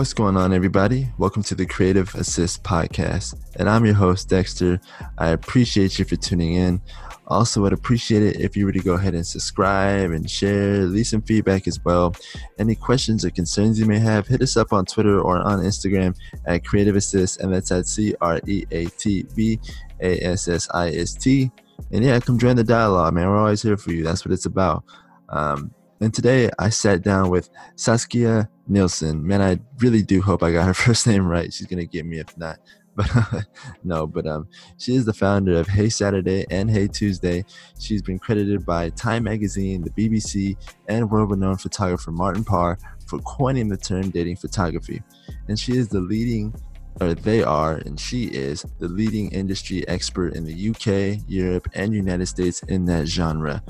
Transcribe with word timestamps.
What's 0.00 0.14
going 0.14 0.38
on, 0.38 0.54
everybody? 0.54 1.10
Welcome 1.18 1.42
to 1.42 1.54
the 1.54 1.66
Creative 1.66 2.14
Assist 2.14 2.64
podcast. 2.64 3.34
And 3.56 3.68
I'm 3.68 3.84
your 3.84 3.94
host, 3.94 4.30
Dexter. 4.30 4.80
I 5.18 5.28
appreciate 5.28 5.98
you 5.98 6.06
for 6.06 6.16
tuning 6.16 6.54
in. 6.54 6.80
Also, 7.26 7.60
would 7.60 7.74
appreciate 7.74 8.22
it 8.22 8.40
if 8.40 8.56
you 8.56 8.64
were 8.64 8.72
to 8.72 8.80
go 8.80 8.94
ahead 8.94 9.14
and 9.14 9.26
subscribe 9.26 10.12
and 10.12 10.28
share, 10.30 10.86
leave 10.86 11.06
some 11.06 11.20
feedback 11.20 11.68
as 11.68 11.84
well. 11.84 12.16
Any 12.58 12.76
questions 12.76 13.26
or 13.26 13.30
concerns 13.30 13.78
you 13.78 13.84
may 13.84 13.98
have, 13.98 14.26
hit 14.26 14.40
us 14.40 14.56
up 14.56 14.72
on 14.72 14.86
Twitter 14.86 15.20
or 15.20 15.36
on 15.36 15.58
Instagram 15.58 16.16
at 16.46 16.64
Creative 16.64 16.96
Assist, 16.96 17.42
and 17.42 17.52
that's 17.52 17.70
at 17.70 17.86
C 17.86 18.14
R 18.22 18.40
E 18.46 18.64
A 18.70 18.86
T 18.86 19.26
V 19.34 19.60
A 20.00 20.18
S 20.24 20.48
S 20.48 20.66
I 20.72 20.88
S 20.92 21.12
T. 21.12 21.50
And 21.92 22.02
yeah, 22.02 22.18
come 22.20 22.38
join 22.38 22.56
the 22.56 22.64
dialogue, 22.64 23.12
man. 23.12 23.28
We're 23.28 23.36
always 23.36 23.60
here 23.60 23.76
for 23.76 23.92
you. 23.92 24.02
That's 24.02 24.24
what 24.24 24.32
it's 24.32 24.46
about. 24.46 24.82
Um, 25.28 25.74
and 26.00 26.14
today 26.14 26.48
I 26.58 26.70
sat 26.70 27.02
down 27.02 27.28
with 27.28 27.50
Saskia 27.76 28.48
Nielsen. 28.70 29.26
Man, 29.26 29.42
I 29.42 29.58
really 29.78 30.02
do 30.02 30.22
hope 30.22 30.42
I 30.42 30.52
got 30.52 30.66
her 30.66 30.74
first 30.86 31.06
name 31.06 31.26
right. 31.26 31.52
She's 31.52 31.66
gonna 31.66 31.84
get 31.84 32.06
me 32.06 32.18
if 32.18 32.36
not. 32.38 32.58
But 32.96 33.46
no, 33.84 34.06
but 34.06 34.26
um, 34.26 34.48
she 34.76 34.94
is 34.94 35.04
the 35.04 35.12
founder 35.12 35.54
of 35.54 35.68
Hey 35.68 35.88
Saturday 35.88 36.44
and 36.50 36.68
Hey 36.68 36.88
Tuesday. 36.88 37.44
She's 37.78 38.02
been 38.02 38.18
credited 38.18 38.66
by 38.66 38.90
Time 38.90 39.24
Magazine, 39.24 39.82
the 39.82 39.90
BBC, 39.90 40.56
and 40.88 41.08
world-renowned 41.08 41.60
photographer 41.60 42.10
Martin 42.10 42.44
Parr 42.44 42.78
for 43.06 43.20
coining 43.20 43.68
the 43.68 43.76
term 43.76 44.10
dating 44.10 44.36
photography. 44.36 45.02
And 45.48 45.58
she 45.58 45.76
is 45.76 45.88
the 45.88 46.00
leading 46.00 46.52
or 47.00 47.14
they 47.14 47.42
are, 47.42 47.76
and 47.76 47.98
she 47.98 48.24
is 48.24 48.66
the 48.78 48.88
leading 48.88 49.30
industry 49.32 49.86
expert 49.88 50.34
in 50.34 50.44
the 50.44 50.70
UK, 50.70 51.22
Europe, 51.28 51.68
and 51.74 51.94
United 51.94 52.26
States 52.26 52.62
in 52.64 52.84
that 52.86 53.06
genre. 53.06 53.62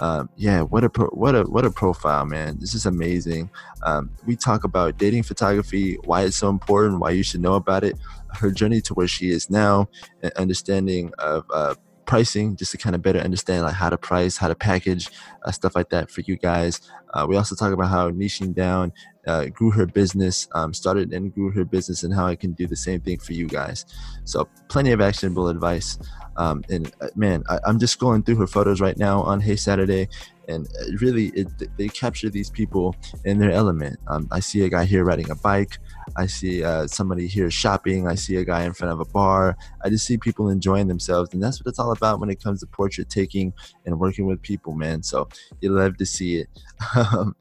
Um, 0.00 0.28
yeah, 0.36 0.60
what 0.62 0.84
a 0.84 0.90
pro- 0.90 1.08
what 1.08 1.34
a 1.34 1.42
what 1.44 1.64
a 1.64 1.70
profile, 1.70 2.26
man! 2.26 2.58
This 2.58 2.74
is 2.74 2.86
amazing. 2.86 3.50
Um, 3.82 4.10
we 4.26 4.36
talk 4.36 4.64
about 4.64 4.98
dating 4.98 5.22
photography, 5.22 5.96
why 6.04 6.22
it's 6.22 6.36
so 6.36 6.48
important, 6.48 7.00
why 7.00 7.10
you 7.10 7.22
should 7.22 7.40
know 7.40 7.54
about 7.54 7.84
it, 7.84 7.98
her 8.34 8.50
journey 8.50 8.80
to 8.82 8.94
where 8.94 9.08
she 9.08 9.30
is 9.30 9.48
now, 9.48 9.88
and 10.22 10.32
understanding 10.34 11.12
of 11.18 11.44
uh, 11.52 11.74
pricing, 12.04 12.56
just 12.56 12.72
to 12.72 12.78
kind 12.78 12.94
of 12.94 13.02
better 13.02 13.18
understand 13.20 13.64
like 13.64 13.74
how 13.74 13.90
to 13.90 13.98
price, 13.98 14.36
how 14.36 14.48
to 14.48 14.54
package, 14.54 15.08
uh, 15.44 15.50
stuff 15.50 15.74
like 15.74 15.90
that 15.90 16.10
for 16.10 16.20
you 16.22 16.36
guys. 16.36 16.80
Uh, 17.14 17.26
we 17.28 17.36
also 17.36 17.54
talk 17.54 17.72
about 17.72 17.88
how 17.88 18.10
niching 18.10 18.54
down 18.54 18.92
uh, 19.26 19.46
grew 19.46 19.70
her 19.70 19.86
business, 19.86 20.48
um, 20.54 20.72
started 20.72 21.12
and 21.12 21.34
grew 21.34 21.50
her 21.50 21.64
business, 21.64 22.02
and 22.02 22.14
how 22.14 22.26
I 22.26 22.36
can 22.36 22.52
do 22.52 22.66
the 22.66 22.76
same 22.76 23.00
thing 23.00 23.18
for 23.18 23.32
you 23.32 23.46
guys. 23.46 23.86
So, 24.24 24.48
plenty 24.68 24.92
of 24.92 25.00
actionable 25.00 25.48
advice. 25.48 25.98
Um, 26.36 26.62
and 26.68 26.92
uh, 27.00 27.08
man, 27.16 27.42
I, 27.48 27.58
am 27.66 27.78
just 27.78 27.98
going 27.98 28.22
through 28.22 28.36
her 28.36 28.46
photos 28.46 28.80
right 28.80 28.96
now 28.96 29.22
on 29.22 29.40
Hey 29.40 29.56
Saturday, 29.56 30.08
and 30.48 30.68
really, 31.00 31.28
it, 31.28 31.48
they 31.76 31.88
capture 31.88 32.30
these 32.30 32.50
people 32.50 32.94
in 33.24 33.38
their 33.38 33.50
element. 33.50 33.98
Um, 34.06 34.28
I 34.30 34.40
see 34.40 34.62
a 34.62 34.68
guy 34.68 34.84
here 34.84 35.04
riding 35.04 35.30
a 35.30 35.34
bike. 35.34 35.78
I 36.16 36.26
see 36.26 36.62
uh, 36.62 36.86
somebody 36.86 37.26
here 37.26 37.50
shopping. 37.50 38.06
I 38.06 38.14
see 38.14 38.36
a 38.36 38.44
guy 38.44 38.62
in 38.64 38.72
front 38.72 38.92
of 38.92 39.00
a 39.00 39.04
bar. 39.04 39.56
I 39.82 39.88
just 39.88 40.06
see 40.06 40.16
people 40.16 40.48
enjoying 40.48 40.86
themselves, 40.86 41.32
and 41.32 41.42
that's 41.42 41.60
what 41.60 41.68
it's 41.68 41.78
all 41.78 41.92
about 41.92 42.20
when 42.20 42.30
it 42.30 42.42
comes 42.42 42.60
to 42.60 42.66
portrait 42.66 43.08
taking 43.08 43.52
and 43.84 43.98
working 43.98 44.26
with 44.26 44.40
people, 44.40 44.74
man. 44.74 45.02
So 45.02 45.28
you 45.60 45.70
love 45.70 45.96
to 45.96 46.06
see 46.06 46.36
it. 46.36 46.48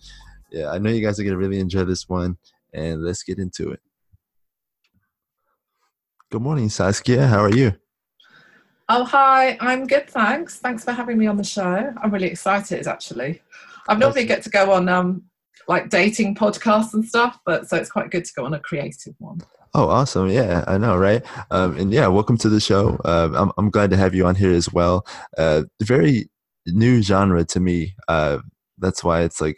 Yeah, 0.56 0.72
I 0.72 0.78
know 0.78 0.90
you 0.90 1.06
guys 1.06 1.20
are 1.20 1.24
gonna 1.26 1.36
really 1.36 1.60
enjoy 1.60 1.84
this 1.84 2.08
one, 2.08 2.38
and 2.74 3.04
let's 3.04 3.24
get 3.24 3.40
into 3.40 3.72
it. 3.72 3.82
Good 6.32 6.42
morning, 6.42 6.70
Saskia. 6.70 7.28
How 7.28 7.44
are 7.44 7.54
you? 7.54 7.74
Oh, 8.88 9.04
hi. 9.04 9.58
I'm 9.60 9.86
good, 9.86 10.10
thanks. 10.10 10.60
Thanks 10.60 10.86
for 10.86 10.94
having 10.94 11.18
me 11.18 11.28
on 11.28 11.36
the 11.36 11.44
show. 11.44 11.94
I'm 12.02 12.10
really 12.10 12.28
excited, 12.28 12.88
actually. 12.88 13.42
I 13.90 13.96
normally 13.96 14.24
get 14.24 14.44
to 14.44 14.50
go 14.50 14.72
on 14.72 14.88
um, 14.88 15.24
like 15.68 15.90
dating 15.90 16.36
podcasts 16.36 16.94
and 16.94 17.04
stuff, 17.04 17.38
but 17.46 17.68
so 17.68 17.76
it's 17.76 17.92
quite 17.92 18.10
good 18.10 18.24
to 18.24 18.32
go 18.34 18.46
on 18.46 18.54
a 18.54 18.60
creative 18.60 19.16
one. 19.20 19.42
Oh, 19.74 19.90
awesome! 19.90 20.30
Yeah, 20.30 20.64
I 20.68 20.78
know, 20.78 20.96
right? 20.96 21.22
Um, 21.52 21.76
and 21.76 21.92
yeah, 21.92 22.08
welcome 22.08 22.38
to 22.38 22.48
the 22.48 22.62
show. 22.62 22.96
Uh, 23.04 23.30
I'm 23.36 23.52
I'm 23.58 23.70
glad 23.70 23.90
to 23.90 23.98
have 23.98 24.16
you 24.16 24.26
on 24.26 24.36
here 24.36 24.54
as 24.54 24.72
well. 24.72 25.06
Uh, 25.38 25.64
very 25.82 26.30
new 26.66 27.02
genre 27.02 27.44
to 27.44 27.60
me. 27.60 27.94
Uh, 28.08 28.38
that's 28.78 29.04
why 29.04 29.24
it's 29.24 29.42
like 29.42 29.58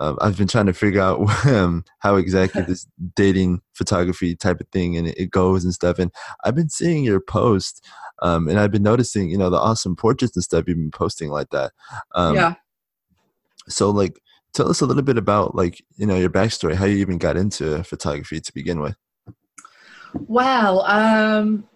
uh, 0.00 0.14
I've 0.20 0.36
been 0.38 0.48
trying 0.48 0.66
to 0.66 0.72
figure 0.72 1.00
out 1.00 1.20
um, 1.46 1.84
how 1.98 2.16
exactly 2.16 2.62
this 2.66 2.86
dating 3.14 3.60
photography 3.74 4.36
type 4.36 4.60
of 4.60 4.68
thing 4.68 4.96
and 4.96 5.08
it, 5.08 5.18
it 5.18 5.30
goes 5.30 5.64
and 5.64 5.74
stuff. 5.74 5.98
And 5.98 6.12
I've 6.44 6.54
been 6.54 6.68
seeing 6.68 7.04
your 7.04 7.20
post 7.20 7.84
um, 8.22 8.48
and 8.48 8.58
I've 8.58 8.72
been 8.72 8.82
noticing, 8.82 9.30
you 9.30 9.38
know, 9.38 9.50
the 9.50 9.58
awesome 9.58 9.96
portraits 9.96 10.36
and 10.36 10.42
stuff 10.42 10.64
you've 10.66 10.76
been 10.76 10.90
posting 10.90 11.30
like 11.30 11.50
that. 11.50 11.72
Um, 12.14 12.34
yeah. 12.34 12.54
So, 13.68 13.90
like, 13.90 14.18
tell 14.54 14.68
us 14.68 14.80
a 14.80 14.86
little 14.86 15.02
bit 15.02 15.18
about, 15.18 15.54
like, 15.54 15.82
you 15.96 16.06
know, 16.06 16.16
your 16.16 16.30
backstory, 16.30 16.74
how 16.74 16.86
you 16.86 16.96
even 16.96 17.18
got 17.18 17.36
into 17.36 17.84
photography 17.84 18.40
to 18.40 18.54
begin 18.54 18.80
with. 18.80 18.96
Well, 20.14 20.82
um, 20.82 21.68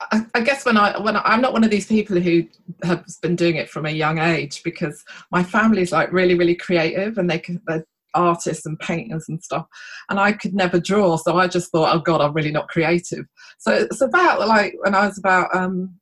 I, 0.00 0.24
I 0.34 0.40
guess 0.40 0.64
when 0.64 0.76
I 0.76 0.98
when 0.98 1.16
I, 1.16 1.22
I'm 1.24 1.40
not 1.40 1.52
one 1.52 1.64
of 1.64 1.70
these 1.70 1.86
people 1.86 2.20
who 2.20 2.44
have 2.84 3.04
been 3.20 3.36
doing 3.36 3.56
it 3.56 3.68
from 3.68 3.86
a 3.86 3.90
young 3.90 4.18
age 4.18 4.62
because 4.62 5.04
my 5.30 5.42
family's 5.42 5.92
like 5.92 6.12
really 6.12 6.34
really 6.34 6.54
creative 6.54 7.18
and 7.18 7.28
they 7.28 7.38
can 7.38 7.60
they're 7.66 7.84
artists 8.14 8.64
and 8.64 8.78
painters 8.80 9.26
and 9.28 9.42
stuff 9.42 9.66
and 10.08 10.18
i 10.18 10.32
could 10.32 10.54
never 10.54 10.80
draw 10.80 11.16
so 11.16 11.36
i 11.36 11.46
just 11.46 11.70
thought 11.70 11.94
oh 11.94 12.00
god 12.00 12.20
i'm 12.20 12.32
really 12.32 12.50
not 12.50 12.68
creative. 12.68 13.26
So 13.58 13.72
it's 13.72 14.00
about 14.00 14.46
like 14.48 14.74
when 14.80 14.94
i 14.94 15.06
was 15.06 15.18
about 15.18 15.54
um 15.54 15.94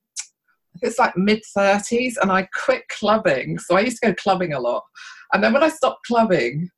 it's 0.82 0.98
like 0.98 1.16
mid 1.16 1.42
30s 1.56 2.14
and 2.20 2.30
i 2.30 2.48
quit 2.54 2.86
clubbing 2.88 3.58
so 3.58 3.76
i 3.76 3.80
used 3.80 3.98
to 4.02 4.08
go 4.08 4.14
clubbing 4.14 4.52
a 4.52 4.60
lot. 4.60 4.84
And 5.32 5.42
then 5.42 5.52
when 5.52 5.62
i 5.62 5.68
stopped 5.68 6.06
clubbing 6.06 6.70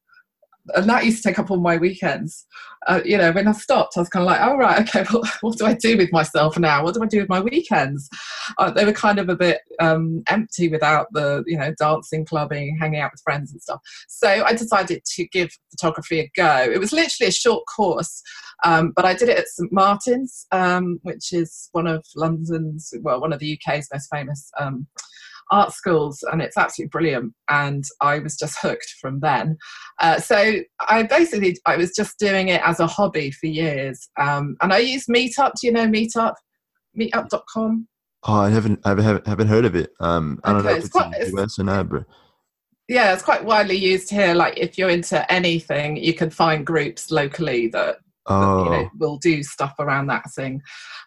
and 0.75 0.89
that 0.89 1.05
used 1.05 1.23
to 1.23 1.29
take 1.29 1.39
up 1.39 1.51
all 1.51 1.61
my 1.61 1.77
weekends. 1.77 2.47
Uh, 2.87 3.01
you 3.05 3.19
know, 3.19 3.33
when 3.33 3.49
I 3.49 3.53
stopped, 3.53 3.95
I 3.97 4.01
was 4.01 4.09
kind 4.09 4.23
of 4.23 4.29
like, 4.29 4.41
oh, 4.41 4.57
right, 4.57 4.81
okay, 4.97 5.05
well, 5.13 5.23
what 5.41 5.59
do 5.59 5.67
I 5.67 5.75
do 5.75 5.97
with 5.97 6.13
myself 6.13 6.59
now? 6.59 6.83
What 6.83 6.95
do 6.95 7.03
I 7.03 7.07
do 7.07 7.21
with 7.21 7.29
my 7.29 7.41
weekends? 7.41 8.09
Uh, 8.57 8.71
they 8.71 8.85
were 8.85 8.93
kind 8.93 9.19
of 9.19 9.29
a 9.29 9.37
bit 9.37 9.61
um, 9.81 10.23
empty 10.29 10.69
without 10.69 11.07
the, 11.13 11.43
you 11.47 11.59
know, 11.59 11.75
dancing, 11.79 12.25
clubbing, 12.25 12.79
hanging 12.79 13.01
out 13.01 13.13
with 13.13 13.23
friends 13.23 13.53
and 13.53 13.61
stuff. 13.61 13.81
So 14.09 14.29
I 14.29 14.53
decided 14.53 15.05
to 15.05 15.27
give 15.29 15.51
photography 15.71 16.21
a 16.21 16.31
go. 16.37 16.69
It 16.71 16.79
was 16.79 16.93
literally 16.93 17.29
a 17.29 17.33
short 17.33 17.65
course, 17.75 18.23
um, 18.65 18.93
but 18.95 19.05
I 19.05 19.15
did 19.15 19.29
it 19.29 19.39
at 19.39 19.49
St 19.49 19.73
Martin's, 19.73 20.47
um, 20.53 20.99
which 21.03 21.33
is 21.33 21.69
one 21.73 21.87
of 21.87 22.05
London's, 22.17 22.93
well, 23.03 23.21
one 23.21 23.33
of 23.33 23.39
the 23.39 23.59
UK's 23.59 23.89
most 23.93 24.09
famous 24.13 24.51
um, 24.59 24.87
art 25.51 25.73
schools 25.73 26.23
and 26.31 26.43
it's 26.43 26.57
absolutely 26.57 26.91
brilliant. 26.91 27.33
And 27.49 27.85
i 28.01 28.19
was 28.19 28.37
just 28.37 28.59
hooked 28.61 28.95
from 29.01 29.21
then. 29.21 29.57
Uh, 30.01 30.19
so 30.19 30.61
i 30.89 31.03
basically 31.03 31.57
i 31.67 31.77
was 31.77 31.95
just 31.95 32.19
doing 32.19 32.49
it 32.49 32.61
as 32.65 32.81
a 32.81 32.87
hobby 32.87 33.31
for 33.31 33.47
years. 33.47 34.09
Um, 34.19 34.57
and 34.61 34.73
i 34.73 34.79
use 34.79 35.07
meetup. 35.07 35.53
Do 35.61 35.67
you 35.67 35.73
know 35.73 35.87
meetup? 35.87 36.35
Meetup.com 36.99 37.89
oh 38.25 38.35
i 38.35 38.51
haven't 38.51 38.81
i 38.85 38.91
haven't, 38.91 39.27
haven't 39.27 39.49
heard 39.49 39.65
of 39.65 39.75
it. 39.75 39.91
Um, 40.01 40.41
i 40.45 40.53
don't 40.53 40.65
know 40.65 40.71
if 40.71 40.77
it's, 40.77 40.87
it's 40.87 40.93
quite, 40.93 41.15
in 41.21 41.35
the 41.35 41.43
us 41.43 41.59
or 41.59 41.65
not 41.65 41.89
but 41.89 42.05
yeah 42.89 43.13
it's 43.13 43.23
quite 43.23 43.45
widely 43.45 43.77
used 43.77 44.11
here. 44.11 44.35
Like 44.35 44.59
if 44.59 44.79
you're 44.79 44.91
into 44.91 45.31
anything 45.33 45.97
you 45.97 46.15
can 46.15 46.31
find 46.31 46.67
groups 46.67 47.11
locally 47.11 47.69
that 47.69 47.99
oh. 48.29 48.65
you 48.65 48.71
know, 48.71 48.77
oh. 48.77 48.91
will 48.99 49.19
do 49.19 49.43
stuff 49.43 49.75
around 49.79 50.07
that 50.07 50.25
thing. 50.35 50.61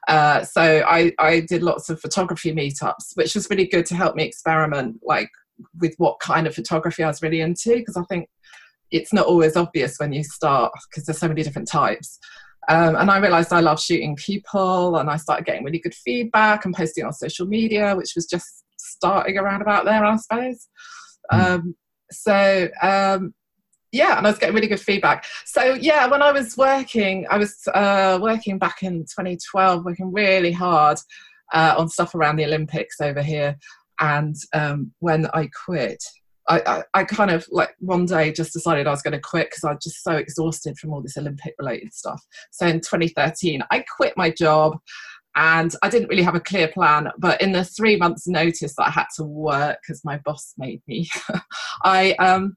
Uh, 0.07 0.43
so 0.43 0.83
I, 0.87 1.13
I 1.19 1.41
did 1.41 1.63
lots 1.63 1.89
of 1.89 1.99
photography 1.99 2.53
meetups, 2.53 3.15
which 3.15 3.35
was 3.35 3.49
really 3.49 3.67
good 3.67 3.85
to 3.87 3.95
help 3.95 4.15
me 4.15 4.23
experiment 4.23 4.99
like 5.03 5.29
with 5.79 5.93
what 5.97 6.19
kind 6.19 6.47
of 6.47 6.55
photography 6.55 7.03
I 7.03 7.07
was 7.07 7.21
really 7.21 7.41
into 7.41 7.75
because 7.75 7.97
I 7.97 8.03
think 8.03 8.27
it's 8.91 9.13
not 9.13 9.27
always 9.27 9.55
obvious 9.55 9.97
when 9.97 10.11
you 10.11 10.23
start 10.23 10.71
because 10.89 11.05
there's 11.05 11.19
so 11.19 11.27
many 11.27 11.43
different 11.43 11.67
types. 11.67 12.19
Um, 12.69 12.95
and 12.95 13.09
I 13.09 13.17
realized 13.17 13.53
I 13.53 13.59
love 13.59 13.81
shooting 13.81 14.15
people 14.15 14.97
and 14.97 15.09
I 15.09 15.17
started 15.17 15.45
getting 15.45 15.63
really 15.63 15.79
good 15.79 15.95
feedback 15.95 16.65
and 16.65 16.75
posting 16.75 17.05
on 17.05 17.13
social 17.13 17.47
media, 17.47 17.95
which 17.95 18.13
was 18.15 18.25
just 18.25 18.63
starting 18.77 19.37
around 19.37 19.61
about 19.61 19.85
there, 19.85 20.03
I 20.03 20.15
suppose. 20.17 20.67
Mm. 21.31 21.39
Um, 21.39 21.75
so 22.11 22.67
um, 22.81 23.33
yeah, 23.91 24.17
and 24.17 24.25
I 24.25 24.29
was 24.29 24.39
getting 24.39 24.55
really 24.55 24.67
good 24.67 24.79
feedback. 24.79 25.25
So 25.45 25.73
yeah, 25.73 26.07
when 26.07 26.21
I 26.21 26.31
was 26.31 26.57
working, 26.57 27.27
I 27.29 27.37
was 27.37 27.67
uh, 27.73 28.19
working 28.21 28.57
back 28.57 28.83
in 28.83 29.01
2012, 29.01 29.83
working 29.83 30.11
really 30.11 30.51
hard 30.51 30.97
uh, 31.53 31.75
on 31.77 31.89
stuff 31.89 32.15
around 32.15 32.37
the 32.37 32.45
Olympics 32.45 33.01
over 33.01 33.21
here. 33.21 33.57
And 33.99 34.35
um, 34.53 34.91
when 34.99 35.27
I 35.33 35.49
quit, 35.65 36.03
I, 36.47 36.61
I, 36.65 36.83
I, 37.01 37.03
kind 37.03 37.29
of 37.29 37.45
like 37.51 37.75
one 37.79 38.05
day 38.05 38.31
just 38.31 38.53
decided 38.53 38.87
I 38.87 38.91
was 38.91 39.03
going 39.03 39.11
to 39.11 39.19
quit 39.19 39.49
because 39.49 39.63
I 39.63 39.73
was 39.73 39.83
just 39.83 40.03
so 40.03 40.13
exhausted 40.13 40.77
from 40.79 40.91
all 40.91 41.01
this 41.01 41.17
Olympic 41.17 41.53
related 41.59 41.93
stuff. 41.93 42.21
So 42.49 42.65
in 42.65 42.79
2013, 42.79 43.61
I 43.69 43.85
quit 43.95 44.17
my 44.17 44.31
job 44.31 44.79
and 45.35 45.73
I 45.83 45.89
didn't 45.89 46.09
really 46.09 46.23
have 46.23 46.35
a 46.35 46.39
clear 46.39 46.67
plan. 46.67 47.09
But 47.19 47.41
in 47.41 47.51
the 47.51 47.63
three 47.63 47.95
months' 47.95 48.27
notice 48.27 48.73
that 48.75 48.87
I 48.87 48.91
had 48.91 49.05
to 49.17 49.23
work 49.23 49.79
because 49.81 50.03
my 50.03 50.17
boss 50.25 50.53
made 50.57 50.81
me, 50.87 51.07
I 51.83 52.13
um, 52.13 52.55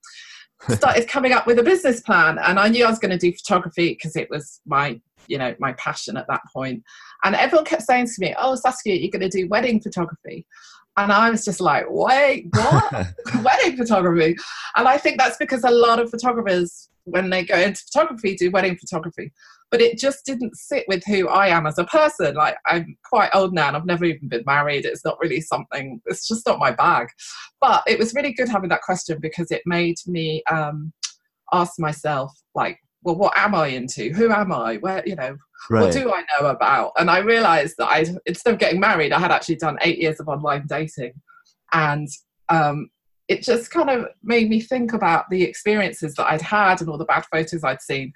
started 0.70 1.08
coming 1.08 1.32
up 1.32 1.46
with 1.46 1.58
a 1.58 1.62
business 1.62 2.00
plan 2.00 2.38
and 2.38 2.58
i 2.58 2.68
knew 2.68 2.84
i 2.84 2.90
was 2.90 2.98
going 2.98 3.10
to 3.10 3.18
do 3.18 3.32
photography 3.32 3.90
because 3.90 4.16
it 4.16 4.28
was 4.30 4.60
my 4.66 5.00
you 5.28 5.38
know 5.38 5.54
my 5.58 5.72
passion 5.74 6.16
at 6.16 6.26
that 6.28 6.42
point. 6.52 6.82
And 7.24 7.34
everyone 7.34 7.64
kept 7.64 7.82
saying 7.82 8.06
to 8.06 8.14
me 8.18 8.34
oh 8.38 8.54
saskia 8.54 8.96
you're 8.96 9.10
going 9.10 9.28
to 9.28 9.38
do 9.38 9.48
wedding 9.48 9.80
photography. 9.80 10.46
And 10.96 11.12
i 11.12 11.30
was 11.30 11.44
just 11.44 11.60
like 11.60 11.84
wait 11.88 12.46
what? 12.52 12.92
Wedding 13.42 13.76
photography? 13.76 14.36
And 14.76 14.88
i 14.88 14.98
think 14.98 15.18
that's 15.18 15.36
because 15.36 15.64
a 15.64 15.70
lot 15.70 15.98
of 16.00 16.10
photographers 16.10 16.88
when 17.04 17.30
they 17.30 17.44
go 17.44 17.58
into 17.58 17.82
photography, 17.84 18.34
do 18.34 18.50
wedding 18.50 18.76
photography. 18.76 19.32
But 19.74 19.82
it 19.82 19.98
just 19.98 20.24
didn't 20.24 20.56
sit 20.56 20.84
with 20.86 21.02
who 21.04 21.26
I 21.26 21.48
am 21.48 21.66
as 21.66 21.78
a 21.78 21.84
person. 21.86 22.36
Like 22.36 22.56
I'm 22.64 22.96
quite 23.04 23.30
old 23.34 23.52
now 23.52 23.66
and 23.66 23.76
I've 23.76 23.84
never 23.84 24.04
even 24.04 24.28
been 24.28 24.44
married. 24.46 24.84
It's 24.84 25.04
not 25.04 25.18
really 25.18 25.40
something, 25.40 26.00
it's 26.06 26.28
just 26.28 26.46
not 26.46 26.60
my 26.60 26.70
bag. 26.70 27.08
But 27.60 27.82
it 27.88 27.98
was 27.98 28.14
really 28.14 28.32
good 28.32 28.48
having 28.48 28.68
that 28.68 28.82
question 28.82 29.18
because 29.20 29.50
it 29.50 29.62
made 29.66 29.96
me 30.06 30.44
um, 30.48 30.92
ask 31.52 31.72
myself, 31.80 32.32
like, 32.54 32.78
well, 33.02 33.16
what 33.16 33.36
am 33.36 33.56
I 33.56 33.66
into? 33.66 34.12
Who 34.12 34.30
am 34.30 34.52
I? 34.52 34.76
Where, 34.76 35.02
you 35.04 35.16
know, 35.16 35.36
right. 35.68 35.82
what 35.82 35.92
do 35.92 36.12
I 36.12 36.22
know 36.38 36.46
about? 36.46 36.92
And 36.96 37.10
I 37.10 37.18
realized 37.18 37.74
that 37.78 37.88
I, 37.88 38.06
instead 38.26 38.54
of 38.54 38.60
getting 38.60 38.78
married, 38.78 39.10
I 39.10 39.18
had 39.18 39.32
actually 39.32 39.56
done 39.56 39.76
eight 39.80 39.98
years 39.98 40.20
of 40.20 40.28
online 40.28 40.66
dating. 40.68 41.14
And 41.72 42.06
um, 42.48 42.90
it 43.26 43.42
just 43.42 43.72
kind 43.72 43.90
of 43.90 44.06
made 44.22 44.48
me 44.48 44.60
think 44.60 44.92
about 44.92 45.28
the 45.30 45.42
experiences 45.42 46.14
that 46.14 46.30
I'd 46.30 46.42
had 46.42 46.80
and 46.80 46.88
all 46.88 46.96
the 46.96 47.04
bad 47.06 47.24
photos 47.32 47.64
I'd 47.64 47.82
seen. 47.82 48.12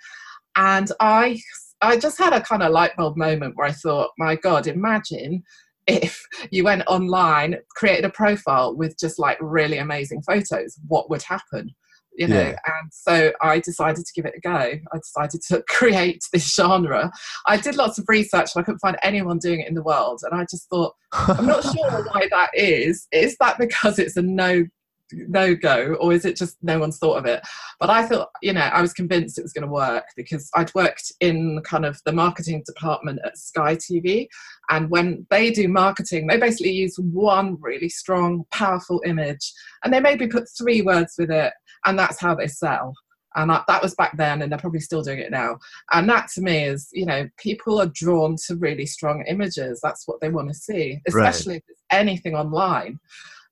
And 0.59 0.91
I, 0.99 1.41
I 1.81 1.97
just 1.97 2.19
had 2.19 2.33
a 2.33 2.41
kind 2.41 2.63
of 2.63 2.73
light 2.73 2.97
bulb 2.97 3.17
moment 3.17 3.57
where 3.57 3.69
I 3.69 3.73
thought, 3.73 4.11
my 4.19 4.35
God, 4.35 4.67
imagine 4.67 5.45
if 5.87 6.27
you 6.51 6.65
went 6.65 6.83
online, 6.87 7.57
created 7.77 8.05
a 8.05 8.11
profile 8.11 8.77
with 8.77 8.99
just 8.99 9.19
like 9.19 9.39
really 9.41 9.79
amazing 9.79 10.21
photos, 10.23 10.79
what 10.87 11.09
would 11.09 11.23
happen? 11.23 11.75
You 12.17 12.27
know, 12.27 12.41
yeah. 12.41 12.57
and 12.67 12.93
so 12.93 13.33
I 13.41 13.61
decided 13.61 14.05
to 14.05 14.13
give 14.13 14.27
it 14.27 14.35
a 14.37 14.41
go. 14.41 14.73
I 14.93 14.97
decided 14.97 15.41
to 15.49 15.63
create 15.69 16.21
this 16.33 16.53
genre. 16.53 17.13
I 17.47 17.57
did 17.59 17.77
lots 17.77 17.97
of 17.97 18.07
research 18.09 18.51
and 18.55 18.61
I 18.61 18.65
couldn't 18.65 18.81
find 18.81 18.99
anyone 19.05 19.39
doing 19.39 19.61
it 19.61 19.69
in 19.69 19.75
the 19.75 19.85
world. 19.85 20.23
And 20.25 20.39
I 20.39 20.45
just 20.51 20.69
thought, 20.69 20.95
I'm 21.13 21.47
not 21.47 21.63
sure 21.77 22.05
why 22.13 22.27
that 22.33 22.51
is. 22.55 23.07
Is 23.13 23.37
that 23.39 23.57
because 23.57 24.01
it's 24.01 24.17
a 24.17 24.23
no 24.23 24.65
no 25.13 25.55
go 25.55 25.97
or 26.01 26.13
is 26.13 26.25
it 26.25 26.37
just 26.37 26.57
no 26.63 26.79
one's 26.79 26.99
thought 26.99 27.19
of 27.19 27.27
it? 27.27 27.41
But 27.81 27.91
i 27.91 28.05
thought 28.05 28.31
you 28.43 28.53
know 28.53 28.61
i 28.61 28.81
was 28.83 28.93
convinced 28.93 29.39
it 29.39 29.43
was 29.43 29.53
going 29.53 29.67
to 29.67 29.73
work 29.73 30.05
because 30.17 30.51
i'd 30.57 30.75
worked 30.75 31.13
in 31.21 31.61
kind 31.65 31.85
of 31.85 32.01
the 32.05 32.13
marketing 32.13 32.63
department 32.67 33.21
at 33.25 33.39
sky 33.39 33.77
tv 33.77 34.27
and 34.71 34.91
when 34.91 35.27
they 35.31 35.51
do 35.51 35.69
marketing 35.69 36.27
they 36.27 36.39
basically 36.39 36.73
use 36.73 36.97
one 36.99 37.57
really 37.61 37.89
strong 37.89 38.45
powerful 38.51 39.01
image 39.07 39.53
and 39.85 39.93
they 39.93 40.01
maybe 40.01 40.27
put 40.27 40.49
three 40.59 40.83
words 40.83 41.15
with 41.19 41.31
it 41.31 41.53
and 41.85 41.99
that's 41.99 42.21
how 42.21 42.35
they 42.35 42.47
sell. 42.47 42.95
And 43.37 43.51
that, 43.51 43.65
that 43.69 43.83
was 43.83 43.95
back 43.95 44.17
then 44.17 44.43
and 44.43 44.51
they're 44.51 44.59
probably 44.59 44.81
still 44.81 45.03
doing 45.03 45.21
it 45.21 45.31
now. 45.31 45.59
And 45.93 46.09
that 46.09 46.29
to 46.35 46.41
me 46.41 46.65
is 46.65 46.89
you 46.93 47.07
know 47.07 47.29
people 47.37 47.81
are 47.81 47.87
drawn 47.87 48.37
to 48.47 48.57
really 48.57 48.87
strong 48.87 49.25
images. 49.29 49.81
That's 49.83 50.09
what 50.09 50.21
they 50.21 50.29
want 50.29 50.49
to 50.49 50.55
see 50.55 51.01
especially 51.07 51.55
right. 51.55 51.63
if 51.63 51.71
it's 51.71 51.83
anything 51.91 52.35
online 52.35 52.99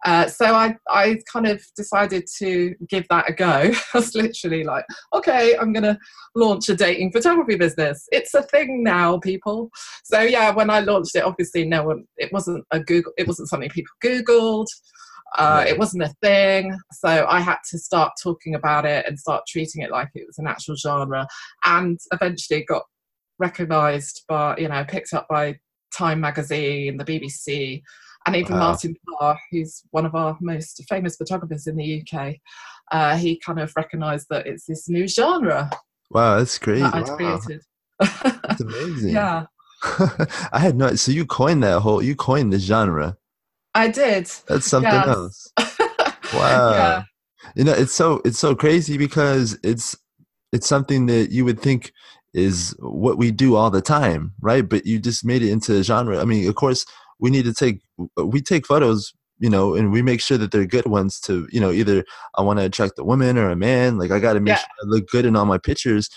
uh, 0.04 0.26
so 0.28 0.54
I, 0.54 0.76
I 0.88 1.19
kind 1.31 1.46
of 1.46 1.62
decided 1.75 2.26
to 2.38 2.75
give 2.88 3.06
that 3.08 3.28
a 3.31 3.32
go. 3.32 3.46
I 3.72 3.72
was 3.94 4.14
literally 4.14 4.62
like, 4.62 4.84
okay, 5.14 5.56
I'm 5.56 5.72
going 5.72 5.84
to 5.84 5.98
launch 6.34 6.69
a 6.69 6.76
dating 6.76 7.12
photography 7.12 7.56
business. 7.56 8.06
It's 8.12 8.34
a 8.34 8.43
thing 8.43 8.82
now, 8.82 9.19
people. 9.19 9.70
So 10.04 10.20
yeah, 10.20 10.50
when 10.50 10.70
I 10.70 10.81
launched 10.81 11.16
it, 11.16 11.25
obviously 11.25 11.66
no 11.66 11.84
one, 11.84 12.04
it 12.19 12.32
wasn't 12.32 12.64
a 12.70 12.81
Google, 12.81 13.12
it 13.16 13.26
wasn't 13.26 13.48
something 13.48 13.70
people 13.70 13.94
Googled. 14.04 14.66
Uh, 15.37 15.64
it 15.66 15.76
wasn't 15.76 16.02
a 16.02 16.14
thing. 16.22 16.76
So 16.93 17.26
I 17.28 17.40
had 17.40 17.58
to 17.70 17.78
start 17.78 18.12
talking 18.22 18.54
about 18.54 18.87
it 18.87 19.06
and 19.06 19.19
start 19.19 19.43
treating 19.48 19.82
it 19.82 19.90
like 19.90 20.08
it 20.14 20.26
was 20.26 20.38
an 20.38 20.46
actual 20.46 20.76
genre 20.76 21.26
and 21.64 21.98
eventually 22.12 22.64
got 22.64 22.84
recognized 23.38 24.25
by, 24.28 24.56
you 24.56 24.69
know, 24.69 24.84
picked 24.84 25.12
up 25.12 25.26
by 25.28 25.58
Time 25.96 26.20
magazine, 26.20 26.96
the 26.96 27.04
BBC, 27.04 27.82
and 28.26 28.37
even 28.37 28.55
wow. 28.55 28.70
Martin 28.70 28.96
Parr, 29.19 29.38
who's 29.50 29.82
one 29.90 30.05
of 30.05 30.14
our 30.14 30.37
most 30.40 30.82
famous 30.88 31.17
photographers 31.17 31.67
in 31.67 31.76
the 31.76 32.02
UK, 32.02 32.37
uh, 32.93 33.17
he 33.17 33.38
kind 33.38 33.61
of 33.61 33.73
recognised 33.76 34.26
that 34.31 34.46
it's 34.46 34.67
this 34.67 34.88
new 34.88 35.06
genre. 35.06 35.70
Wow, 36.11 36.38
that's 36.38 36.58
great! 36.58 36.81
That 36.81 36.94
I'd 36.94 37.08
wow. 37.08 37.17
created. 37.17 37.62
That's 37.99 38.61
amazing. 38.61 39.11
yeah. 39.14 39.46
I 40.52 40.58
had 40.58 40.76
no. 40.76 40.94
So 40.94 41.12
you 41.12 41.26
coined 41.26 41.62
that 41.62 41.81
whole. 41.81 42.02
You 42.02 42.14
coined 42.14 42.52
the 42.52 42.58
genre. 42.58 43.17
I 43.75 43.88
did. 43.88 44.31
That's 44.49 44.67
something 44.67 44.90
yes. 44.90 45.06
else. 45.06 45.52
wow. 46.34 46.72
Yeah. 46.72 47.02
You 47.55 47.64
know, 47.64 47.72
it's 47.72 47.93
so 47.93 48.20
it's 48.25 48.38
so 48.38 48.55
crazy 48.55 48.96
because 48.96 49.58
it's 49.62 49.96
it's 50.52 50.67
something 50.67 51.06
that 51.06 51.31
you 51.31 51.44
would 51.44 51.61
think 51.61 51.93
is 52.34 52.75
what 52.81 53.19
we 53.19 53.31
do 53.31 53.56
all 53.56 53.70
the 53.70 53.82
time, 53.82 54.32
right? 54.40 54.67
But 54.69 54.87
you 54.87 54.99
just 54.99 55.25
made 55.25 55.43
it 55.43 55.50
into 55.50 55.76
a 55.76 55.82
genre. 55.82 56.20
I 56.20 56.25
mean, 56.25 56.49
of 56.49 56.55
course, 56.55 56.87
we 57.19 57.31
need 57.31 57.44
to 57.44 57.55
take 57.55 57.81
we 58.16 58.40
take 58.40 58.66
photos 58.66 59.12
you 59.38 59.50
know 59.50 59.75
and 59.75 59.93
we 59.93 60.02
make 60.02 60.20
sure 60.20 60.38
that 60.38 60.50
they're 60.50 60.66
good 60.66 60.87
ones 60.87 61.20
to 61.20 61.46
you 61.50 61.60
know 61.60 61.70
either 61.70 62.04
i 62.37 62.43
want 62.43 62.58
to 62.58 62.64
attract 62.64 62.98
a 62.98 63.04
woman 63.04 63.37
or 63.37 63.50
a 63.50 63.56
man 63.56 63.98
like 63.98 64.10
i 64.10 64.19
got 64.19 64.34
to 64.34 64.40
make 64.40 64.52
yeah. 64.52 64.58
sure 64.58 64.66
i 64.82 64.87
look 64.87 65.08
good 65.08 65.26
in 65.26 65.37
all 65.37 65.46
my 65.46 65.58
pictures 65.58 66.08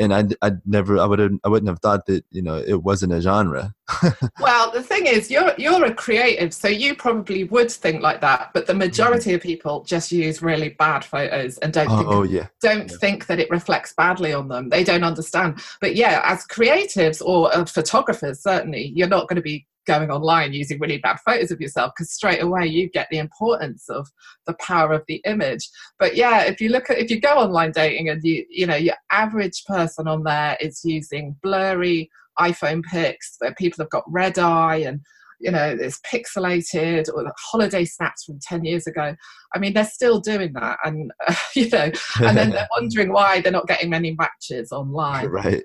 and 0.00 0.14
I, 0.14 0.24
I 0.40 0.52
never, 0.64 0.98
I 0.98 1.04
would 1.04 1.18
have, 1.18 1.32
I 1.44 1.48
wouldn't 1.48 1.68
have 1.68 1.80
thought 1.80 2.06
that 2.06 2.24
you 2.30 2.42
know 2.42 2.56
it 2.56 2.82
wasn't 2.82 3.12
a 3.12 3.20
genre. 3.20 3.74
well, 4.40 4.70
the 4.70 4.82
thing 4.82 5.06
is, 5.06 5.30
you're 5.30 5.52
you're 5.58 5.84
a 5.84 5.94
creative, 5.94 6.54
so 6.54 6.68
you 6.68 6.94
probably 6.94 7.44
would 7.44 7.70
think 7.70 8.02
like 8.02 8.20
that. 8.22 8.50
But 8.54 8.66
the 8.66 8.74
majority 8.74 9.32
mm. 9.32 9.34
of 9.34 9.42
people 9.42 9.84
just 9.84 10.10
use 10.10 10.42
really 10.42 10.70
bad 10.70 11.04
photos 11.04 11.58
and 11.58 11.72
don't 11.72 11.90
oh, 11.90 11.96
think, 11.96 12.08
oh, 12.08 12.22
yeah. 12.22 12.46
don't 12.62 12.90
yeah. 12.90 12.96
think 12.98 13.26
that 13.26 13.40
it 13.40 13.50
reflects 13.50 13.92
badly 13.92 14.32
on 14.32 14.48
them. 14.48 14.70
They 14.70 14.84
don't 14.84 15.04
understand. 15.04 15.60
But 15.80 15.96
yeah, 15.96 16.22
as 16.24 16.46
creatives 16.46 17.20
or 17.22 17.54
uh, 17.54 17.66
photographers, 17.66 18.42
certainly, 18.42 18.92
you're 18.94 19.08
not 19.08 19.28
going 19.28 19.36
to 19.36 19.42
be 19.42 19.66
going 19.86 20.10
online 20.10 20.52
using 20.52 20.78
really 20.78 20.98
bad 20.98 21.18
photos 21.24 21.50
of 21.50 21.60
yourself 21.60 21.92
because 21.96 22.12
straight 22.12 22.42
away 22.42 22.66
you 22.66 22.88
get 22.90 23.08
the 23.10 23.18
importance 23.18 23.88
of 23.88 24.08
the 24.46 24.54
power 24.60 24.92
of 24.92 25.02
the 25.08 25.20
image. 25.24 25.68
But 25.98 26.16
yeah 26.16 26.42
if 26.42 26.60
you 26.60 26.68
look 26.68 26.90
at 26.90 26.98
if 26.98 27.10
you 27.10 27.20
go 27.20 27.34
online 27.34 27.72
dating 27.72 28.08
and 28.08 28.22
you 28.22 28.44
you 28.48 28.66
know 28.66 28.76
your 28.76 28.96
average 29.10 29.64
person 29.66 30.08
on 30.08 30.24
there 30.24 30.56
is 30.60 30.80
using 30.84 31.36
blurry 31.42 32.10
iphone 32.38 32.82
pics 32.82 33.36
where 33.38 33.54
people 33.54 33.82
have 33.82 33.90
got 33.90 34.04
red 34.06 34.38
eye 34.38 34.76
and 34.76 35.00
you 35.40 35.50
know 35.50 35.76
it's 35.78 36.00
pixelated 36.00 37.08
or 37.14 37.24
the 37.24 37.32
holiday 37.38 37.84
snaps 37.84 38.24
from 38.24 38.38
10 38.40 38.64
years 38.64 38.86
ago. 38.86 39.14
I 39.54 39.58
mean 39.58 39.72
they're 39.72 39.84
still 39.84 40.20
doing 40.20 40.52
that 40.54 40.78
and 40.84 41.10
uh, 41.26 41.34
you 41.54 41.68
know 41.70 41.90
and 42.20 42.36
then 42.36 42.50
they're 42.50 42.68
wondering 42.78 43.12
why 43.12 43.40
they're 43.40 43.52
not 43.52 43.66
getting 43.66 43.90
many 43.90 44.14
matches 44.18 44.72
online. 44.72 45.28
Right 45.28 45.62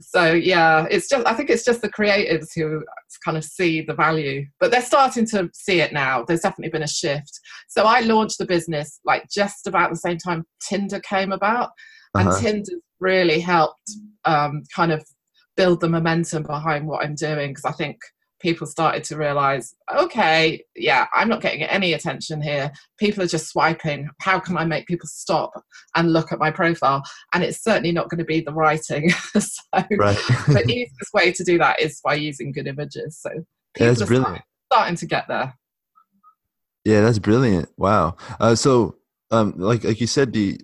so 0.00 0.32
yeah 0.32 0.86
it's 0.90 1.08
just 1.08 1.26
i 1.26 1.34
think 1.34 1.50
it's 1.50 1.64
just 1.64 1.82
the 1.82 1.90
creatives 1.90 2.48
who 2.54 2.84
kind 3.24 3.36
of 3.36 3.44
see 3.44 3.82
the 3.82 3.94
value 3.94 4.44
but 4.60 4.70
they're 4.70 4.80
starting 4.80 5.26
to 5.26 5.50
see 5.52 5.80
it 5.80 5.92
now 5.92 6.24
there's 6.24 6.40
definitely 6.40 6.70
been 6.70 6.82
a 6.82 6.88
shift 6.88 7.40
so 7.68 7.84
i 7.84 8.00
launched 8.00 8.38
the 8.38 8.46
business 8.46 9.00
like 9.04 9.24
just 9.28 9.66
about 9.66 9.90
the 9.90 9.96
same 9.96 10.16
time 10.16 10.44
tinder 10.68 11.00
came 11.00 11.32
about 11.32 11.70
and 12.14 12.28
uh-huh. 12.28 12.40
tinder 12.40 12.72
really 13.00 13.40
helped 13.40 13.90
um, 14.24 14.62
kind 14.74 14.92
of 14.92 15.04
build 15.56 15.80
the 15.80 15.88
momentum 15.88 16.44
behind 16.44 16.86
what 16.86 17.04
i'm 17.04 17.14
doing 17.14 17.50
because 17.50 17.64
i 17.64 17.72
think 17.72 17.96
people 18.40 18.66
started 18.66 19.02
to 19.04 19.16
realize 19.16 19.74
okay 19.96 20.62
yeah 20.76 21.06
i'm 21.12 21.28
not 21.28 21.40
getting 21.40 21.62
any 21.62 21.92
attention 21.92 22.40
here. 22.40 22.70
People 22.98 23.22
are 23.22 23.28
just 23.28 23.48
swiping. 23.48 24.08
How 24.20 24.38
can 24.38 24.56
i 24.56 24.64
make 24.64 24.86
people 24.86 25.08
stop 25.08 25.52
and 25.94 26.12
look 26.12 26.32
at 26.32 26.38
my 26.38 26.50
profile? 26.50 27.02
And 27.32 27.44
it's 27.44 27.62
certainly 27.62 27.92
not 27.92 28.08
going 28.08 28.18
to 28.18 28.24
be 28.24 28.40
the 28.40 28.52
writing. 28.52 29.12
So 29.38 29.62
the 29.72 30.64
easiest 30.68 31.12
way 31.14 31.32
to 31.32 31.44
do 31.44 31.58
that 31.58 31.80
is 31.80 32.00
by 32.02 32.14
using 32.14 32.52
good 32.52 32.66
images. 32.66 33.18
So 33.20 33.30
yeah, 33.78 33.88
that's 33.88 34.04
brilliant. 34.04 34.42
starting 34.72 34.96
to 34.96 35.06
get 35.06 35.28
there. 35.28 35.54
Yeah 36.84 37.02
that's 37.02 37.18
brilliant. 37.18 37.68
Wow. 37.76 38.16
Uh, 38.40 38.54
so 38.54 38.96
um, 39.30 39.54
like 39.56 39.84
like 39.84 40.00
you 40.00 40.06
said 40.06 40.32
the 40.32 40.58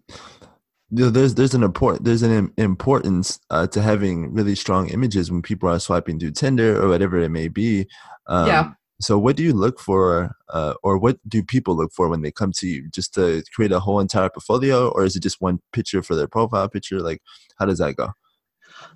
there's 0.95 1.35
there's 1.35 1.55
an 1.55 1.63
important 1.63 2.05
there's 2.05 2.23
an 2.23 2.53
importance 2.57 3.41
uh, 3.51 3.67
to 3.69 3.83
having 3.83 4.33
really 4.33 4.55
strong 4.55 4.89
images 4.89 5.31
when 5.31 5.43
people 5.43 5.69
are 5.69 5.81
swiping 5.81 6.19
through 6.19 6.33
Tinder 6.33 6.81
or 6.81 6.89
whatever 6.89 7.19
it 7.19 7.31
may 7.31 7.49
be. 7.49 7.87
Um, 8.27 8.47
yeah. 8.47 8.73
So 9.01 9.19
what 9.19 9.37
do 9.37 9.43
you 9.43 9.53
look 9.53 9.81
for, 9.81 10.37
uh, 10.51 10.75
or 10.83 10.99
what 10.99 11.19
do 11.29 11.43
people 11.43 11.77
look 11.77 11.93
for 11.93 12.09
when 12.09 12.23
they 12.23 12.31
come 12.31 12.53
to 12.53 12.67
you? 12.67 12.89
Just 12.91 13.13
to 13.15 13.43
create 13.55 13.73
a 13.73 13.81
whole 13.81 13.99
entire 13.99 14.29
portfolio, 14.29 14.89
or 14.89 15.05
is 15.05 15.17
it 15.17 15.23
just 15.23 15.41
one 15.41 15.61
picture 15.73 16.03
for 16.03 16.15
their 16.15 16.29
profile 16.29 16.69
picture? 16.69 17.01
Like, 17.01 17.21
how 17.59 17.67
does 17.67 17.79
that 17.79 17.97
go? 17.97 18.11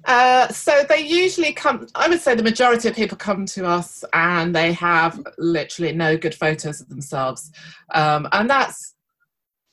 Uh, 0.05 0.49
so 0.49 0.85
they 0.89 1.01
usually 1.01 1.53
come. 1.53 1.89
I 1.95 2.09
would 2.09 2.21
say 2.21 2.35
the 2.35 2.43
majority 2.43 2.89
of 2.89 2.95
people 2.95 3.19
come 3.19 3.45
to 3.47 3.67
us 3.67 4.05
and 4.13 4.55
they 4.55 4.73
have 4.73 5.21
literally 5.37 5.93
no 5.93 6.17
good 6.17 6.35
photos 6.35 6.81
of 6.81 6.89
themselves, 6.89 7.51
um, 7.93 8.29
and 8.33 8.49
that's 8.49 8.95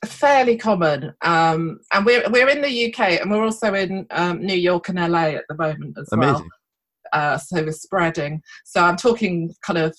fairly 0.05 0.57
common. 0.57 1.13
Um, 1.21 1.79
and 1.93 2.05
we're 2.05 2.23
we're 2.29 2.49
in 2.49 2.61
the 2.61 2.93
UK 2.93 3.21
and 3.21 3.31
we're 3.31 3.43
also 3.43 3.73
in 3.73 4.05
um, 4.11 4.45
New 4.45 4.55
York 4.57 4.89
and 4.89 4.99
LA 4.99 5.29
at 5.29 5.45
the 5.49 5.55
moment 5.55 5.97
as 5.99 6.09
Amazing. 6.11 6.33
well. 6.33 6.45
Uh, 7.13 7.37
so 7.37 7.63
we're 7.63 7.71
spreading. 7.71 8.41
So 8.65 8.83
I'm 8.83 8.97
talking 8.97 9.53
kind 9.65 9.77
of 9.77 9.95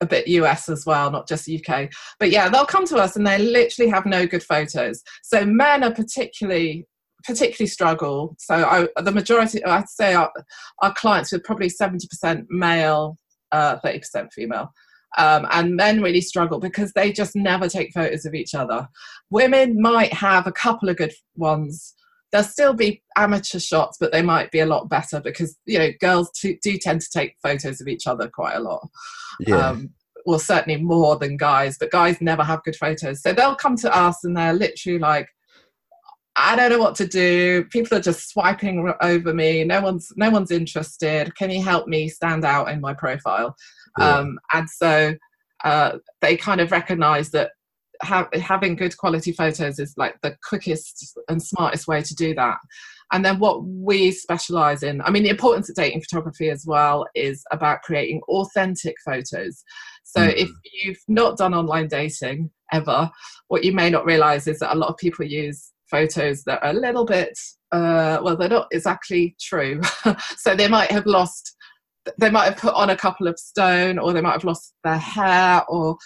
a 0.00 0.06
bit 0.06 0.28
US 0.28 0.68
as 0.68 0.84
well, 0.84 1.10
not 1.10 1.28
just 1.28 1.48
UK. 1.48 1.90
But 2.18 2.30
yeah, 2.30 2.48
they'll 2.48 2.66
come 2.66 2.86
to 2.86 2.96
us 2.96 3.16
and 3.16 3.26
they 3.26 3.38
literally 3.38 3.90
have 3.90 4.04
no 4.04 4.26
good 4.26 4.42
photos. 4.42 5.02
So 5.22 5.44
men 5.44 5.82
are 5.84 5.94
particularly 5.94 6.86
particularly 7.24 7.68
struggle. 7.68 8.34
So 8.38 8.54
I, 8.54 9.00
the 9.00 9.12
majority, 9.12 9.64
I'd 9.64 9.88
say 9.88 10.14
our, 10.14 10.32
our 10.80 10.92
clients 10.94 11.32
are 11.32 11.38
probably 11.38 11.68
70% 11.68 12.46
male, 12.50 13.16
uh, 13.52 13.78
30% 13.84 14.32
female. 14.32 14.72
Um, 15.18 15.46
and 15.50 15.76
men 15.76 16.00
really 16.00 16.22
struggle 16.22 16.58
because 16.58 16.92
they 16.92 17.12
just 17.12 17.36
never 17.36 17.68
take 17.68 17.92
photos 17.92 18.24
of 18.24 18.34
each 18.34 18.54
other. 18.54 18.88
Women 19.30 19.80
might 19.80 20.12
have 20.12 20.46
a 20.46 20.52
couple 20.52 20.88
of 20.88 20.96
good 20.96 21.12
ones 21.36 21.94
there'll 22.32 22.46
still 22.46 22.72
be 22.72 23.02
amateur 23.16 23.58
shots, 23.58 23.98
but 24.00 24.10
they 24.10 24.22
might 24.22 24.50
be 24.50 24.60
a 24.60 24.66
lot 24.66 24.88
better 24.88 25.20
because 25.20 25.56
you 25.66 25.78
know 25.78 25.90
girls 26.00 26.30
do 26.40 26.78
tend 26.78 27.00
to 27.02 27.10
take 27.10 27.36
photos 27.42 27.80
of 27.80 27.88
each 27.88 28.06
other 28.06 28.28
quite 28.28 28.56
a 28.56 28.60
lot. 28.60 28.88
Yeah. 29.40 29.68
Um, 29.68 29.90
well, 30.24 30.38
certainly 30.38 30.80
more 30.80 31.18
than 31.18 31.36
guys, 31.36 31.76
but 31.78 31.90
guys 31.90 32.20
never 32.20 32.42
have 32.42 32.62
good 32.62 32.76
photos. 32.76 33.22
So 33.22 33.32
they'll 33.32 33.56
come 33.56 33.76
to 33.76 33.94
us 33.94 34.24
and 34.24 34.36
they're 34.36 34.52
literally 34.52 34.98
like, 35.00 35.28
I 36.36 36.54
don't 36.54 36.70
know 36.70 36.78
what 36.78 36.94
to 36.96 37.06
do. 37.06 37.64
People 37.70 37.98
are 37.98 38.02
just 38.02 38.30
swiping 38.30 38.92
over 39.00 39.34
me. 39.34 39.64
No 39.64 39.80
one's 39.82 40.10
no 40.16 40.30
one's 40.30 40.50
interested. 40.50 41.34
Can 41.36 41.50
you 41.50 41.62
help 41.62 41.86
me 41.86 42.08
stand 42.08 42.44
out 42.44 42.70
in 42.70 42.80
my 42.80 42.94
profile? 42.94 43.54
Yeah. 43.98 44.16
Um, 44.16 44.38
and 44.52 44.68
so 44.68 45.14
uh, 45.64 45.98
they 46.20 46.36
kind 46.36 46.60
of 46.60 46.72
recognise 46.72 47.30
that 47.30 47.52
ha- 48.02 48.28
having 48.34 48.76
good 48.76 48.96
quality 48.96 49.32
photos 49.32 49.78
is 49.78 49.94
like 49.96 50.16
the 50.22 50.36
quickest 50.48 51.18
and 51.28 51.42
smartest 51.42 51.86
way 51.86 52.02
to 52.02 52.14
do 52.14 52.34
that. 52.34 52.58
And 53.12 53.24
then 53.24 53.38
what 53.38 53.64
we 53.64 54.10
specialise 54.10 54.82
in, 54.82 55.02
I 55.02 55.10
mean, 55.10 55.22
the 55.22 55.28
importance 55.28 55.68
of 55.68 55.76
dating 55.76 56.00
photography 56.00 56.48
as 56.48 56.64
well 56.66 57.06
is 57.14 57.44
about 57.52 57.82
creating 57.82 58.22
authentic 58.28 58.96
photos. 59.04 59.62
So 60.04 60.22
mm-hmm. 60.22 60.38
if 60.38 60.50
you've 60.72 61.02
not 61.08 61.36
done 61.36 61.52
online 61.52 61.88
dating 61.88 62.50
ever, 62.72 63.10
what 63.48 63.64
you 63.64 63.72
may 63.72 63.90
not 63.90 64.06
realise 64.06 64.46
is 64.46 64.60
that 64.60 64.74
a 64.74 64.78
lot 64.78 64.88
of 64.88 64.96
people 64.96 65.26
use 65.26 65.72
photos 65.90 66.42
that 66.44 66.62
are 66.62 66.70
a 66.70 66.72
little 66.72 67.04
bit 67.04 67.38
uh, 67.70 68.18
well 68.22 68.36
they're 68.36 68.48
not 68.48 68.66
exactly 68.72 69.36
true 69.40 69.80
so 70.36 70.54
they 70.54 70.68
might 70.68 70.90
have 70.90 71.06
lost 71.06 71.54
they 72.18 72.30
might 72.30 72.46
have 72.46 72.56
put 72.56 72.74
on 72.74 72.90
a 72.90 72.96
couple 72.96 73.28
of 73.28 73.38
stone 73.38 73.98
or 73.98 74.12
they 74.12 74.20
might 74.20 74.32
have 74.32 74.44
lost 74.44 74.74
their 74.84 74.98
hair 74.98 75.64
or 75.68 75.96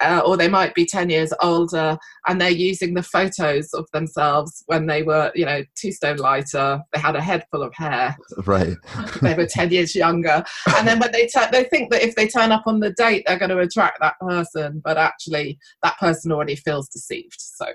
uh, 0.00 0.22
or 0.24 0.36
they 0.36 0.48
might 0.48 0.74
be 0.74 0.86
10 0.86 1.10
years 1.10 1.32
older 1.42 1.98
and 2.26 2.40
they're 2.40 2.50
using 2.50 2.94
the 2.94 3.02
photos 3.02 3.72
of 3.74 3.86
themselves 3.92 4.62
when 4.66 4.86
they 4.86 5.02
were 5.02 5.30
you 5.34 5.44
know 5.44 5.62
two 5.74 5.92
stone 5.92 6.16
lighter 6.16 6.80
they 6.92 7.00
had 7.00 7.16
a 7.16 7.20
head 7.20 7.44
full 7.50 7.62
of 7.62 7.74
hair. 7.74 8.16
Right. 8.46 8.76
They 9.22 9.34
were 9.34 9.46
10 9.46 9.72
years 9.72 9.94
younger. 9.94 10.44
And 10.76 10.86
then 10.86 10.98
when 10.98 11.12
they 11.12 11.26
turn 11.26 11.48
they 11.52 11.64
think 11.64 11.90
that 11.90 12.02
if 12.02 12.14
they 12.14 12.28
turn 12.28 12.52
up 12.52 12.64
on 12.66 12.80
the 12.80 12.92
date 12.92 13.24
they're 13.26 13.38
going 13.38 13.50
to 13.50 13.58
attract 13.58 13.98
that 14.00 14.18
person 14.20 14.80
but 14.84 14.96
actually 14.96 15.58
that 15.82 15.98
person 15.98 16.32
already 16.32 16.56
feels 16.56 16.88
deceived 16.88 17.36
so 17.38 17.66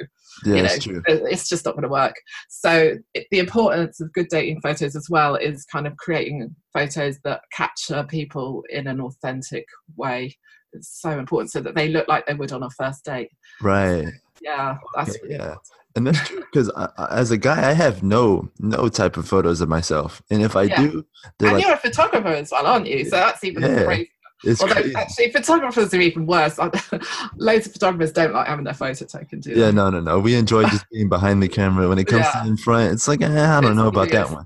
yeah, 0.46 0.56
you 0.56 0.64
know 0.64 1.02
it's, 1.08 1.32
it's 1.32 1.50
just 1.50 1.66
not 1.66 1.76
going 1.76 1.84
to 1.84 1.90
work. 1.90 2.16
So 2.50 2.96
it, 3.14 3.28
the 3.32 3.40
importance 3.40 4.00
of 4.00 4.14
good 4.14 4.28
dating 4.30 4.62
photos 4.62 4.96
as 4.96 5.08
well 5.10 5.36
is 5.36 5.66
kind 5.66 5.88
of 5.88 5.96
creating 5.98 6.56
photos 6.74 7.20
that 7.24 7.42
capture 7.52 8.04
people 8.04 8.64
in 8.70 8.88
an 8.88 9.00
authentic 9.00 9.66
way 9.96 10.36
so 10.82 11.18
important 11.18 11.52
so 11.52 11.62
that 11.62 11.76
they 11.76 11.90
look 11.90 12.08
like 12.08 12.26
they 12.26 12.34
would 12.34 12.52
on 12.52 12.64
a 12.64 12.70
first 12.70 13.06
date. 13.06 13.30
Right. 13.62 14.08
Yeah, 14.42 14.78
that's 14.96 15.16
okay, 15.18 15.36
yeah. 15.36 15.56
And 15.96 16.08
that's 16.08 16.28
true 16.28 16.40
because 16.40 16.72
as 17.12 17.32
a 17.32 17.38
guy, 17.38 17.70
I 17.70 17.74
have 17.74 18.02
no 18.02 18.50
no 18.60 18.90
type 18.90 19.16
of 19.16 19.28
photos 19.28 19.62
of 19.62 19.70
myself, 19.70 20.24
and 20.32 20.42
if 20.42 20.56
I 20.56 20.64
yeah. 20.64 20.82
do, 20.82 21.06
and 21.40 21.54
like, 21.54 21.64
you're 21.64 21.74
a 21.74 21.78
photographer 21.78 22.30
as 22.30 22.52
well, 22.52 22.66
aren't 22.66 22.88
you? 22.88 23.06
So 23.06 23.12
that's 23.12 23.44
even 23.44 23.62
yeah. 23.62 23.84
crazy. 23.84 24.12
It's 24.44 24.62
Although 24.62 24.76
crazy. 24.76 24.96
actually, 24.96 25.32
photographers 25.32 25.94
are 25.94 26.02
even 26.02 26.26
worse. 26.26 26.58
Loads 27.38 27.68
of 27.68 27.74
photographers 27.74 28.12
don't 28.12 28.34
like 28.34 28.48
having 28.48 28.66
their 28.66 28.74
photo 28.74 29.06
taken. 29.06 29.40
Do 29.40 29.52
yeah, 29.52 29.72
no, 29.72 29.90
no, 29.90 30.02
no. 30.02 30.20
We 30.20 30.36
enjoy 30.36 30.64
just 30.70 30.90
being 30.92 31.08
behind 31.08 31.42
the 31.42 31.48
camera. 31.48 31.88
When 31.88 31.98
it 31.98 32.08
comes 32.08 32.26
yeah. 32.34 32.44
to 32.44 32.50
in 32.50 32.58
front, 32.58 32.94
it's 32.94 33.08
like 33.08 33.22
eh, 33.22 33.28
I 33.28 33.62
don't 33.62 33.72
it's 33.72 33.78
know 33.78 33.88
about 33.88 34.10
that 34.10 34.30
one. 34.32 34.46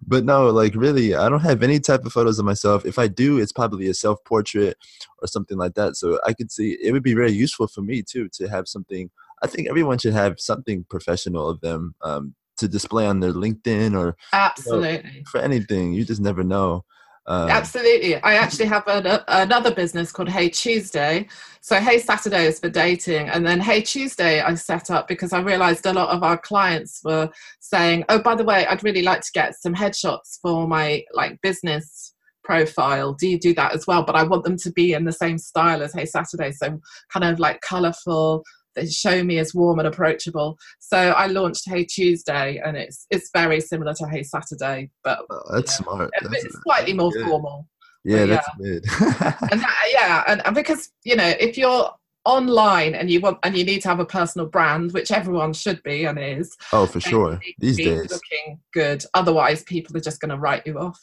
but 0.06 0.24
no, 0.24 0.50
like 0.50 0.74
really, 0.76 1.14
I 1.14 1.28
don't 1.28 1.40
have 1.40 1.62
any 1.62 1.80
type 1.80 2.04
of 2.04 2.12
photos 2.12 2.38
of 2.38 2.44
myself. 2.44 2.86
If 2.86 2.98
I 2.98 3.08
do, 3.08 3.38
it's 3.38 3.52
probably 3.52 3.88
a 3.88 3.94
self 3.94 4.22
portrait 4.24 4.76
or 5.20 5.26
something 5.26 5.58
like 5.58 5.74
that. 5.74 5.96
So 5.96 6.20
I 6.24 6.32
could 6.32 6.52
see 6.52 6.78
it 6.80 6.92
would 6.92 7.02
be 7.02 7.14
very 7.14 7.32
useful 7.32 7.66
for 7.66 7.80
me 7.80 8.02
too 8.02 8.28
to 8.34 8.48
have 8.48 8.68
something. 8.68 9.10
I 9.42 9.46
think 9.48 9.68
everyone 9.68 9.98
should 9.98 10.14
have 10.14 10.40
something 10.40 10.84
professional 10.88 11.48
of 11.48 11.60
them 11.60 11.94
um, 12.02 12.34
to 12.58 12.68
display 12.68 13.06
on 13.06 13.20
their 13.20 13.32
LinkedIn 13.32 13.98
or 13.98 14.16
absolutely 14.32 15.10
you 15.10 15.20
know, 15.20 15.24
for 15.30 15.40
anything. 15.40 15.92
You 15.92 16.04
just 16.04 16.20
never 16.20 16.44
know. 16.44 16.84
Um, 17.28 17.50
Absolutely. 17.50 18.16
I 18.16 18.36
actually 18.36 18.64
have 18.66 18.88
a, 18.88 19.22
another 19.28 19.74
business 19.74 20.10
called 20.10 20.30
Hey 20.30 20.48
Tuesday. 20.48 21.28
So 21.60 21.76
Hey 21.78 21.98
Saturday 21.98 22.46
is 22.46 22.58
for 22.58 22.70
dating. 22.70 23.28
And 23.28 23.46
then 23.46 23.60
Hey 23.60 23.82
Tuesday 23.82 24.40
I 24.40 24.54
set 24.54 24.90
up 24.90 25.06
because 25.06 25.34
I 25.34 25.40
realized 25.40 25.84
a 25.84 25.92
lot 25.92 26.08
of 26.08 26.22
our 26.22 26.38
clients 26.38 27.02
were 27.04 27.30
saying, 27.60 28.06
oh, 28.08 28.18
by 28.18 28.34
the 28.34 28.44
way, 28.44 28.66
I'd 28.66 28.82
really 28.82 29.02
like 29.02 29.20
to 29.20 29.32
get 29.34 29.54
some 29.60 29.74
headshots 29.74 30.38
for 30.40 30.66
my 30.66 31.04
like 31.12 31.38
business 31.42 32.14
profile. 32.42 33.12
Do 33.12 33.28
you 33.28 33.38
do 33.38 33.52
that 33.54 33.74
as 33.74 33.86
well? 33.86 34.02
But 34.04 34.16
I 34.16 34.22
want 34.22 34.44
them 34.44 34.56
to 34.56 34.72
be 34.72 34.94
in 34.94 35.04
the 35.04 35.12
same 35.12 35.36
style 35.36 35.82
as 35.82 35.92
Hey 35.92 36.06
Saturday. 36.06 36.52
So 36.52 36.80
kind 37.12 37.24
of 37.24 37.38
like 37.38 37.60
colorful, 37.60 38.42
they 38.78 38.86
show 38.86 39.22
me 39.22 39.38
as 39.38 39.54
warm 39.54 39.78
and 39.78 39.88
approachable. 39.88 40.58
So 40.78 40.96
I 40.96 41.26
launched 41.26 41.68
Hey 41.68 41.84
Tuesday, 41.84 42.60
and 42.64 42.76
it's 42.76 43.06
it's 43.10 43.30
very 43.32 43.60
similar 43.60 43.94
to 43.94 44.08
Hey 44.08 44.22
Saturday, 44.22 44.90
but 45.04 45.20
oh, 45.30 45.42
that's 45.52 45.76
smart. 45.76 46.10
That's 46.22 46.44
it's 46.44 46.62
slightly 46.62 46.92
more 46.92 47.10
good. 47.10 47.26
formal. 47.26 47.66
Yeah, 48.04 48.26
that's 48.26 48.48
yeah. 48.60 48.64
good. 48.64 48.84
and 49.52 49.60
that, 49.60 49.84
yeah, 49.92 50.24
and, 50.28 50.46
and 50.46 50.54
because 50.54 50.90
you 51.04 51.16
know, 51.16 51.32
if 51.40 51.58
you're 51.58 51.90
online 52.24 52.94
and 52.94 53.10
you 53.10 53.20
want 53.20 53.38
and 53.42 53.56
you 53.56 53.64
need 53.64 53.80
to 53.80 53.88
have 53.88 54.00
a 54.00 54.04
personal 54.04 54.46
brand 54.46 54.92
which 54.92 55.10
everyone 55.10 55.52
should 55.52 55.82
be 55.82 56.04
and 56.04 56.18
is 56.18 56.56
oh 56.74 56.84
for 56.84 57.00
sure 57.00 57.40
these 57.58 57.78
days 57.78 58.10
looking 58.10 58.60
good 58.74 59.02
otherwise 59.14 59.62
people 59.62 59.96
are 59.96 60.00
just 60.00 60.20
going 60.20 60.28
to 60.28 60.36
write 60.36 60.66
you 60.66 60.78
off 60.78 61.00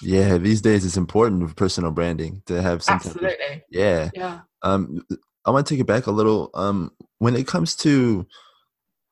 yeah 0.00 0.38
these 0.38 0.60
days 0.60 0.84
it's 0.84 0.96
important 0.96 1.48
for 1.48 1.54
personal 1.56 1.90
branding 1.90 2.40
to 2.46 2.62
have 2.62 2.84
something 2.84 3.10
absolutely 3.10 3.64
yeah 3.70 4.10
yeah 4.14 4.40
um 4.62 5.04
i 5.46 5.50
want 5.50 5.66
to 5.66 5.74
take 5.74 5.80
it 5.80 5.86
back 5.86 6.06
a 6.06 6.10
little 6.10 6.50
um 6.54 6.90
when 7.18 7.36
it 7.36 7.46
comes 7.46 7.76
to 7.76 8.26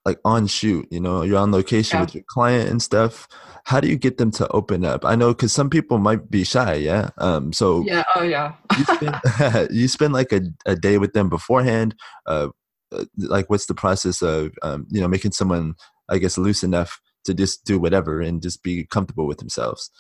like 0.08 0.18
on 0.24 0.46
shoot, 0.46 0.88
you 0.90 1.00
know, 1.00 1.22
you're 1.22 1.38
on 1.38 1.52
location 1.52 1.98
yeah. 1.98 2.00
with 2.00 2.14
your 2.14 2.24
client 2.28 2.70
and 2.70 2.80
stuff. 2.80 3.28
How 3.64 3.78
do 3.78 3.88
you 3.88 3.96
get 3.96 4.16
them 4.16 4.30
to 4.32 4.48
open 4.48 4.82
up? 4.82 5.04
I 5.04 5.14
know 5.14 5.34
because 5.34 5.52
some 5.52 5.68
people 5.68 5.98
might 5.98 6.30
be 6.30 6.44
shy, 6.44 6.74
yeah. 6.74 7.10
Um, 7.18 7.52
so 7.52 7.84
yeah, 7.84 8.04
oh 8.16 8.22
yeah. 8.22 8.54
you, 8.78 8.84
spend, 8.84 9.68
you 9.70 9.88
spend 9.88 10.12
like 10.14 10.32
a, 10.32 10.40
a 10.64 10.76
day 10.76 10.96
with 10.96 11.12
them 11.12 11.28
beforehand. 11.28 11.94
Uh, 12.24 12.48
uh, 12.90 13.04
like, 13.18 13.50
what's 13.50 13.66
the 13.66 13.74
process 13.74 14.22
of 14.22 14.52
um, 14.62 14.86
you 14.90 15.00
know 15.00 15.08
making 15.08 15.32
someone, 15.32 15.74
I 16.08 16.16
guess, 16.16 16.38
loose 16.38 16.62
enough 16.62 16.98
to 17.26 17.34
just 17.34 17.66
do 17.66 17.78
whatever 17.78 18.22
and 18.22 18.40
just 18.40 18.62
be 18.62 18.84
comfortable 18.84 19.26
with 19.26 19.38
themselves? 19.38 19.90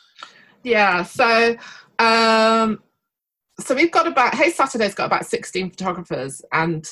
Yeah. 0.62 1.02
So 1.02 1.54
um, 1.98 2.82
so 3.60 3.74
we've 3.74 3.92
got 3.92 4.06
about 4.06 4.34
Hey 4.34 4.50
Saturday's 4.50 4.94
got 4.94 5.06
about 5.06 5.26
16 5.26 5.70
photographers 5.70 6.42
and 6.52 6.88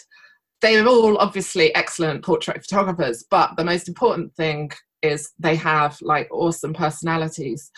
they're 0.60 0.86
all 0.86 1.18
obviously 1.18 1.74
excellent 1.74 2.24
portrait 2.24 2.62
photographers, 2.62 3.24
but 3.30 3.56
the 3.56 3.64
most 3.64 3.88
important 3.88 4.34
thing 4.34 4.70
is 5.02 5.32
they 5.38 5.54
have 5.56 5.98
like 6.00 6.28
awesome 6.32 6.72
personalities 6.72 7.70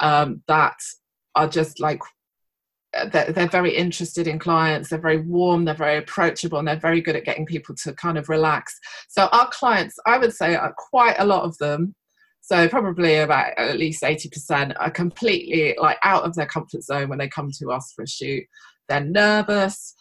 um, 0.00 0.42
that 0.46 0.76
are 1.34 1.48
just 1.48 1.80
like 1.80 2.00
they're, 3.10 3.32
they're, 3.32 3.48
very 3.48 3.74
interested 3.76 4.26
in 4.26 4.38
clients 4.38 4.88
they're 4.88 4.98
very 4.98 5.20
warm 5.20 5.64
they're 5.64 5.74
very 5.74 5.98
approachable 5.98 6.58
and 6.58 6.66
they're 6.68 6.76
very 6.76 7.00
good 7.02 7.16
at 7.16 7.24
getting 7.24 7.44
people 7.44 7.74
to 7.74 7.92
kind 7.94 8.16
of 8.16 8.28
relax. 8.28 8.78
So 9.08 9.28
our 9.32 9.48
clients 9.48 9.96
i 10.06 10.18
would 10.18 10.32
say 10.32 10.54
are 10.54 10.74
quite 10.76 11.16
a 11.18 11.26
lot 11.26 11.44
of 11.44 11.56
them 11.58 11.94
so 12.46 12.68
probably 12.68 13.16
about 13.16 13.58
at 13.58 13.76
least 13.76 14.04
80% 14.04 14.76
are 14.78 14.90
completely 14.90 15.74
like 15.80 15.98
out 16.04 16.22
of 16.22 16.36
their 16.36 16.46
comfort 16.46 16.84
zone 16.84 17.08
when 17.08 17.18
they 17.18 17.28
come 17.28 17.50
to 17.58 17.72
us 17.72 17.92
for 17.94 18.02
a 18.02 18.08
shoot 18.08 18.44
they're 18.88 19.04
nervous 19.04 19.94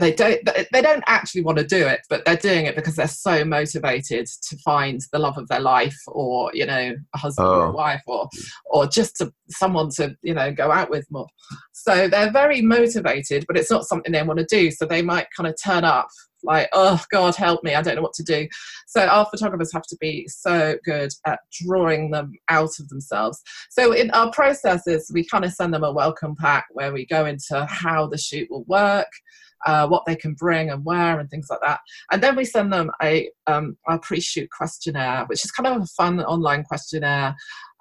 they 0.00 0.12
don't 0.12 0.40
they 0.72 0.82
don't 0.82 1.04
actually 1.06 1.42
want 1.42 1.58
to 1.58 1.64
do 1.64 1.86
it 1.86 2.00
but 2.08 2.24
they're 2.24 2.36
doing 2.36 2.66
it 2.66 2.74
because 2.74 2.96
they're 2.96 3.06
so 3.06 3.44
motivated 3.44 4.26
to 4.26 4.56
find 4.58 5.02
the 5.12 5.18
love 5.18 5.36
of 5.36 5.46
their 5.48 5.60
life 5.60 5.96
or 6.08 6.50
you 6.54 6.64
know 6.66 6.94
a 7.14 7.18
husband 7.18 7.46
oh. 7.46 7.52
or 7.52 7.66
a 7.66 7.70
oh. 7.70 7.74
wife 7.74 8.02
or 8.06 8.28
or 8.66 8.86
just 8.86 9.16
to, 9.16 9.32
someone 9.50 9.90
to 9.90 10.16
you 10.22 10.34
know 10.34 10.50
go 10.52 10.70
out 10.70 10.90
with 10.90 11.06
more 11.10 11.26
so 11.72 12.08
they're 12.08 12.32
very 12.32 12.62
motivated 12.62 13.44
but 13.46 13.56
it's 13.56 13.70
not 13.70 13.84
something 13.84 14.10
they 14.10 14.22
want 14.22 14.38
to 14.38 14.46
do 14.46 14.70
so 14.70 14.86
they 14.86 15.02
might 15.02 15.26
kind 15.36 15.46
of 15.46 15.54
turn 15.62 15.84
up 15.84 16.08
like 16.44 16.68
oh 16.72 17.02
god 17.10 17.34
help 17.34 17.62
me 17.64 17.74
i 17.74 17.82
don't 17.82 17.96
know 17.96 18.02
what 18.02 18.12
to 18.12 18.22
do 18.22 18.46
so 18.86 19.06
our 19.06 19.26
photographers 19.26 19.72
have 19.72 19.86
to 19.86 19.96
be 20.00 20.26
so 20.28 20.76
good 20.84 21.10
at 21.26 21.40
drawing 21.52 22.10
them 22.10 22.32
out 22.48 22.70
of 22.78 22.88
themselves 22.88 23.42
so 23.70 23.92
in 23.92 24.10
our 24.12 24.30
processes 24.30 25.10
we 25.12 25.26
kind 25.26 25.44
of 25.44 25.52
send 25.52 25.72
them 25.72 25.84
a 25.84 25.92
welcome 25.92 26.34
pack 26.36 26.66
where 26.70 26.92
we 26.92 27.06
go 27.06 27.26
into 27.26 27.64
how 27.66 28.06
the 28.06 28.18
shoot 28.18 28.48
will 28.50 28.64
work 28.64 29.08
uh, 29.66 29.88
what 29.88 30.04
they 30.06 30.16
can 30.16 30.34
bring 30.34 30.70
and 30.70 30.84
where 30.84 31.18
and 31.18 31.30
things 31.30 31.46
like 31.50 31.60
that. 31.62 31.80
And 32.12 32.22
then 32.22 32.36
we 32.36 32.44
send 32.44 32.72
them 32.72 32.90
a, 33.02 33.30
um, 33.46 33.76
a 33.88 33.98
pre-shoot 33.98 34.50
questionnaire, 34.50 35.24
which 35.26 35.44
is 35.44 35.50
kind 35.50 35.66
of 35.66 35.82
a 35.82 35.86
fun 35.86 36.20
online 36.20 36.64
questionnaire 36.64 37.34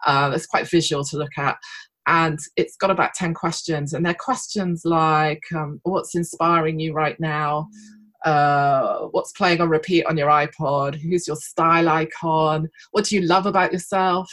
uh, 0.06 0.38
quite 0.50 0.70
visual 0.70 1.04
to 1.06 1.18
look 1.18 1.38
at. 1.38 1.58
And 2.06 2.40
it's 2.58 2.76
got 2.76 2.92
about 2.92 3.14
10 3.14 3.34
questions. 3.34 3.94
And 3.94 4.06
they're 4.06 4.14
questions 4.14 4.84
like 4.86 5.44
um, 5.56 5.80
what's 5.84 6.16
inspiring 6.16 6.80
you 6.80 6.94
right 6.94 7.20
now? 7.20 7.70
Uh, 8.26 9.08
what's 9.12 9.32
playing 9.34 9.62
on 9.62 9.70
repeat 9.70 10.06
on 10.06 10.18
your 10.18 10.30
iPod? 10.30 10.96
Who's 10.96 11.28
your 11.28 11.36
style 11.36 11.90
icon? 11.90 12.70
What 12.92 13.06
do 13.06 13.16
you 13.16 13.22
love 13.22 13.46
about 13.46 13.74
yourself? 13.74 14.30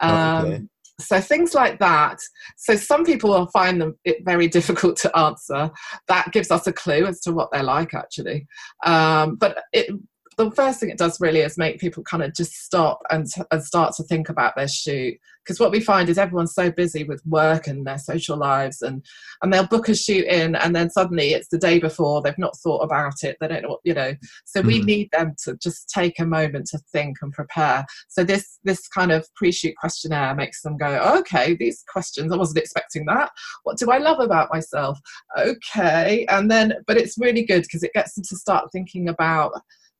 Um, 0.00 0.46
okay. 0.46 0.62
So 1.00 1.20
things 1.20 1.54
like 1.54 1.80
that. 1.80 2.18
So 2.56 2.76
some 2.76 3.04
people 3.04 3.30
will 3.30 3.48
find 3.48 3.80
them 3.80 3.96
it 4.04 4.24
very 4.24 4.46
difficult 4.46 4.96
to 4.98 5.16
answer. 5.18 5.70
That 6.06 6.32
gives 6.32 6.50
us 6.50 6.66
a 6.68 6.72
clue 6.72 7.06
as 7.06 7.20
to 7.22 7.32
what 7.32 7.50
they're 7.50 7.64
like, 7.64 7.94
actually. 7.94 8.46
Um, 8.86 9.34
but 9.36 9.58
it, 9.72 9.90
the 10.36 10.50
first 10.50 10.80
thing 10.80 10.90
it 10.90 10.98
does 10.98 11.20
really 11.20 11.40
is 11.40 11.58
make 11.58 11.78
people 11.78 12.02
kind 12.02 12.22
of 12.22 12.34
just 12.34 12.54
stop 12.54 13.00
and, 13.10 13.26
and 13.50 13.64
start 13.64 13.94
to 13.96 14.02
think 14.04 14.28
about 14.28 14.54
their 14.56 14.68
shoot 14.68 15.18
because 15.44 15.60
what 15.60 15.70
we 15.70 15.80
find 15.80 16.08
is 16.08 16.18
everyone's 16.18 16.54
so 16.54 16.70
busy 16.70 17.04
with 17.04 17.24
work 17.26 17.66
and 17.66 17.86
their 17.86 17.98
social 17.98 18.36
lives 18.36 18.82
and 18.82 19.04
and 19.42 19.52
they'll 19.52 19.66
book 19.66 19.88
a 19.88 19.94
shoot 19.94 20.24
in 20.24 20.54
and 20.56 20.74
then 20.74 20.90
suddenly 20.90 21.34
it's 21.34 21.48
the 21.48 21.58
day 21.58 21.78
before 21.78 22.22
they've 22.22 22.38
not 22.38 22.56
thought 22.58 22.80
about 22.80 23.22
it 23.22 23.36
they 23.40 23.48
don't 23.48 23.62
know 23.62 23.70
what 23.70 23.80
you 23.84 23.94
know 23.94 24.14
so 24.44 24.62
mm. 24.62 24.66
we 24.66 24.80
hmm. 24.80 24.86
need 24.86 25.08
them 25.12 25.34
to 25.42 25.56
just 25.62 25.88
take 25.88 26.18
a 26.18 26.24
moment 26.24 26.66
to 26.66 26.78
think 26.92 27.16
and 27.22 27.32
prepare 27.32 27.84
so 28.08 28.24
this 28.24 28.58
this 28.64 28.88
kind 28.88 29.12
of 29.12 29.26
pre-shoot 29.34 29.74
questionnaire 29.76 30.34
makes 30.34 30.62
them 30.62 30.76
go 30.76 30.98
okay 31.16 31.54
these 31.54 31.84
questions 31.92 32.32
i 32.32 32.36
wasn't 32.36 32.58
expecting 32.58 33.04
that 33.04 33.30
what 33.64 33.76
do 33.76 33.90
i 33.90 33.98
love 33.98 34.20
about 34.20 34.52
myself 34.52 34.98
okay 35.38 36.26
and 36.30 36.50
then 36.50 36.72
but 36.86 36.96
it's 36.96 37.18
really 37.18 37.44
good 37.44 37.62
because 37.62 37.82
it 37.82 37.92
gets 37.92 38.14
them 38.14 38.24
to 38.26 38.36
start 38.36 38.70
thinking 38.72 39.08
about 39.08 39.52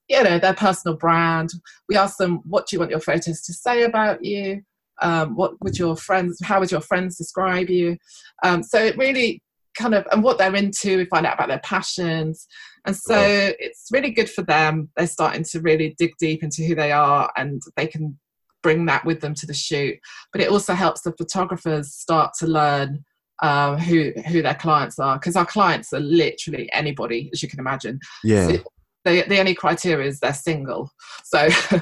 you 0.09 0.23
know 0.23 0.39
their 0.39 0.55
personal 0.55 0.97
brand. 0.97 1.51
We 1.89 1.97
ask 1.97 2.17
them 2.17 2.41
what 2.45 2.67
do 2.67 2.77
you 2.77 2.81
want 2.81 2.91
your 2.91 3.01
photos 3.01 3.43
to 3.43 3.53
say 3.53 3.85
about 3.85 4.25
you? 4.25 4.63
Um, 5.03 5.35
what 5.35 5.55
would 5.63 5.79
your 5.79 5.97
friends 5.97 6.39
how 6.43 6.61
would 6.61 6.71
your 6.71 6.81
friends 6.81 7.17
describe 7.17 7.69
you? 7.69 7.97
Um, 8.43 8.63
so 8.63 8.79
it 8.79 8.97
really 8.97 9.43
kind 9.77 9.95
of 9.95 10.07
and 10.13 10.23
what 10.23 10.39
they're 10.39 10.55
into 10.55 10.99
we 10.99 11.05
find 11.07 11.27
out 11.27 11.35
about 11.35 11.49
their 11.49 11.61
passions. 11.61 12.47
And 12.87 12.97
so 12.97 13.17
it's 13.59 13.89
really 13.91 14.11
good 14.11 14.31
for 14.31 14.43
them. 14.43 14.91
They're 14.97 15.07
starting 15.07 15.45
to 15.51 15.61
really 15.61 15.95
dig 15.99 16.13
deep 16.19 16.43
into 16.43 16.63
who 16.63 16.75
they 16.75 16.93
are 16.93 17.33
and 17.37 17.63
they 17.77 17.87
can 17.87 18.19
bring 18.63 18.87
that 18.87 19.05
with 19.05 19.21
them 19.21 19.35
to 19.35 19.47
the 19.47 19.55
shoot. 19.55 19.99
But 20.33 20.43
it 20.43 20.51
also 20.51 20.75
helps 20.75 21.03
the 21.03 21.13
photographers 21.13 21.95
start 21.95 22.33
to 22.39 22.47
learn 22.47 23.05
um, 23.43 23.79
who 23.79 24.13
who 24.29 24.43
their 24.43 24.55
clients 24.55 24.99
are 24.99 25.19
because 25.19 25.37
our 25.37 25.47
clients 25.47 25.93
are 25.93 26.01
literally 26.01 26.71
anybody 26.73 27.31
as 27.33 27.43
you 27.43 27.49
can 27.49 27.59
imagine. 27.59 27.99
Yeah. 28.23 28.49
so 28.49 28.59
the, 29.05 29.25
the 29.29 29.39
only 29.39 29.55
criteria 29.55 30.09
is 30.09 30.21
they're 30.21 30.35
single. 30.35 30.91
So, 31.25 31.47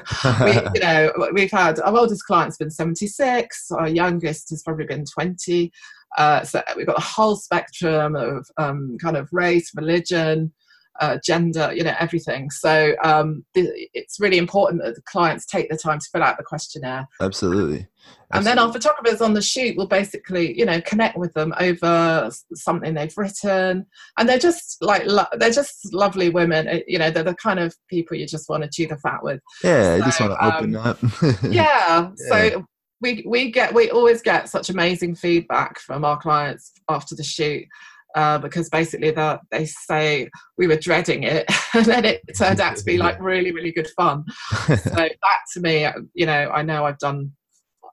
we, 0.43 0.51
you 0.75 0.81
know, 0.81 1.11
we've 1.33 1.51
had 1.51 1.79
our 1.79 1.97
oldest 1.97 2.25
client's 2.25 2.57
been 2.57 2.71
76, 2.71 3.71
our 3.71 3.87
youngest 3.87 4.49
has 4.49 4.63
probably 4.63 4.85
been 4.85 5.05
20. 5.05 5.71
Uh, 6.17 6.43
so 6.43 6.61
we've 6.75 6.85
got 6.85 6.97
a 6.97 7.01
whole 7.01 7.35
spectrum 7.35 8.15
of 8.15 8.45
um, 8.57 8.97
kind 9.01 9.17
of 9.17 9.29
race, 9.31 9.71
religion, 9.75 10.53
uh, 10.99 11.17
gender, 11.23 11.71
you 11.73 11.83
know, 11.83 11.95
everything. 11.99 12.49
So 12.51 12.95
um, 13.03 13.45
it's 13.55 14.19
really 14.19 14.37
important 14.37 14.83
that 14.83 14.95
the 14.95 15.01
clients 15.01 15.45
take 15.45 15.69
the 15.69 15.77
time 15.77 15.99
to 15.99 16.09
fill 16.11 16.23
out 16.23 16.37
the 16.37 16.43
questionnaire. 16.43 17.07
Absolutely. 17.19 17.87
And 18.31 18.45
then 18.45 18.57
our 18.57 18.73
photographers 18.73 19.21
on 19.21 19.33
the 19.33 19.41
shoot 19.41 19.77
will 19.77 19.87
basically, 19.87 20.57
you 20.57 20.65
know, 20.65 20.81
connect 20.81 21.17
with 21.17 21.33
them 21.33 21.53
over 21.59 22.31
something 22.55 22.93
they've 22.93 23.15
written, 23.15 23.85
and 24.17 24.27
they're 24.27 24.39
just 24.39 24.81
like 24.81 25.03
lo- 25.05 25.27
they're 25.33 25.51
just 25.51 25.93
lovely 25.93 26.29
women. 26.29 26.67
Uh, 26.67 26.79
you 26.87 26.97
know, 26.97 27.11
they're 27.11 27.23
the 27.23 27.35
kind 27.35 27.59
of 27.59 27.75
people 27.89 28.17
you 28.17 28.25
just 28.25 28.49
want 28.49 28.63
to 28.63 28.69
chew 28.69 28.87
the 28.87 28.97
fat 28.97 29.23
with. 29.23 29.39
Yeah, 29.63 29.83
so, 29.83 29.95
you 29.97 30.03
just 30.03 30.19
want 30.19 30.31
to 30.33 30.55
open 30.55 30.75
um, 30.75 30.87
up. 30.87 30.97
yeah, 31.43 31.43
yeah, 31.51 32.11
so 32.15 32.65
we 33.01 33.23
we 33.27 33.51
get 33.51 33.73
we 33.73 33.91
always 33.91 34.23
get 34.23 34.49
such 34.49 34.69
amazing 34.71 35.13
feedback 35.13 35.77
from 35.77 36.03
our 36.03 36.19
clients 36.19 36.71
after 36.89 37.15
the 37.15 37.23
shoot, 37.23 37.65
uh, 38.15 38.37
because 38.37 38.69
basically 38.69 39.11
that 39.11 39.41
they 39.51 39.65
say 39.65 40.29
we 40.57 40.67
were 40.67 40.75
dreading 40.75 41.23
it 41.23 41.45
and 41.73 41.85
then 41.85 42.05
it 42.05 42.21
turned 42.37 42.59
out 42.59 42.75
to 42.77 42.83
be 42.83 42.97
like 42.97 43.19
really 43.21 43.51
really 43.51 43.71
good 43.71 43.89
fun. 43.95 44.23
So 44.67 44.75
that 44.75 45.39
to 45.53 45.59
me 45.59 45.87
you 46.13 46.25
know 46.25 46.49
i 46.53 46.61
know 46.61 46.85
i've 46.85 46.97
done 46.99 47.31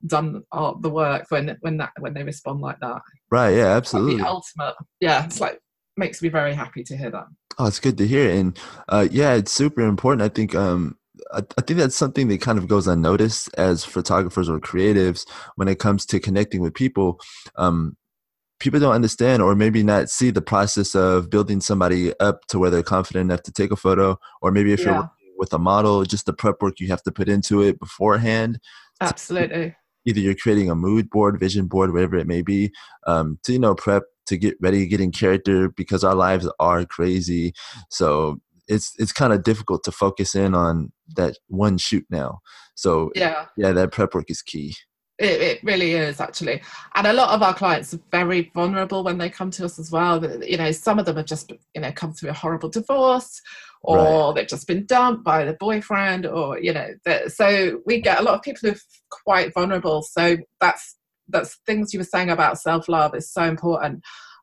done 0.07 0.43
the 0.53 0.91
work 0.91 1.27
when 1.31 1.57
when 1.61 1.77
that 1.77 1.91
when 1.99 2.15
they 2.15 2.23
respond 2.23 2.61
like 2.61 2.81
that. 2.81 3.03
Right 3.31 3.57
yeah 3.57 3.77
absolutely 3.77 4.17
the 4.17 4.29
ultimate 4.29 4.75
yeah 5.01 5.25
it's 5.25 5.41
like 5.41 5.61
makes 5.97 6.23
me 6.23 6.29
very 6.29 6.55
happy 6.55 6.83
to 6.85 6.97
hear 6.97 7.11
that. 7.11 7.27
Oh 7.59 7.67
it's 7.67 7.81
good 7.81 7.99
to 7.99 8.07
hear 8.07 8.31
and 8.31 8.59
uh, 8.89 9.09
yeah 9.11 9.35
it's 9.35 9.53
super 9.53 9.83
important. 9.83 10.23
I 10.23 10.29
think 10.29 10.55
um 10.55 10.97
I 11.33 11.43
think 11.63 11.79
that's 11.79 11.97
something 11.97 12.29
that 12.29 12.41
kind 12.41 12.59
of 12.59 12.67
goes 12.67 12.87
unnoticed 12.87 13.51
as 13.57 13.85
photographers 13.85 14.49
or 14.49 14.59
creatives 14.59 15.27
when 15.57 15.69
it 15.69 15.79
comes 15.79 16.07
to 16.07 16.19
connecting 16.19 16.61
with 16.61 16.75
people. 16.75 17.21
Um, 17.57 17.97
people 18.61 18.79
don't 18.79 18.95
understand 18.95 19.43
or 19.43 19.55
maybe 19.55 19.83
not 19.83 20.09
see 20.11 20.31
the 20.31 20.43
process 20.43 20.95
of 20.95 21.31
building 21.31 21.61
somebody 21.61 22.13
up 22.21 22.47
to 22.47 22.59
where 22.59 22.71
they're 22.71 22.83
confident 22.83 23.31
enough 23.31 23.43
to 23.43 23.53
take 23.53 23.73
a 23.73 23.77
photo. 23.77 24.19
Or 24.41 24.53
maybe 24.53 24.73
if 24.73 24.81
yeah. 24.81 24.87
you're 24.87 24.95
working 24.95 25.35
with 25.39 25.53
a 25.53 25.59
model 25.59 26.05
just 26.05 26.27
the 26.27 26.33
prep 26.33 26.61
work 26.61 26.79
you 26.79 26.89
have 26.89 27.03
to 27.03 27.11
put 27.11 27.29
into 27.29 27.63
it 27.63 27.81
beforehand 27.81 28.61
absolutely. 29.01 29.75
either 30.05 30.21
you're 30.21 30.35
creating 30.35 30.69
a 30.69 30.75
mood 30.75 31.09
board 31.09 31.41
vision 31.41 31.67
board 31.67 31.95
whatever 31.95 32.17
it 32.17 32.27
may 32.27 32.43
be 32.43 32.71
um, 33.07 33.39
to 33.43 33.55
you 33.55 33.59
know 33.59 33.75
prep 33.75 34.03
to 34.31 34.37
get 34.37 34.57
ready 34.61 34.87
get 34.87 35.01
in 35.01 35.11
character 35.11 35.69
because 35.69 36.05
our 36.05 36.15
lives 36.15 36.49
are 36.61 36.85
crazy. 36.87 37.53
So 37.91 38.41
it's 38.69 38.95
it's 38.99 39.13
kind 39.13 39.33
of 39.33 39.43
difficult 39.43 39.83
to 39.85 39.93
focus 39.93 40.35
in 40.35 40.55
on 40.55 40.93
that 41.17 41.37
one 41.49 41.79
shoot 41.79 42.07
now. 42.11 42.41
So 42.77 43.11
yeah. 43.15 43.47
yeah 43.57 43.73
that 43.73 43.93
prep 43.93 44.15
work 44.15 44.31
is 44.31 44.41
key 44.41 44.77
it, 45.21 45.41
it, 45.41 45.65
really 45.65 45.93
is 45.93 46.21
actually, 46.21 46.63
and 46.95 47.07
a 47.07 47.13
lot 47.13 47.31
of 47.31 47.43
our 47.43 47.53
clients 47.55 47.93
are 47.93 48.01
very 48.11 48.51
vulnerable 48.55 49.05
when 49.05 49.19
they 49.19 49.29
come 49.29 49.51
to 49.53 49.65
us 49.67 49.79
as 49.79 49.91
well. 49.91 50.25
You 50.43 50.57
know, 50.57 50.73
some 50.73 50.99
of 50.99 51.05
them 51.05 51.17
have 51.17 51.27
just 51.27 51.53
you 51.75 51.83
know 51.83 51.93
come 51.93 52.13
through 52.13 52.31
a 52.31 52.35
horrible 52.35 52.71
divorce, 52.71 53.41
or 53.83 54.29
right. 54.29 54.35
they've 54.35 54.49
just 54.49 54.67
been 54.67 54.87
dumped 54.87 55.23
by 55.23 55.45
the 55.45 55.53
boyfriend, 55.55 56.27
or 56.27 56.59
you 56.59 56.73
know. 56.73 56.89
So 57.29 57.83
we 57.85 58.01
get 58.01 58.21
a 58.21 58.23
lot 58.23 58.35
of 58.35 58.43
people 58.43 58.71
who 58.71 58.75
are 58.75 58.81
quite 59.11 59.53
vulnerable. 59.53 60.03
So 60.03 60.39
that's 60.61 60.97
that's 61.29 61.59
things 61.67 61.93
you 61.93 62.01
were 62.01 62.05
saying 62.05 62.31
about 62.31 62.59
self 62.59 62.89
love 62.89 63.15
is 63.15 63.31
so 63.31 63.43
important. 63.45 64.03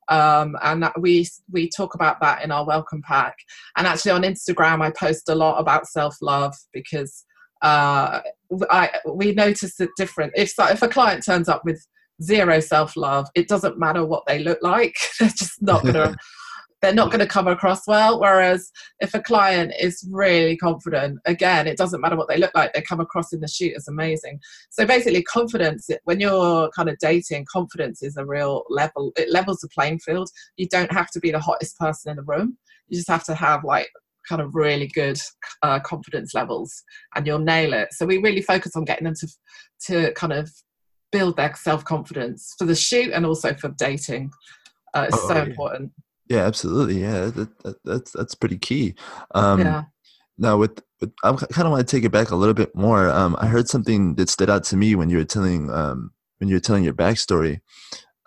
Um, 0.09 0.55
and 0.61 0.89
we 0.99 1.27
we 1.51 1.69
talk 1.69 1.95
about 1.95 2.21
that 2.21 2.43
in 2.43 2.51
our 2.51 2.65
welcome 2.65 3.01
pack. 3.01 3.35
And 3.75 3.87
actually 3.87 4.11
on 4.11 4.21
Instagram, 4.21 4.81
I 4.81 4.91
post 4.91 5.27
a 5.27 5.35
lot 5.35 5.59
about 5.59 5.87
self 5.87 6.15
love 6.21 6.55
because 6.71 7.25
uh, 7.61 8.21
I, 8.69 8.91
we 9.05 9.33
notice 9.33 9.79
it 9.79 9.89
different. 9.97 10.33
If 10.35 10.53
if 10.57 10.81
a 10.81 10.87
client 10.87 11.25
turns 11.25 11.49
up 11.49 11.63
with 11.65 11.85
zero 12.21 12.59
self 12.59 12.95
love, 12.95 13.27
it 13.35 13.47
doesn't 13.47 13.79
matter 13.79 14.05
what 14.05 14.23
they 14.27 14.39
look 14.39 14.59
like. 14.61 14.95
they're 15.19 15.29
just 15.29 15.61
not 15.61 15.83
gonna. 15.83 16.15
they're 16.81 16.93
not 16.93 17.09
going 17.09 17.19
to 17.19 17.27
come 17.27 17.47
across 17.47 17.87
well. 17.87 18.19
Whereas 18.19 18.71
if 18.99 19.13
a 19.13 19.21
client 19.21 19.73
is 19.79 20.07
really 20.11 20.55
confident, 20.57 21.19
again, 21.25 21.67
it 21.67 21.77
doesn't 21.77 22.01
matter 22.01 22.15
what 22.15 22.27
they 22.29 22.37
look 22.37 22.51
like, 22.53 22.73
they 22.73 22.81
come 22.81 22.99
across 22.99 23.33
in 23.33 23.39
the 23.39 23.47
shoot 23.47 23.73
as 23.75 23.87
amazing. 23.87 24.39
So 24.69 24.85
basically, 24.85 25.23
confidence, 25.23 25.89
when 26.03 26.19
you're 26.19 26.69
kind 26.75 26.89
of 26.89 26.97
dating, 26.99 27.47
confidence 27.51 28.03
is 28.03 28.17
a 28.17 28.25
real 28.25 28.63
level, 28.69 29.11
it 29.17 29.31
levels 29.31 29.59
the 29.59 29.69
playing 29.69 29.99
field. 29.99 30.29
You 30.57 30.67
don't 30.67 30.91
have 30.91 31.09
to 31.11 31.19
be 31.19 31.31
the 31.31 31.39
hottest 31.39 31.77
person 31.77 32.11
in 32.11 32.17
the 32.17 32.23
room. 32.23 32.57
You 32.89 32.97
just 32.97 33.09
have 33.09 33.23
to 33.25 33.35
have 33.35 33.63
like 33.63 33.89
kind 34.27 34.41
of 34.41 34.53
really 34.53 34.87
good 34.87 35.17
uh, 35.63 35.79
confidence 35.79 36.33
levels 36.33 36.83
and 37.15 37.25
you'll 37.25 37.39
nail 37.39 37.73
it. 37.73 37.89
So 37.91 38.05
we 38.05 38.17
really 38.17 38.41
focus 38.41 38.75
on 38.75 38.85
getting 38.85 39.05
them 39.05 39.15
to 39.15 39.27
to 39.87 40.13
kind 40.13 40.33
of 40.33 40.51
build 41.11 41.37
their 41.37 41.55
self-confidence 41.55 42.55
for 42.57 42.65
the 42.65 42.75
shoot 42.75 43.11
and 43.13 43.25
also 43.25 43.53
for 43.53 43.69
dating. 43.69 44.31
Uh, 44.93 45.05
it's 45.07 45.17
oh, 45.17 45.27
so 45.27 45.35
yeah. 45.35 45.43
important. 45.43 45.91
Yeah 46.29 46.45
absolutely. 46.45 46.99
Yeah 47.01 47.25
that, 47.25 47.59
that, 47.63 47.75
that's 47.85 48.11
that's 48.11 48.35
pretty 48.35 48.57
key. 48.57 48.95
Um 49.33 49.59
yeah. 49.59 49.83
now 50.37 50.57
with, 50.57 50.81
with 50.99 51.11
i 51.23 51.31
kind 51.31 51.65
of 51.65 51.71
want 51.71 51.87
to 51.87 51.95
take 51.95 52.03
it 52.03 52.11
back 52.11 52.31
a 52.31 52.35
little 52.35 52.53
bit 52.53 52.75
more. 52.75 53.09
Um 53.09 53.35
i 53.39 53.47
heard 53.47 53.69
something 53.69 54.15
that 54.15 54.29
stood 54.29 54.49
out 54.49 54.63
to 54.65 54.77
me 54.77 54.95
when 54.95 55.09
you 55.09 55.17
were 55.17 55.25
telling 55.25 55.69
um 55.71 56.11
when 56.39 56.49
you 56.49 56.55
were 56.55 56.61
telling 56.61 56.83
your 56.83 56.93
backstory. 56.93 57.59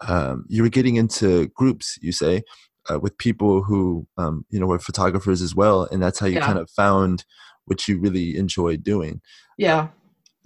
Um, 0.08 0.46
you 0.48 0.62
were 0.62 0.70
getting 0.70 0.96
into 0.96 1.48
groups 1.48 1.98
you 2.00 2.10
say 2.10 2.42
uh, 2.90 2.98
with 2.98 3.16
people 3.18 3.62
who 3.62 4.06
um, 4.18 4.44
you 4.50 4.58
know 4.58 4.66
were 4.66 4.78
photographers 4.78 5.42
as 5.42 5.54
well, 5.54 5.84
and 5.90 6.02
that's 6.02 6.18
how 6.18 6.26
you 6.26 6.34
yeah. 6.34 6.46
kind 6.46 6.58
of 6.58 6.70
found 6.70 7.24
what 7.66 7.86
you 7.86 8.00
really 8.00 8.36
enjoy 8.36 8.76
doing. 8.76 9.20
Yeah. 9.56 9.88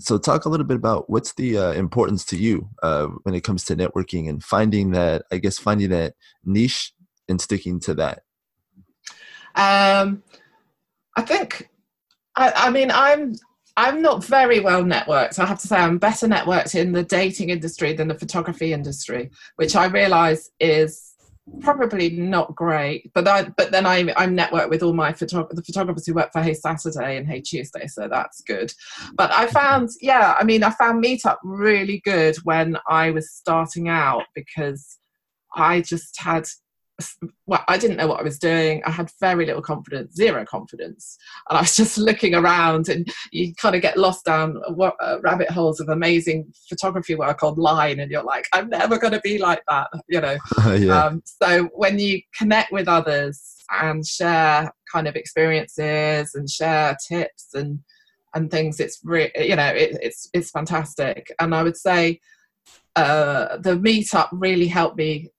So 0.00 0.18
talk 0.18 0.44
a 0.44 0.48
little 0.48 0.66
bit 0.66 0.76
about 0.76 1.08
what's 1.08 1.34
the 1.34 1.56
uh, 1.56 1.72
importance 1.72 2.24
to 2.26 2.36
you 2.36 2.68
uh, 2.82 3.06
when 3.22 3.34
it 3.34 3.44
comes 3.44 3.64
to 3.64 3.76
networking 3.76 4.28
and 4.28 4.42
finding 4.42 4.90
that 4.90 5.22
I 5.30 5.38
guess 5.38 5.58
finding 5.58 5.90
that 5.90 6.14
niche 6.44 6.92
and 7.28 7.40
sticking 7.40 7.80
to 7.80 7.94
that. 7.94 8.22
Um, 9.54 10.22
I 11.16 11.22
think 11.22 11.70
I, 12.36 12.52
I 12.54 12.70
mean 12.70 12.90
I'm 12.90 13.36
I'm 13.76 14.02
not 14.02 14.24
very 14.24 14.60
well 14.60 14.84
networked. 14.84 15.38
I 15.38 15.46
have 15.46 15.60
to 15.60 15.66
say, 15.66 15.76
I'm 15.76 15.98
better 15.98 16.28
networked 16.28 16.74
in 16.74 16.92
the 16.92 17.02
dating 17.02 17.50
industry 17.50 17.92
than 17.92 18.08
the 18.08 18.18
photography 18.18 18.72
industry, 18.72 19.30
which 19.56 19.74
I 19.74 19.86
realize 19.86 20.50
is 20.60 21.13
probably 21.60 22.10
not 22.10 22.54
great 22.54 23.12
but 23.12 23.28
I, 23.28 23.42
but 23.44 23.70
then 23.70 23.84
I'm 23.84 24.10
I'm 24.16 24.36
networked 24.36 24.70
with 24.70 24.82
all 24.82 24.94
my 24.94 25.12
photog- 25.12 25.50
the 25.50 25.62
photographers 25.62 26.06
who 26.06 26.14
work 26.14 26.32
for 26.32 26.42
Hey 26.42 26.54
Saturday 26.54 27.18
and 27.18 27.26
Hey 27.26 27.40
Tuesday 27.40 27.86
so 27.86 28.08
that's 28.08 28.40
good. 28.42 28.72
But 29.14 29.30
I 29.30 29.44
mm-hmm. 29.44 29.52
found 29.52 29.90
yeah 30.00 30.36
I 30.38 30.44
mean 30.44 30.62
I 30.62 30.70
found 30.70 31.04
Meetup 31.04 31.36
really 31.44 32.00
good 32.04 32.36
when 32.44 32.78
I 32.88 33.10
was 33.10 33.30
starting 33.30 33.88
out 33.88 34.24
because 34.34 34.98
I 35.54 35.82
just 35.82 36.18
had 36.18 36.46
well, 37.46 37.64
I 37.66 37.76
didn't 37.76 37.96
know 37.96 38.06
what 38.06 38.20
I 38.20 38.22
was 38.22 38.38
doing. 38.38 38.82
I 38.84 38.90
had 38.90 39.10
very 39.20 39.46
little 39.46 39.62
confidence, 39.62 40.14
zero 40.14 40.44
confidence. 40.44 41.18
And 41.48 41.58
I 41.58 41.62
was 41.62 41.74
just 41.76 41.98
looking 41.98 42.34
around, 42.34 42.88
and 42.88 43.12
you 43.32 43.54
kind 43.54 43.74
of 43.74 43.82
get 43.82 43.96
lost 43.96 44.24
down 44.24 44.60
uh, 44.66 45.20
rabbit 45.22 45.50
holes 45.50 45.80
of 45.80 45.88
amazing 45.88 46.52
photography 46.68 47.14
work 47.14 47.42
online. 47.42 48.00
And 48.00 48.10
you're 48.10 48.22
like, 48.22 48.46
I'm 48.52 48.68
never 48.68 48.98
going 48.98 49.12
to 49.12 49.20
be 49.20 49.38
like 49.38 49.62
that, 49.68 49.88
you 50.08 50.20
know. 50.20 50.36
yeah. 50.76 51.04
um, 51.04 51.22
so 51.24 51.64
when 51.74 51.98
you 51.98 52.20
connect 52.36 52.72
with 52.72 52.88
others 52.88 53.56
and 53.70 54.06
share 54.06 54.72
kind 54.92 55.08
of 55.08 55.16
experiences 55.16 56.34
and 56.34 56.48
share 56.48 56.96
tips 57.08 57.54
and 57.54 57.80
and 58.36 58.50
things, 58.50 58.80
it's 58.80 59.00
re- 59.04 59.30
you 59.38 59.56
know, 59.56 59.68
it, 59.68 59.96
it's 60.02 60.28
it's 60.32 60.50
fantastic. 60.50 61.32
And 61.40 61.54
I 61.54 61.62
would 61.62 61.76
say 61.76 62.20
uh, 62.96 63.58
the 63.58 63.76
meetup 63.76 64.28
really 64.32 64.66
helped 64.66 64.96
me 64.96 65.30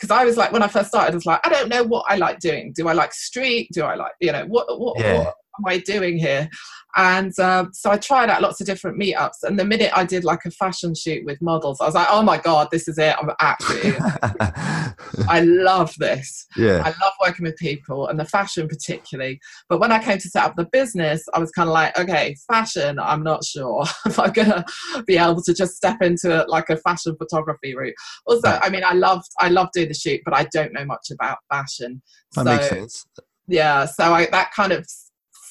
because 0.00 0.10
I 0.10 0.24
was 0.24 0.38
like, 0.38 0.50
when 0.50 0.62
I 0.62 0.68
first 0.68 0.88
started, 0.88 1.12
I 1.12 1.14
was 1.14 1.26
like, 1.26 1.40
I 1.44 1.50
don't 1.50 1.68
know 1.68 1.84
what 1.84 2.06
I 2.08 2.16
like 2.16 2.38
doing. 2.38 2.72
Do 2.72 2.88
I 2.88 2.94
like 2.94 3.12
street? 3.12 3.68
Do 3.72 3.82
I 3.82 3.96
like, 3.96 4.12
you 4.20 4.32
know, 4.32 4.46
what, 4.46 4.80
what, 4.80 4.98
yeah. 4.98 5.18
what 5.18 5.34
am 5.60 5.72
I 5.72 5.78
doing 5.78 6.18
here? 6.18 6.48
And 6.96 7.38
um, 7.38 7.70
so 7.72 7.90
I 7.90 7.96
tried 7.98 8.30
out 8.30 8.42
lots 8.42 8.60
of 8.60 8.66
different 8.66 8.98
meetups. 8.98 9.42
And 9.44 9.58
the 9.58 9.64
minute 9.64 9.92
I 9.94 10.04
did 10.04 10.24
like 10.24 10.44
a 10.44 10.50
fashion 10.50 10.94
shoot 10.94 11.24
with 11.24 11.40
models, 11.40 11.80
I 11.80 11.86
was 11.86 11.94
like, 11.94 12.08
oh 12.10 12.22
my 12.22 12.38
God, 12.38 12.68
this 12.72 12.88
is 12.88 12.98
it. 12.98 13.14
I'm 13.20 13.30
absolutely, 13.40 13.92
I 15.28 15.40
love 15.44 15.94
this. 15.98 16.46
Yeah. 16.56 16.82
I 16.84 16.88
love 16.88 17.12
working 17.20 17.44
with 17.44 17.56
people 17.56 18.08
and 18.08 18.18
the 18.18 18.24
fashion 18.24 18.66
particularly. 18.66 19.40
But 19.68 19.78
when 19.78 19.92
I 19.92 20.02
came 20.02 20.18
to 20.18 20.28
set 20.28 20.44
up 20.44 20.56
the 20.56 20.66
business, 20.66 21.24
I 21.32 21.38
was 21.38 21.52
kind 21.52 21.68
of 21.68 21.74
like, 21.74 21.96
okay, 21.98 22.34
fashion, 22.50 22.98
I'm 22.98 23.22
not 23.22 23.44
sure 23.44 23.84
if 24.06 24.18
I'm 24.18 24.32
going 24.32 24.48
to 24.48 24.64
be 25.06 25.16
able 25.16 25.42
to 25.42 25.54
just 25.54 25.76
step 25.76 26.02
into 26.02 26.44
like 26.48 26.70
a 26.70 26.76
fashion 26.76 27.16
photography 27.16 27.74
route. 27.76 27.94
Also, 28.26 28.58
I 28.62 28.68
mean, 28.68 28.82
I 28.84 28.94
loved, 28.94 29.28
I 29.38 29.48
love 29.48 29.68
doing 29.72 29.88
the 29.88 29.94
shoot, 29.94 30.20
but 30.24 30.34
I 30.34 30.44
don't 30.52 30.72
know 30.72 30.84
much 30.84 31.08
about 31.12 31.38
fashion. 31.48 32.02
That 32.34 32.44
so, 32.44 32.50
makes 32.50 32.68
sense. 32.68 33.06
Yeah. 33.46 33.84
So 33.84 34.12
I, 34.12 34.26
that 34.26 34.52
kind 34.52 34.72
of 34.72 34.86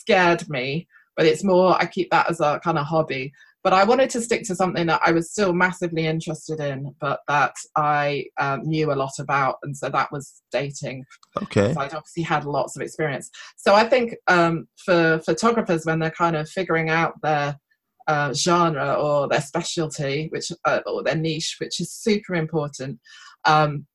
scared 0.09 0.49
me 0.49 0.87
but 1.19 1.25
it's 1.25 1.43
more 1.43 1.75
I 1.77 1.85
keep 1.85 2.09
that 2.11 2.29
as 2.29 2.39
a 2.39 2.61
kind 2.63 2.77
of 2.77 2.85
hobby. 2.85 3.33
But 3.61 3.73
I 3.73 3.83
wanted 3.83 4.09
to 4.11 4.21
stick 4.21 4.43
to 4.43 4.55
something 4.55 4.87
that 4.87 5.01
I 5.05 5.11
was 5.11 5.29
still 5.29 5.51
massively 5.51 6.07
interested 6.07 6.61
in, 6.61 6.95
but 7.01 7.19
that 7.27 7.55
I 7.75 8.23
um, 8.39 8.61
knew 8.63 8.93
a 8.93 8.95
lot 8.95 9.11
about, 9.19 9.57
and 9.63 9.75
so 9.75 9.89
that 9.89 10.09
was 10.13 10.41
dating. 10.49 11.03
Okay. 11.43 11.73
So 11.73 11.81
I'd 11.81 11.93
obviously 11.93 12.23
had 12.23 12.45
lots 12.45 12.77
of 12.77 12.81
experience. 12.81 13.29
So 13.57 13.75
I 13.75 13.83
think 13.83 14.15
um, 14.27 14.69
for 14.85 15.19
photographers, 15.25 15.85
when 15.85 15.99
they're 15.99 16.09
kind 16.09 16.37
of 16.37 16.47
figuring 16.47 16.89
out 16.89 17.21
their 17.21 17.59
uh, 18.07 18.33
genre 18.33 18.93
or 18.93 19.27
their 19.27 19.41
specialty, 19.41 20.29
which 20.31 20.53
uh, 20.63 20.79
or 20.85 21.03
their 21.03 21.17
niche, 21.17 21.57
which 21.59 21.81
is 21.81 21.91
super 21.91 22.35
important, 22.35 22.97
um, 23.43 23.85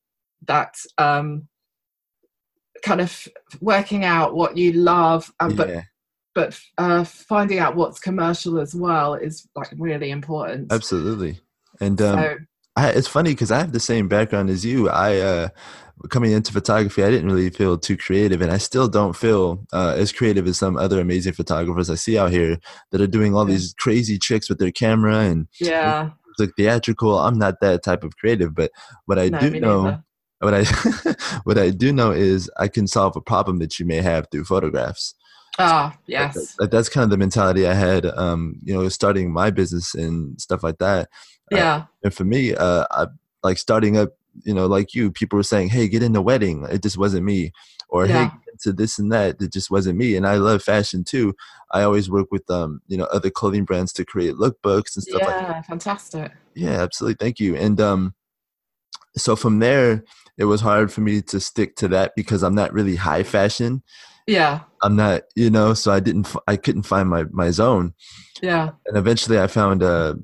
that 0.46 0.74
um, 0.98 1.48
kind 2.84 3.00
of 3.00 3.26
working 3.62 4.04
out 4.04 4.36
what 4.36 4.58
you 4.58 4.72
love, 4.72 5.32
uh, 5.40 5.48
yeah. 5.48 5.56
but 5.56 5.84
but 6.34 6.58
uh, 6.78 7.04
finding 7.04 7.58
out 7.58 7.76
what's 7.76 8.00
commercial 8.00 8.58
as 8.58 8.74
well 8.74 9.14
is 9.14 9.48
like 9.54 9.72
really 9.76 10.10
important. 10.10 10.72
Absolutely, 10.72 11.40
and 11.80 12.00
um, 12.02 12.18
so, 12.18 12.36
I, 12.76 12.90
it's 12.90 13.08
funny 13.08 13.30
because 13.30 13.50
I 13.50 13.58
have 13.58 13.72
the 13.72 13.80
same 13.80 14.08
background 14.08 14.50
as 14.50 14.64
you. 14.64 14.88
I 14.88 15.18
uh, 15.18 15.48
coming 16.10 16.32
into 16.32 16.52
photography, 16.52 17.02
I 17.02 17.10
didn't 17.10 17.30
really 17.30 17.50
feel 17.50 17.78
too 17.78 17.96
creative, 17.96 18.42
and 18.42 18.50
I 18.50 18.58
still 18.58 18.88
don't 18.88 19.14
feel 19.14 19.64
uh, 19.72 19.94
as 19.96 20.12
creative 20.12 20.46
as 20.46 20.58
some 20.58 20.76
other 20.76 21.00
amazing 21.00 21.34
photographers 21.34 21.88
I 21.88 21.94
see 21.94 22.18
out 22.18 22.30
here 22.30 22.58
that 22.90 23.00
are 23.00 23.06
doing 23.06 23.34
all 23.34 23.48
yeah. 23.48 23.54
these 23.54 23.74
crazy 23.78 24.18
tricks 24.18 24.48
with 24.48 24.58
their 24.58 24.72
camera 24.72 25.18
and 25.18 25.46
yeah, 25.60 26.10
like 26.38 26.50
theatrical. 26.56 27.18
I'm 27.18 27.38
not 27.38 27.60
that 27.60 27.82
type 27.82 28.02
of 28.04 28.16
creative, 28.16 28.54
but 28.54 28.70
what 29.06 29.18
I 29.18 29.28
no, 29.28 29.40
do 29.40 29.60
know. 29.60 29.82
Neither. 29.84 30.04
What 30.40 30.54
I 30.54 30.64
what 31.44 31.58
I 31.58 31.70
do 31.70 31.92
know 31.92 32.10
is 32.10 32.50
I 32.58 32.68
can 32.68 32.86
solve 32.86 33.16
a 33.16 33.20
problem 33.20 33.60
that 33.60 33.78
you 33.78 33.86
may 33.86 34.02
have 34.02 34.26
through 34.30 34.44
photographs. 34.44 35.14
Ah, 35.58 35.96
yes. 36.06 36.56
That, 36.58 36.70
that's 36.70 36.88
kind 36.88 37.04
of 37.04 37.10
the 37.10 37.16
mentality 37.16 37.66
I 37.66 37.74
had, 37.74 38.06
um, 38.06 38.58
you 38.64 38.74
know, 38.74 38.88
starting 38.88 39.32
my 39.32 39.50
business 39.50 39.94
and 39.94 40.40
stuff 40.40 40.62
like 40.62 40.78
that. 40.78 41.08
Uh, 41.52 41.56
yeah. 41.56 41.74
Uh, 41.74 41.84
and 42.04 42.14
for 42.14 42.24
me, 42.24 42.54
uh, 42.54 42.86
I 42.90 43.06
like 43.42 43.58
starting 43.58 43.96
up, 43.96 44.10
you 44.44 44.54
know, 44.54 44.66
like 44.66 44.94
you, 44.94 45.12
people 45.12 45.36
were 45.36 45.44
saying, 45.44 45.68
Hey, 45.68 45.88
get 45.88 46.02
into 46.02 46.22
wedding. 46.22 46.66
It 46.70 46.82
just 46.82 46.98
wasn't 46.98 47.24
me. 47.24 47.52
Or, 47.88 48.06
yeah. 48.06 48.30
Hey, 48.30 48.36
to 48.62 48.72
this 48.72 48.98
and 48.98 49.10
that. 49.12 49.40
It 49.40 49.52
just 49.52 49.70
wasn't 49.70 49.98
me. 49.98 50.16
And 50.16 50.26
I 50.26 50.36
love 50.36 50.62
fashion 50.62 51.04
too. 51.04 51.34
I 51.72 51.82
always 51.82 52.08
work 52.08 52.28
with, 52.30 52.48
um, 52.50 52.80
you 52.86 52.96
know, 52.96 53.04
other 53.06 53.30
clothing 53.30 53.64
brands 53.64 53.92
to 53.94 54.04
create 54.04 54.34
lookbooks 54.34 54.94
and 54.94 55.02
stuff 55.02 55.20
yeah, 55.20 55.26
like 55.26 55.40
that. 55.40 55.48
Yeah. 55.48 55.62
Fantastic. 55.62 56.32
Yeah, 56.54 56.82
absolutely. 56.82 57.16
Thank 57.24 57.40
you. 57.40 57.56
And, 57.56 57.80
um, 57.80 58.14
so 59.16 59.36
from 59.36 59.58
there, 59.58 60.04
it 60.36 60.44
was 60.44 60.60
hard 60.60 60.92
for 60.92 61.00
me 61.00 61.22
to 61.22 61.40
stick 61.40 61.76
to 61.76 61.88
that 61.88 62.14
because 62.16 62.42
I'm 62.42 62.54
not 62.54 62.72
really 62.72 62.96
high 62.96 63.22
fashion 63.22 63.82
yeah. 64.26 64.60
i'm 64.82 64.96
not 64.96 65.22
you 65.36 65.50
know 65.50 65.74
so 65.74 65.92
i 65.92 66.00
didn't 66.00 66.34
i 66.46 66.56
couldn't 66.56 66.84
find 66.84 67.08
my 67.08 67.24
my 67.30 67.50
zone. 67.50 67.94
Yeah. 68.42 68.70
And 68.86 68.96
eventually 68.96 69.38
i 69.38 69.46
found 69.46 69.82
uh 69.82 70.14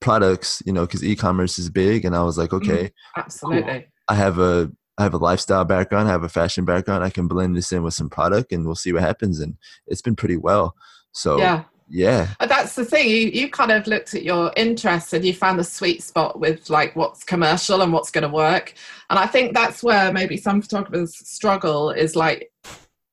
products 0.00 0.62
you 0.64 0.72
know 0.72 0.86
because 0.86 1.04
e-commerce 1.04 1.58
is 1.58 1.70
big 1.70 2.04
and 2.04 2.14
i 2.14 2.22
was 2.22 2.38
like 2.38 2.50
mm-hmm. 2.50 2.70
okay 2.70 2.84
mm, 2.84 2.92
absolutely. 3.16 3.80
Cool. 3.80 3.82
i 4.08 4.14
have 4.14 4.38
a 4.38 4.70
i 4.96 5.02
have 5.02 5.14
a 5.14 5.18
lifestyle 5.18 5.64
background 5.64 6.08
i 6.08 6.12
have 6.12 6.22
a 6.22 6.28
fashion 6.28 6.64
background 6.64 7.02
i 7.02 7.10
can 7.10 7.26
blend 7.26 7.56
this 7.56 7.72
in 7.72 7.82
with 7.82 7.94
some 7.94 8.08
product 8.08 8.52
and 8.52 8.64
we'll 8.64 8.76
see 8.76 8.92
what 8.92 9.02
happens 9.02 9.40
and 9.40 9.56
it's 9.86 10.02
been 10.02 10.16
pretty 10.16 10.36
well. 10.36 10.74
So 11.12 11.38
yeah. 11.38 11.64
yeah. 11.88 12.28
That's 12.38 12.74
the 12.74 12.84
thing 12.84 13.08
you, 13.08 13.16
you 13.16 13.50
kind 13.50 13.72
of 13.72 13.86
looked 13.86 14.14
at 14.14 14.22
your 14.22 14.52
interests 14.56 15.12
and 15.12 15.24
you 15.24 15.32
found 15.32 15.58
the 15.58 15.64
sweet 15.64 16.02
spot 16.02 16.38
with 16.38 16.70
like 16.70 16.94
what's 16.94 17.24
commercial 17.24 17.82
and 17.82 17.92
what's 17.92 18.10
going 18.10 18.22
to 18.22 18.28
work. 18.28 18.74
And 19.10 19.18
i 19.18 19.26
think 19.26 19.54
that's 19.54 19.82
where 19.82 20.12
maybe 20.12 20.36
some 20.36 20.62
photographers 20.62 21.16
struggle 21.16 21.90
is 21.90 22.14
like 22.14 22.52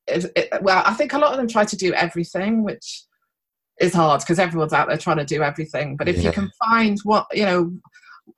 it, 0.08 0.26
it, 0.36 0.62
well, 0.62 0.84
I 0.86 0.94
think 0.94 1.14
a 1.14 1.18
lot 1.18 1.32
of 1.32 1.38
them 1.38 1.48
try 1.48 1.66
to 1.66 1.76
do 1.76 1.94
everything, 1.94 2.64
which 2.64 3.04
is 3.80 3.94
hard 3.94 4.22
because 4.22 4.40
everyone's 4.40 4.74
out 4.74 4.88
there 4.88 4.98
trying 4.98 5.18
to 5.18 5.26
do 5.26 5.44
everything. 5.44 5.98
But 5.98 6.08
if 6.08 6.18
yeah. 6.18 6.24
you 6.24 6.32
can 6.32 6.52
find 6.66 7.00
what, 7.04 7.28
you 7.34 7.46
know, 7.46 7.72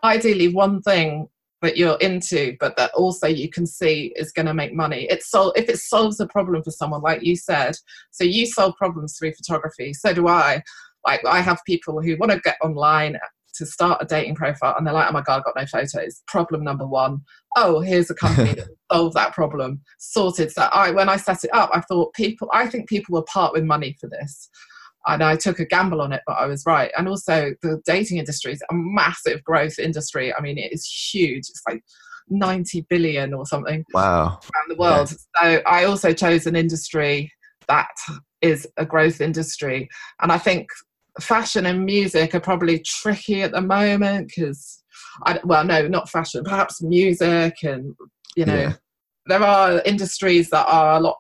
ideally 0.04 0.54
one 0.54 0.82
thing 0.82 1.28
that 1.62 1.78
you're 1.78 1.98
into, 1.98 2.56
but 2.60 2.78
that 2.78 2.92
also 2.94 3.28
you 3.28 3.50
can 3.50 3.66
see 3.66 4.14
is 4.16 4.32
going 4.32 4.46
to 4.46 4.54
make 4.54 4.74
money. 4.74 5.08
It's 5.10 5.30
so 5.30 5.52
if 5.56 5.70
it 5.70 5.78
solves 5.80 6.20
a 6.20 6.28
problem 6.28 6.64
for 6.64 6.72
someone, 6.72 7.02
like 7.02 7.24
you 7.24 7.36
said, 7.36 7.76
so 8.12 8.24
you 8.24 8.46
solve 8.46 8.76
problems 8.78 9.18
through 9.18 9.34
photography. 9.34 9.94
So 9.94 10.14
do 10.14 10.28
I. 10.28 10.62
Like 11.06 11.26
I 11.26 11.40
have 11.40 11.62
people 11.66 12.02
who 12.02 12.18
want 12.18 12.32
to 12.32 12.40
get 12.40 12.58
online 12.62 13.18
to 13.58 13.66
start 13.66 14.02
a 14.02 14.06
dating 14.06 14.36
profile 14.36 14.76
and 14.78 14.86
they're 14.86 14.94
like, 14.94 15.10
oh 15.10 15.14
my 15.14 15.22
God, 15.22 15.38
I've 15.38 15.46
got 15.46 15.56
no 15.56 15.66
photos. 15.66 16.22
Problem 16.28 16.64
number 16.64 16.88
one. 16.88 17.22
Oh, 17.56 17.80
here's 17.80 18.10
a 18.10 18.16
company 18.16 18.54
that 18.54 18.68
solves 18.92 19.16
that 19.16 19.34
problem. 19.34 19.82
Sorted. 20.00 20.52
So 20.52 20.64
I, 20.64 20.92
when 20.92 21.10
I 21.10 21.18
set 21.18 21.44
it 21.44 21.54
up, 21.54 21.70
I 21.74 21.82
thought 21.82 22.14
people, 22.14 22.50
I 22.54 22.68
think 22.68 22.90
people 22.90 23.14
will 23.14 23.24
part 23.24 23.54
with 23.54 23.64
money 23.64 23.96
for 24.00 24.08
this. 24.08 24.50
And 25.06 25.24
I 25.24 25.38
took 25.38 25.60
a 25.60 25.66
gamble 25.66 26.02
on 26.02 26.12
it, 26.12 26.22
but 26.28 26.34
I 26.34 26.48
was 26.48 26.64
right. 26.66 26.92
And 26.98 27.08
also, 27.08 27.54
the 27.62 27.82
dating 27.86 28.18
industry 28.18 28.52
is 28.52 28.62
a 28.70 28.74
massive 28.74 29.42
growth 29.44 29.80
industry. 29.80 30.34
I 30.34 30.42
mean, 30.42 30.58
it 30.58 30.74
is 30.74 30.86
huge. 30.86 31.46
It's 31.50 31.62
like 31.68 31.82
90 32.30 32.86
billion 32.90 33.34
or 33.34 33.46
something 33.46 33.86
wow 33.94 34.28
around 34.28 34.68
the 34.68 34.76
world 34.76 35.12
yeah. 35.12 35.18
so 35.42 35.62
i 35.66 35.86
also 35.86 36.14
chose 36.14 36.46
an 36.46 36.56
industry 36.56 37.32
that 37.68 37.88
is 38.42 38.68
a 38.78 38.86
growth 38.86 39.22
industry 39.22 39.88
and 40.22 40.32
i 40.32 40.38
think 40.38 40.68
fashion 41.20 41.66
and 41.66 41.86
music 41.86 42.36
are 42.36 42.40
probably 42.40 42.80
tricky 42.80 43.42
at 43.42 43.52
the 43.52 43.62
moment 43.62 44.28
because 44.28 44.84
I, 45.26 45.40
well 45.44 45.64
no 45.64 45.88
not 45.88 46.10
fashion 46.10 46.44
perhaps 46.44 46.82
music 46.82 47.56
and 47.64 47.96
you 48.36 48.46
know 48.46 48.56
yeah. 48.56 48.74
there 49.26 49.44
are 49.44 49.82
industries 49.86 50.50
that 50.52 50.68
are 50.68 50.98
a 50.98 51.00
lot 51.00 51.18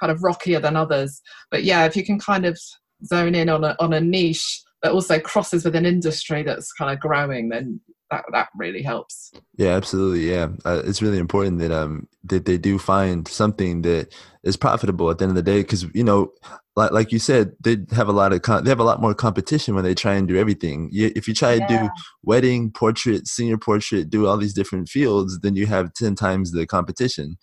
kind 0.00 0.12
of 0.12 0.22
rockier 0.22 0.60
than 0.60 0.76
others 0.76 1.20
but 1.50 1.64
yeah 1.64 1.84
if 1.84 1.96
you 1.96 2.04
can 2.04 2.18
kind 2.18 2.46
of 2.46 2.58
zone 3.04 3.34
in 3.34 3.48
on 3.48 3.64
a, 3.64 3.76
on 3.78 3.92
a 3.92 4.00
niche 4.00 4.62
that 4.82 4.92
also 4.92 5.18
crosses 5.18 5.64
with 5.64 5.74
an 5.74 5.86
industry 5.86 6.42
that's 6.42 6.72
kind 6.72 6.92
of 6.92 7.00
growing 7.00 7.48
then 7.48 7.80
that 8.10 8.24
that 8.32 8.48
really 8.56 8.82
helps. 8.82 9.32
Yeah, 9.56 9.70
absolutely. 9.70 10.30
Yeah, 10.30 10.48
uh, 10.64 10.82
it's 10.84 11.02
really 11.02 11.18
important 11.18 11.58
that 11.58 11.72
um 11.72 12.08
that 12.24 12.44
they 12.44 12.58
do 12.58 12.78
find 12.78 13.26
something 13.26 13.82
that 13.82 14.14
is 14.44 14.56
profitable 14.56 15.10
at 15.10 15.18
the 15.18 15.24
end 15.24 15.30
of 15.30 15.36
the 15.36 15.42
day 15.42 15.62
because 15.62 15.84
you 15.94 16.04
know, 16.04 16.32
like 16.76 16.92
like 16.92 17.12
you 17.12 17.18
said, 17.18 17.52
they 17.60 17.78
have 17.92 18.08
a 18.08 18.12
lot 18.12 18.32
of 18.32 18.42
con- 18.42 18.64
they 18.64 18.70
have 18.70 18.80
a 18.80 18.84
lot 18.84 19.00
more 19.00 19.14
competition 19.14 19.74
when 19.74 19.84
they 19.84 19.94
try 19.94 20.14
and 20.14 20.28
do 20.28 20.36
everything. 20.36 20.88
You, 20.92 21.12
if 21.16 21.26
you 21.26 21.34
try 21.34 21.54
yeah. 21.54 21.66
to 21.66 21.78
do 21.78 21.88
wedding, 22.22 22.70
portrait, 22.70 23.26
senior 23.26 23.58
portrait, 23.58 24.10
do 24.10 24.26
all 24.26 24.36
these 24.36 24.54
different 24.54 24.88
fields, 24.88 25.40
then 25.40 25.56
you 25.56 25.66
have 25.66 25.92
ten 25.94 26.14
times 26.14 26.52
the 26.52 26.66
competition. 26.66 27.36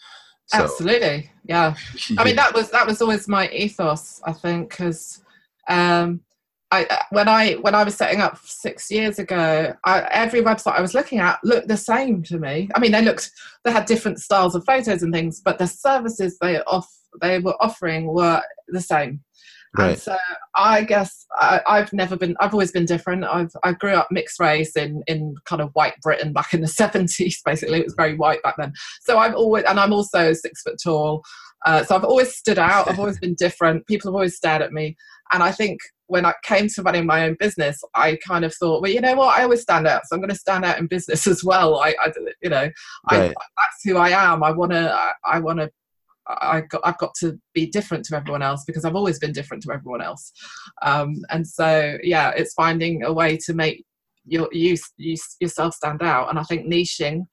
So. 0.48 0.64
Absolutely, 0.64 1.32
yeah. 1.46 1.76
I 2.18 2.24
mean, 2.24 2.36
that 2.36 2.54
was 2.54 2.70
that 2.72 2.88
was 2.88 3.02
always 3.02 3.28
my 3.28 3.50
ethos. 3.50 4.22
I 4.26 4.34
think 4.34 4.70
because. 4.70 5.20
Um, 5.70 6.20
I, 6.74 6.86
uh, 6.86 7.04
when 7.12 7.28
I 7.28 7.54
when 7.54 7.76
I 7.76 7.84
was 7.84 7.94
setting 7.94 8.20
up 8.20 8.40
six 8.44 8.90
years 8.90 9.20
ago, 9.20 9.76
I, 9.84 10.08
every 10.12 10.42
website 10.42 10.74
I 10.74 10.82
was 10.82 10.96
looking 10.96 11.20
at 11.20 11.40
looked 11.44 11.68
the 11.68 11.78
same 11.78 12.24
to 12.24 12.40
me. 12.40 12.68
I 12.74 12.80
mean, 12.80 12.92
they 12.92 13.04
looked 13.04 13.30
they 13.64 13.72
had 13.72 13.86
different 13.86 14.20
styles 14.20 14.56
of 14.56 14.66
photos 14.66 15.04
and 15.04 15.14
things, 15.14 15.40
but 15.40 15.60
the 15.60 15.68
services 15.68 16.40
they 16.42 16.60
off 16.62 16.92
they 17.22 17.38
were 17.38 17.56
offering 17.62 18.08
were 18.08 18.42
the 18.70 18.82
same. 18.82 19.22
Right. 19.78 19.92
And 19.92 20.00
so 20.00 20.18
I 20.56 20.84
guess 20.84 21.26
I, 21.40 21.62
have 21.68 21.94
never 21.94 22.16
been. 22.16 22.36
I've 22.40 22.54
always 22.54 22.72
been 22.72 22.86
different. 22.86 23.24
I've 23.24 23.52
I 23.64 23.74
grew 23.74 23.94
up 23.94 24.08
mixed 24.10 24.40
race 24.40 24.76
in 24.76 25.04
in 25.06 25.36
kind 25.46 25.62
of 25.62 25.70
white 25.74 26.00
Britain 26.02 26.34
back 26.34 26.56
in 26.56 26.62
the 26.62 26.68
seventies. 26.82 27.40
Basically, 27.46 27.82
it 27.82 27.86
was 27.86 27.96
very 27.96 28.16
white 28.16 28.42
back 28.42 28.56
then. 28.58 28.74
So 29.02 29.20
I've 29.20 29.36
always, 29.36 29.64
and 29.66 29.80
I'm 29.80 29.94
also 29.94 30.34
six 30.34 30.64
foot 30.64 30.78
tall. 30.84 31.24
Uh, 31.66 31.84
so 31.84 31.96
I've 31.96 32.04
always 32.04 32.36
stood 32.36 32.60
out. 32.60 32.90
I've 32.90 33.00
always 33.00 33.20
been 33.20 33.36
different. 33.36 33.88
People 33.88 34.10
have 34.10 34.16
always 34.16 34.36
stared 34.36 34.62
at 34.62 34.74
me. 34.74 34.98
And 35.34 35.44
I 35.44 35.52
think 35.52 35.80
when 36.08 36.26
I 36.26 36.34
came 36.44 36.68
to 36.68 36.82
running 36.84 37.06
my 37.06 37.26
own 37.26 37.36
business, 37.40 37.82
I 37.96 38.18
kind 38.26 38.46
of 38.46 38.54
thought, 38.54 38.82
well, 38.82 38.92
you 38.92 39.02
know 39.02 39.16
what? 39.16 39.38
I 39.38 39.44
always 39.44 39.62
stand 39.62 39.88
out, 39.88 40.04
so 40.06 40.16
I'm 40.16 40.22
going 40.22 40.30
to 40.30 40.36
stand 40.36 40.64
out 40.64 40.78
in 40.78 40.88
business 40.88 41.28
as 41.34 41.44
well. 41.44 41.80
I, 41.80 41.96
I 42.00 42.12
you 42.42 42.50
know, 42.50 42.70
right. 43.12 43.32
I, 43.32 43.34
that's 43.34 43.84
who 43.84 43.98
I 43.98 44.10
am. 44.10 44.44
I 44.44 44.52
want 44.52 44.72
to. 44.72 44.98
I, 45.26 45.40
want 45.40 45.60
to 45.60 45.72
I 46.28 46.62
got, 46.62 46.82
I've 46.86 46.98
got 47.00 47.14
to 47.16 47.38
be 47.54 47.66
different 47.66 48.06
to 48.06 48.16
everyone 48.16 48.42
else 48.42 48.64
because 48.66 48.86
I've 48.86 48.96
always 48.96 49.20
been 49.20 49.34
different 49.34 49.64
to 49.64 49.74
everyone 49.74 50.02
else. 50.02 50.32
Um, 50.82 51.16
and 51.30 51.46
so, 51.46 51.98
yeah, 52.02 52.30
it's 52.30 52.54
finding 52.54 53.04
a 53.04 53.12
way 53.12 53.38
to 53.46 53.54
make 53.54 53.84
your, 54.26 54.48
you, 54.54 54.78
you, 54.96 55.18
yourself 55.42 55.74
stand 55.74 56.02
out. 56.02 56.30
And 56.30 56.40
I 56.40 56.44
think 56.44 56.66
niching 56.66 57.26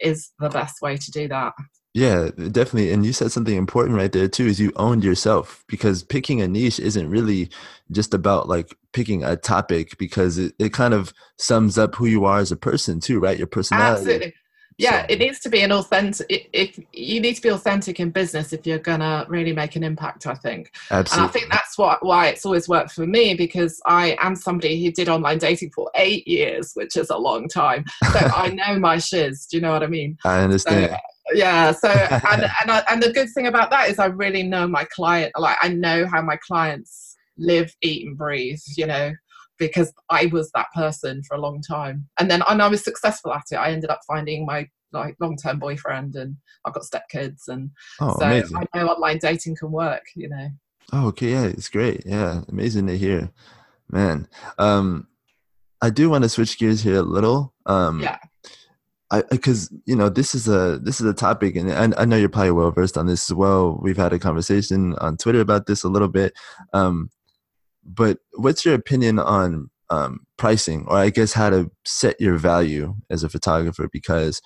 is 0.00 0.30
the 0.38 0.48
best 0.48 0.80
way 0.80 0.96
to 0.96 1.10
do 1.10 1.28
that. 1.28 1.52
Yeah, 1.98 2.30
definitely. 2.36 2.92
And 2.92 3.04
you 3.04 3.12
said 3.12 3.32
something 3.32 3.56
important 3.56 3.96
right 3.96 4.12
there 4.12 4.28
too 4.28 4.46
is 4.46 4.60
you 4.60 4.72
owned 4.76 5.02
yourself 5.02 5.64
because 5.66 6.04
picking 6.04 6.40
a 6.40 6.46
niche 6.46 6.78
isn't 6.78 7.10
really 7.10 7.50
just 7.90 8.14
about 8.14 8.48
like 8.48 8.72
picking 8.92 9.24
a 9.24 9.34
topic 9.36 9.98
because 9.98 10.38
it, 10.38 10.54
it 10.60 10.72
kind 10.72 10.94
of 10.94 11.12
sums 11.38 11.76
up 11.76 11.96
who 11.96 12.06
you 12.06 12.24
are 12.24 12.38
as 12.38 12.52
a 12.52 12.56
person 12.56 13.00
too, 13.00 13.18
right? 13.18 13.36
Your 13.36 13.48
personality. 13.48 14.00
Absolutely 14.00 14.34
yeah 14.78 15.00
so. 15.00 15.06
it 15.10 15.18
needs 15.18 15.40
to 15.40 15.48
be 15.48 15.60
an 15.60 15.72
authentic 15.72 16.48
if 16.52 16.78
you 16.92 17.20
need 17.20 17.34
to 17.34 17.42
be 17.42 17.48
authentic 17.48 17.98
in 18.00 18.10
business 18.10 18.52
if 18.52 18.66
you're 18.66 18.78
gonna 18.78 19.26
really 19.28 19.52
make 19.52 19.76
an 19.76 19.82
impact 19.82 20.26
i 20.26 20.34
think 20.34 20.72
Absolutely. 20.90 21.22
and 21.22 21.28
i 21.28 21.32
think 21.32 21.52
that's 21.52 21.76
what 21.76 22.04
why 22.04 22.28
it's 22.28 22.46
always 22.46 22.68
worked 22.68 22.92
for 22.92 23.06
me 23.06 23.34
because 23.34 23.80
i 23.86 24.16
am 24.20 24.36
somebody 24.36 24.82
who 24.82 24.92
did 24.92 25.08
online 25.08 25.38
dating 25.38 25.70
for 25.70 25.90
eight 25.96 26.26
years 26.26 26.72
which 26.74 26.96
is 26.96 27.10
a 27.10 27.18
long 27.18 27.48
time 27.48 27.84
so 28.12 28.18
i 28.34 28.48
know 28.54 28.78
my 28.78 28.98
shiz 28.98 29.46
do 29.46 29.56
you 29.56 29.60
know 29.60 29.72
what 29.72 29.82
i 29.82 29.86
mean 29.86 30.16
i 30.24 30.40
understand 30.40 30.90
so, 30.90 30.96
yeah 31.34 31.72
so 31.72 31.88
and 32.30 32.42
and, 32.62 32.70
I, 32.70 32.82
and 32.90 33.02
the 33.02 33.12
good 33.12 33.28
thing 33.34 33.46
about 33.46 33.70
that 33.70 33.88
is 33.90 33.98
i 33.98 34.06
really 34.06 34.42
know 34.42 34.66
my 34.66 34.84
client 34.84 35.32
like 35.36 35.56
i 35.60 35.68
know 35.68 36.06
how 36.06 36.22
my 36.22 36.36
clients 36.36 37.16
live 37.36 37.74
eat 37.82 38.06
and 38.06 38.16
breathe 38.16 38.60
you 38.76 38.86
know 38.86 39.12
because 39.58 39.92
I 40.08 40.26
was 40.26 40.50
that 40.52 40.68
person 40.74 41.22
for 41.24 41.36
a 41.36 41.40
long 41.40 41.60
time. 41.60 42.08
And 42.18 42.30
then 42.30 42.42
and 42.48 42.62
I 42.62 42.68
was 42.68 42.82
successful 42.82 43.32
at 43.34 43.44
it. 43.50 43.56
I 43.56 43.72
ended 43.72 43.90
up 43.90 44.00
finding 44.06 44.46
my 44.46 44.68
like 44.92 45.16
long 45.20 45.36
term 45.36 45.58
boyfriend 45.58 46.14
and 46.16 46.36
I've 46.64 46.72
got 46.72 46.84
stepkids 46.84 47.48
and 47.48 47.70
oh, 48.00 48.16
so 48.18 48.24
amazing. 48.24 48.56
I 48.56 48.78
know 48.78 48.88
online 48.88 49.18
dating 49.18 49.56
can 49.56 49.70
work, 49.70 50.04
you 50.16 50.28
know. 50.28 50.48
Oh, 50.92 51.08
okay, 51.08 51.32
yeah, 51.32 51.44
it's 51.44 51.68
great. 51.68 52.04
Yeah, 52.06 52.42
amazing 52.48 52.86
to 52.86 52.96
hear. 52.96 53.30
Man. 53.90 54.28
Um 54.58 55.08
I 55.80 55.90
do 55.90 56.10
want 56.10 56.24
to 56.24 56.28
switch 56.28 56.58
gears 56.58 56.82
here 56.82 56.96
a 56.96 57.02
little. 57.02 57.52
Um 57.66 58.00
yeah. 58.00 58.18
Because 59.30 59.72
you 59.86 59.96
know 59.96 60.08
this 60.10 60.34
is 60.34 60.48
a 60.48 60.78
this 60.82 61.00
is 61.00 61.06
a 61.06 61.14
topic 61.14 61.56
and 61.56 61.72
I, 61.72 62.02
I 62.02 62.04
know 62.04 62.16
you're 62.16 62.28
probably 62.28 62.50
well 62.50 62.70
versed 62.70 62.98
on 62.98 63.06
this 63.06 63.30
as 63.30 63.34
well. 63.34 63.78
We've 63.82 63.96
had 63.96 64.12
a 64.12 64.18
conversation 64.18 64.94
on 64.96 65.16
Twitter 65.16 65.40
about 65.40 65.66
this 65.66 65.82
a 65.82 65.88
little 65.88 66.08
bit. 66.08 66.34
Um 66.74 67.10
but 67.88 68.18
what's 68.34 68.64
your 68.64 68.74
opinion 68.74 69.18
on 69.18 69.70
um, 69.90 70.26
pricing, 70.36 70.84
or 70.88 70.98
I 70.98 71.10
guess 71.10 71.32
how 71.32 71.50
to 71.50 71.70
set 71.84 72.20
your 72.20 72.36
value 72.36 72.94
as 73.08 73.24
a 73.24 73.28
photographer? 73.28 73.88
Because 73.90 74.42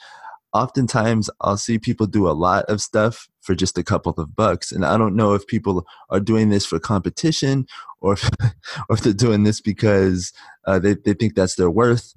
oftentimes 0.53 1.29
I'll 1.41 1.57
see 1.57 1.79
people 1.79 2.07
do 2.07 2.29
a 2.29 2.33
lot 2.33 2.65
of 2.67 2.81
stuff 2.81 3.29
for 3.41 3.55
just 3.55 3.77
a 3.79 3.83
couple 3.83 4.15
of 4.17 4.37
bucks, 4.37 4.71
and 4.71 4.85
I 4.85 4.97
don't 4.97 5.17
know 5.17 5.35
if 5.35 5.47
people 5.47 5.85
are 6.11 6.21
doing 6.21 6.51
this 6.51 6.65
for 6.65 6.79
competition 6.79 7.67
or 8.01 8.15
if, 8.15 8.31
or 8.89 8.95
if 8.97 9.01
they're 9.01 9.13
doing 9.13 9.43
this 9.43 9.61
because 9.61 10.33
uh, 10.67 10.79
they 10.79 10.95
they 10.95 11.15
think 11.15 11.35
that's 11.35 11.57
their 11.57 11.71
worth. 11.71 12.15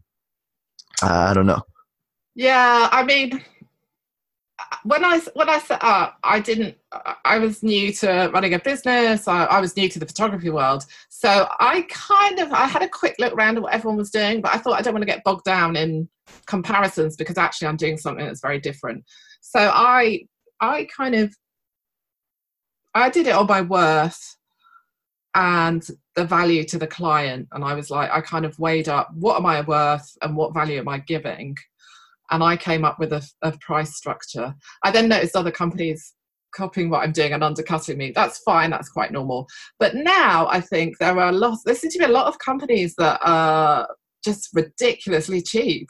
I 1.02 1.34
don't 1.34 1.48
know. 1.48 1.64
Yeah, 2.36 2.90
I 2.92 3.04
mean, 3.04 3.42
when 4.84 5.04
I 5.06 5.20
when 5.34 5.50
I 5.50 5.60
set 5.60 5.82
up, 5.82 6.18
I 6.24 6.40
didn't. 6.42 6.76
I 7.24 7.40
was 7.40 7.64
new 7.64 7.94
to 7.94 8.30
running 8.34 8.54
a 8.54 8.60
business. 8.60 9.28
I, 9.28 9.46
I, 9.46 9.60
was 9.60 9.76
new 9.76 9.88
to 9.90 10.00
the 10.00 10.06
photography 10.06 10.50
world, 10.50 10.86
so 11.10 11.48
I 11.60 11.86
kind 11.90 12.40
of 12.40 12.52
I 12.52 12.66
had 12.66 12.84
a 12.84 12.90
quick 12.90 13.16
look 13.20 13.34
around 13.34 13.58
at 13.58 13.64
what 13.64 13.74
everyone 13.74 13.98
was 13.98 14.12
doing, 14.12 14.42
but 14.42 14.54
I 14.54 14.58
thought 14.58 14.78
I 14.78 14.82
don't 14.82 14.94
want 14.94 15.04
to 15.04 15.12
get 15.12 15.24
bogged 15.24 15.46
down 15.46 15.76
in 15.78 16.10
comparisons 16.46 17.16
because 17.16 17.38
actually 17.38 17.70
I'm 17.70 17.78
doing 17.78 17.98
something 17.98 18.26
that's 18.26 18.42
very 18.42 18.60
different. 18.60 19.06
So 19.42 19.60
I 19.74 20.26
I 20.60 20.88
kind 20.96 21.16
of 21.16 21.34
I 22.94 23.10
did 23.10 23.28
it 23.28 23.36
on 23.36 23.48
my 23.48 23.62
worth 23.62 24.38
and 25.36 25.86
the 26.16 26.26
value 26.26 26.64
to 26.66 26.78
the 26.78 26.88
client, 26.88 27.48
and 27.54 27.64
I 27.64 27.76
was 27.76 27.90
like 27.90 28.12
I 28.12 28.20
kind 28.20 28.46
of 28.46 28.60
weighed 28.60 28.90
up 28.90 29.10
what 29.14 29.38
am 29.38 29.46
I 29.46 29.62
worth 29.62 30.18
and 30.22 30.36
what 30.36 30.54
value 30.54 30.80
am 30.80 30.90
I 30.90 31.00
giving 31.00 31.56
and 32.32 32.44
I 32.44 32.58
came 32.58 32.86
up 32.86 33.00
with 33.00 33.14
a, 33.14 33.28
a 33.42 33.54
price 33.60 33.96
structure. 33.96 34.54
I 34.84 34.92
then 34.92 35.10
noticed 35.10 35.36
other 35.36 35.52
companies 35.52 36.14
copying 36.56 36.90
what 36.90 37.04
I'm 37.04 37.12
doing 37.12 37.34
and 37.34 37.44
undercutting 37.44 37.98
me. 37.98 38.12
That's 38.16 38.40
fine. 38.40 38.70
That's 38.70 38.90
quite 38.90 39.12
normal. 39.12 39.48
But 39.80 39.96
now 39.96 40.48
I 40.48 40.62
think 40.62 40.98
there 40.98 41.20
are 41.20 41.32
lots. 41.32 41.64
There 41.64 41.76
seem 41.76 41.92
to 41.92 42.00
be 42.00 42.06
a 42.06 42.10
lot 42.10 42.28
of 42.28 42.40
companies 42.40 42.96
that 42.98 43.20
are 43.22 43.88
just 44.24 44.50
ridiculously 44.54 45.42
cheap. 45.42 45.88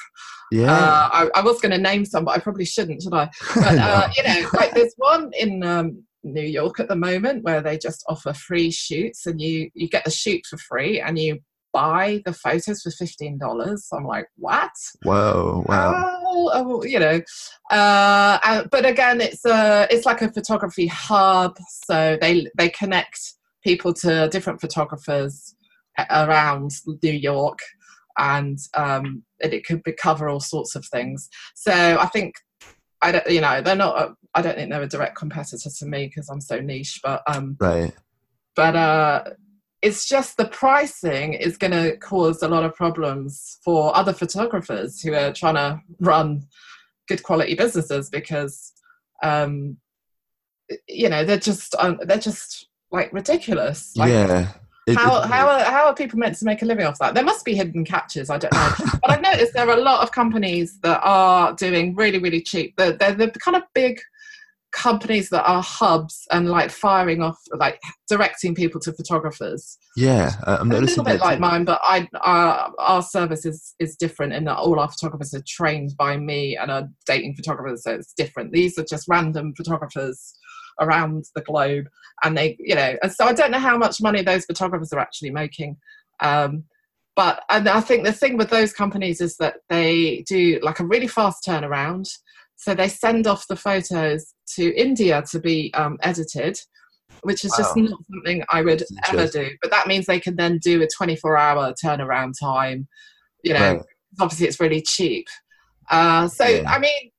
Yeah. 0.52 0.72
Uh, 0.72 1.10
I, 1.12 1.30
I, 1.36 1.42
was 1.42 1.60
going 1.62 1.72
to 1.72 1.78
name 1.78 2.06
some, 2.06 2.26
but 2.26 2.32
I 2.32 2.40
probably 2.40 2.66
shouldn't, 2.66 3.02
should 3.02 3.14
I? 3.14 3.30
But 3.56 3.78
uh, 3.80 4.10
you 4.16 4.24
know, 4.24 4.50
like 4.54 4.74
there's 4.74 4.94
one 4.98 5.32
in 5.40 5.64
um, 5.64 6.04
New 6.24 6.44
York 6.44 6.80
at 6.80 6.88
the 6.88 6.96
moment 6.96 7.44
where 7.44 7.62
they 7.62 7.78
just 7.78 8.04
offer 8.08 8.34
free 8.34 8.72
shoots, 8.72 9.26
and 9.26 9.42
you 9.42 9.70
you 9.74 9.88
get 9.88 10.06
the 10.06 10.12
shoot 10.12 10.42
for 10.48 10.58
free, 10.58 11.00
and 11.00 11.18
you 11.18 11.40
buy 11.76 12.22
the 12.26 12.34
photos 12.34 12.82
for 12.84 12.92
fifteen 12.92 13.38
dollars. 13.38 13.82
I'm 13.92 14.08
like, 14.16 14.28
what? 14.38 14.72
Whoa! 15.04 15.64
Wow! 15.68 16.22
Oh, 16.58 16.84
you 16.84 17.00
know, 17.00 17.20
uh, 17.72 18.64
but 18.72 18.86
again, 18.86 19.22
it's 19.22 19.46
a 19.46 19.88
it's 19.90 20.06
like 20.06 20.22
a 20.22 20.32
photography 20.32 20.88
hub, 20.88 21.58
so 21.86 22.18
they 22.22 22.48
they 22.58 22.70
connect 22.70 23.20
people 23.64 23.94
to 23.94 24.30
different 24.30 24.62
photographers 24.62 25.56
around 26.10 26.72
New 27.04 27.18
York, 27.32 27.60
and 28.18 28.58
um, 28.76 29.24
it, 29.40 29.54
it 29.54 29.66
could 29.66 29.82
cover 29.98 30.30
all 30.30 30.40
sorts 30.40 30.76
of 30.76 30.86
things. 30.86 31.30
So 31.56 31.74
I 31.74 32.08
think 32.08 32.36
I 33.02 33.12
don't, 33.12 33.30
you 33.30 33.42
know, 33.42 33.62
they're 33.62 33.76
not. 33.76 34.16
I 34.34 34.42
don't 34.42 34.56
think 34.56 34.70
they're 34.70 34.82
a 34.82 34.88
direct 34.88 35.16
competitor 35.18 35.70
to 35.80 35.86
me 35.86 36.08
because 36.08 36.30
I'm 36.30 36.42
so 36.42 36.60
niche, 36.60 37.00
but 37.04 37.22
um, 37.28 37.58
right. 37.60 37.94
But 38.56 38.76
uh, 38.76 39.24
it's 39.86 40.08
just 40.08 40.36
the 40.36 40.46
pricing 40.46 41.34
is 41.34 41.60
going 41.60 41.72
to 41.72 41.96
cause 41.98 42.42
a 42.42 42.48
lot 42.48 42.64
of 42.64 42.74
problems 42.74 43.60
for 43.64 43.96
other 43.96 44.14
photographers 44.14 45.00
who 45.00 45.14
are 45.14 45.32
trying 45.32 45.54
to 45.54 45.80
run 46.00 46.42
good 47.08 47.22
quality 47.22 47.54
businesses 47.54 48.10
because 48.10 48.74
um, 49.22 49.78
you 50.88 51.08
know 51.08 51.24
they're 51.24 51.38
just 51.38 51.76
um, 51.78 52.00
they're 52.02 52.18
just 52.18 52.68
like 52.92 53.14
ridiculous 53.14 53.96
like, 53.96 54.10
yeah 54.10 54.52
it, 54.88 54.98
how, 54.98 55.22
it, 55.22 55.28
how, 55.28 55.50
are, 55.50 55.64
how 55.64 55.86
are 55.86 55.94
people 55.94 56.18
meant 56.18 56.36
to 56.38 56.46
make 56.46 56.62
a 56.62 56.66
living 56.66 56.86
off 56.86 57.00
that? 57.00 57.16
There 57.16 57.24
must 57.24 57.44
be 57.44 57.56
hidden 57.56 57.84
catches. 57.84 58.30
I 58.30 58.38
don't 58.38 58.54
know. 58.54 58.72
but 59.02 59.10
I've 59.10 59.22
noticed 59.22 59.54
there 59.54 59.68
are 59.68 59.78
a 59.78 59.82
lot 59.82 60.04
of 60.04 60.12
companies 60.12 60.80
that 60.82 61.02
are 61.02 61.54
doing 61.54 61.96
really, 61.96 62.20
really 62.20 62.40
cheap. 62.40 62.76
They're, 62.78 62.92
they're 62.92 63.16
the 63.16 63.32
kind 63.40 63.58
of 63.58 63.64
big 63.74 64.00
companies 64.76 65.30
that 65.30 65.44
are 65.46 65.64
hubs 65.64 66.28
and 66.32 66.50
like 66.50 66.70
firing 66.70 67.22
off, 67.22 67.40
like 67.58 67.80
directing 68.10 68.54
people 68.54 68.80
to 68.82 68.92
photographers. 68.94 69.78
Yeah, 69.96 70.34
I'm 70.46 70.72
a 70.72 70.80
little 70.80 71.04
bit 71.04 71.22
like 71.22 71.40
mine, 71.40 71.64
but 71.64 71.80
I 71.82 72.08
our, 72.22 72.72
our 72.78 73.02
service 73.02 73.46
is 73.46 73.74
is 73.80 73.96
different 73.96 74.34
in 74.34 74.44
that 74.46 74.58
all 74.58 74.80
our 74.80 74.90
photographers 74.90 75.34
are 75.34 75.44
trained 75.48 75.96
by 75.98 76.18
me 76.18 76.58
and 76.58 76.70
are 76.70 76.90
dating 77.06 77.36
photographers, 77.36 77.84
so 77.84 77.94
it's 77.94 78.14
different. 78.14 78.52
These 78.52 78.78
are 78.78 78.84
just 78.84 79.08
random 79.08 79.54
photographers 79.56 80.36
around 80.82 81.24
the 81.36 81.42
globe, 81.42 81.88
and 82.24 82.38
they, 82.38 82.58
you 82.60 82.76
know, 82.76 82.96
and 83.02 83.12
so 83.12 83.26
I 83.26 83.34
don't 83.34 83.52
know 83.52 83.60
how 83.60 83.78
much 83.78 84.02
money 84.02 84.22
those 84.22 84.46
photographers 84.46 84.92
are 84.92 85.00
actually 85.00 85.32
making. 85.32 85.78
Um, 86.20 86.66
but 87.16 87.44
and 87.50 87.70
I 87.70 87.80
think 87.80 88.04
the 88.04 88.12
thing 88.12 88.36
with 88.36 88.50
those 88.50 88.74
companies 88.74 89.22
is 89.22 89.38
that 89.38 89.56
they 89.70 90.26
do 90.28 90.60
like 90.62 90.82
a 90.82 90.86
really 90.86 91.08
fast 91.08 91.46
turnaround 91.48 92.10
so 92.56 92.74
they 92.74 92.88
send 92.88 93.28
off 93.28 93.48
the 93.48 93.56
photos 93.56 94.34
to 94.56 94.74
India 94.76 95.24
to 95.32 95.40
be 95.40 95.74
um, 95.74 95.98
edited, 96.02 96.58
which 97.22 97.44
is 97.46 97.52
wow. 97.52 97.58
just 97.58 97.78
not 97.78 98.00
something 98.12 98.44
I 98.50 98.62
would 98.62 98.84
ever 99.10 99.28
do. 99.28 99.50
But 99.62 99.72
that 99.72 99.88
means 99.88 100.06
they 100.06 100.20
can 100.20 100.36
then 100.36 100.58
do 100.60 100.82
a 100.82 100.88
24 100.88 101.38
hour 101.38 101.74
turnaround 101.84 102.34
time. 102.40 102.88
You 103.44 103.54
know, 103.54 103.74
right. 103.76 103.82
obviously 104.20 104.48
it's 104.48 104.60
really 104.60 104.82
cheap. 104.82 105.28
Uh, 105.90 106.28
so, 106.28 106.48
yeah. 106.48 106.70
I 106.70 106.80
mean, 106.80 107.12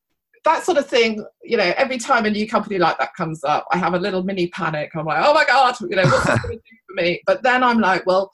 that 0.44 0.64
sort 0.64 0.78
of 0.78 0.86
thing, 0.86 1.24
you 1.42 1.56
know, 1.56 1.72
every 1.76 1.98
time 1.98 2.24
a 2.24 2.30
new 2.30 2.48
company 2.48 2.78
like 2.78 2.98
that 2.98 3.14
comes 3.14 3.44
up, 3.44 3.66
I 3.72 3.78
have 3.78 3.94
a 3.94 3.98
little 3.98 4.22
mini 4.22 4.48
panic. 4.48 4.90
I'm 4.94 5.04
like, 5.04 5.22
oh 5.24 5.34
my 5.34 5.44
God, 5.44 5.76
you 5.80 5.96
know, 5.96 6.04
what's 6.04 6.24
going 6.24 6.40
to 6.40 6.48
do 6.56 6.76
for 6.86 6.94
me? 6.94 7.20
But 7.26 7.42
then 7.42 7.62
I'm 7.62 7.80
like, 7.80 8.06
well, 8.06 8.30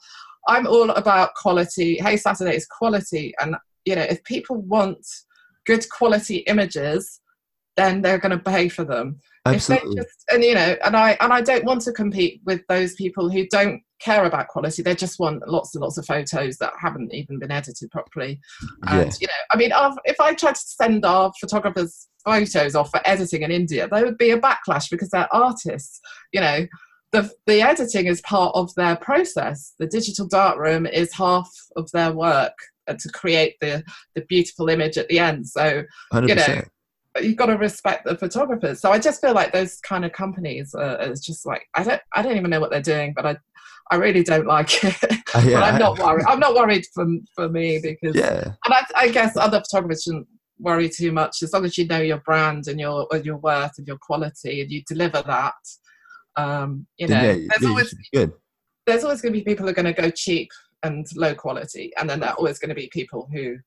I'm 0.47 0.67
all 0.67 0.91
about 0.91 1.33
quality. 1.35 1.97
Hey, 1.97 2.17
Saturday 2.17 2.55
is 2.55 2.67
quality. 2.67 3.33
And, 3.39 3.55
you 3.85 3.95
know, 3.95 4.03
if 4.03 4.23
people 4.23 4.57
want 4.61 5.05
good 5.65 5.87
quality 5.89 6.37
images, 6.47 7.19
then 7.75 8.01
they're 8.01 8.19
going 8.19 8.37
to 8.37 8.43
pay 8.43 8.69
for 8.69 8.83
them. 8.83 9.19
Absolutely. 9.45 9.95
Just, 9.95 10.23
and 10.31 10.43
you 10.43 10.55
know, 10.55 10.75
and 10.85 10.95
I 10.95 11.17
and 11.19 11.33
I 11.33 11.41
don't 11.41 11.65
want 11.65 11.81
to 11.81 11.91
compete 11.91 12.41
with 12.45 12.61
those 12.69 12.93
people 12.93 13.29
who 13.29 13.45
don't 13.47 13.81
care 13.99 14.25
about 14.25 14.47
quality. 14.47 14.81
They 14.81 14.95
just 14.95 15.19
want 15.19 15.47
lots 15.47 15.75
and 15.75 15.81
lots 15.81 15.97
of 15.97 16.05
photos 16.05 16.57
that 16.57 16.73
haven't 16.79 17.13
even 17.13 17.39
been 17.39 17.51
edited 17.51 17.91
properly. 17.91 18.39
And 18.87 19.11
yeah. 19.11 19.17
you 19.19 19.27
know, 19.27 19.33
I 19.51 19.57
mean, 19.57 19.71
if 20.05 20.19
I 20.19 20.33
tried 20.33 20.55
to 20.55 20.61
send 20.61 21.05
our 21.05 21.31
photographers 21.41 22.07
photos 22.23 22.75
off 22.75 22.89
for 22.89 23.01
editing 23.05 23.41
in 23.41 23.51
India, 23.51 23.87
there 23.87 24.05
would 24.05 24.17
be 24.17 24.31
a 24.31 24.39
backlash 24.39 24.89
because 24.89 25.09
they're 25.09 25.33
artists. 25.33 25.99
You 26.31 26.41
know, 26.41 26.67
the 27.11 27.29
the 27.45 27.61
editing 27.61 28.05
is 28.05 28.21
part 28.21 28.55
of 28.55 28.73
their 28.75 28.95
process. 28.95 29.73
The 29.77 29.87
digital 29.87 30.27
darkroom 30.27 30.85
is 30.85 31.13
half 31.13 31.49
of 31.75 31.91
their 31.91 32.13
work 32.13 32.53
to 32.87 33.09
create 33.09 33.55
the 33.61 33.83
the 34.15 34.21
beautiful 34.27 34.69
image 34.69 34.97
at 34.97 35.07
the 35.07 35.19
end. 35.19 35.47
So 35.47 35.83
100%. 36.13 36.27
you 36.27 36.35
know 36.35 36.61
you've 37.21 37.37
got 37.37 37.47
to 37.47 37.57
respect 37.57 38.05
the 38.05 38.17
photographers. 38.17 38.81
So 38.81 38.91
I 38.91 38.99
just 38.99 39.21
feel 39.21 39.33
like 39.33 39.53
those 39.53 39.79
kind 39.81 40.05
of 40.05 40.11
companies 40.11 40.73
are, 40.73 40.99
is 41.01 41.21
just 41.21 41.45
like 41.45 41.67
I 41.75 41.83
don't 41.83 42.01
I 42.13 42.21
don't 42.21 42.37
even 42.37 42.49
know 42.49 42.59
what 42.59 42.71
they're 42.71 42.81
doing, 42.81 43.13
but 43.15 43.25
I 43.25 43.37
I 43.91 43.97
really 43.97 44.23
don't 44.23 44.47
like 44.47 44.83
it. 44.83 45.03
Uh, 45.03 45.43
yeah, 45.45 45.59
but 45.59 45.63
I'm 45.63 45.79
not 45.79 45.99
worried. 46.03 46.25
I'm 46.27 46.39
not 46.39 46.55
worried 46.55 46.85
for 46.93 47.05
for 47.35 47.49
me 47.49 47.79
because 47.81 48.15
yeah. 48.15 48.53
And 48.65 48.73
I, 48.73 48.85
I 48.95 49.07
guess 49.09 49.37
other 49.37 49.61
photographers 49.61 50.03
shouldn't 50.03 50.27
worry 50.59 50.89
too 50.89 51.11
much 51.11 51.43
as 51.43 51.53
long 51.53 51.65
as 51.65 51.77
you 51.77 51.87
know 51.87 51.99
your 51.99 52.19
brand 52.19 52.67
and 52.67 52.79
your 52.79 53.07
and 53.11 53.25
your 53.25 53.37
worth 53.37 53.73
and 53.77 53.87
your 53.87 53.97
quality 53.97 54.61
and 54.61 54.71
you 54.71 54.83
deliver 54.87 55.21
that. 55.21 55.53
Um, 56.35 56.87
you 56.97 57.07
know, 57.07 57.21
yeah, 57.21 57.47
there's 57.49 57.69
always 57.69 57.95
good. 58.13 58.33
There's 58.85 59.03
always 59.03 59.21
going 59.21 59.33
to 59.33 59.39
be 59.39 59.45
people 59.45 59.65
who 59.65 59.71
are 59.71 59.75
going 59.75 59.93
to 59.93 60.01
go 60.01 60.09
cheap 60.09 60.49
and 60.83 61.05
low 61.15 61.33
quality, 61.35 61.91
and 61.97 62.09
then 62.09 62.19
there 62.19 62.29
are 62.29 62.35
always 62.35 62.59
going 62.59 62.69
to 62.69 62.75
be 62.75 62.89
people 62.91 63.27
who 63.31 63.57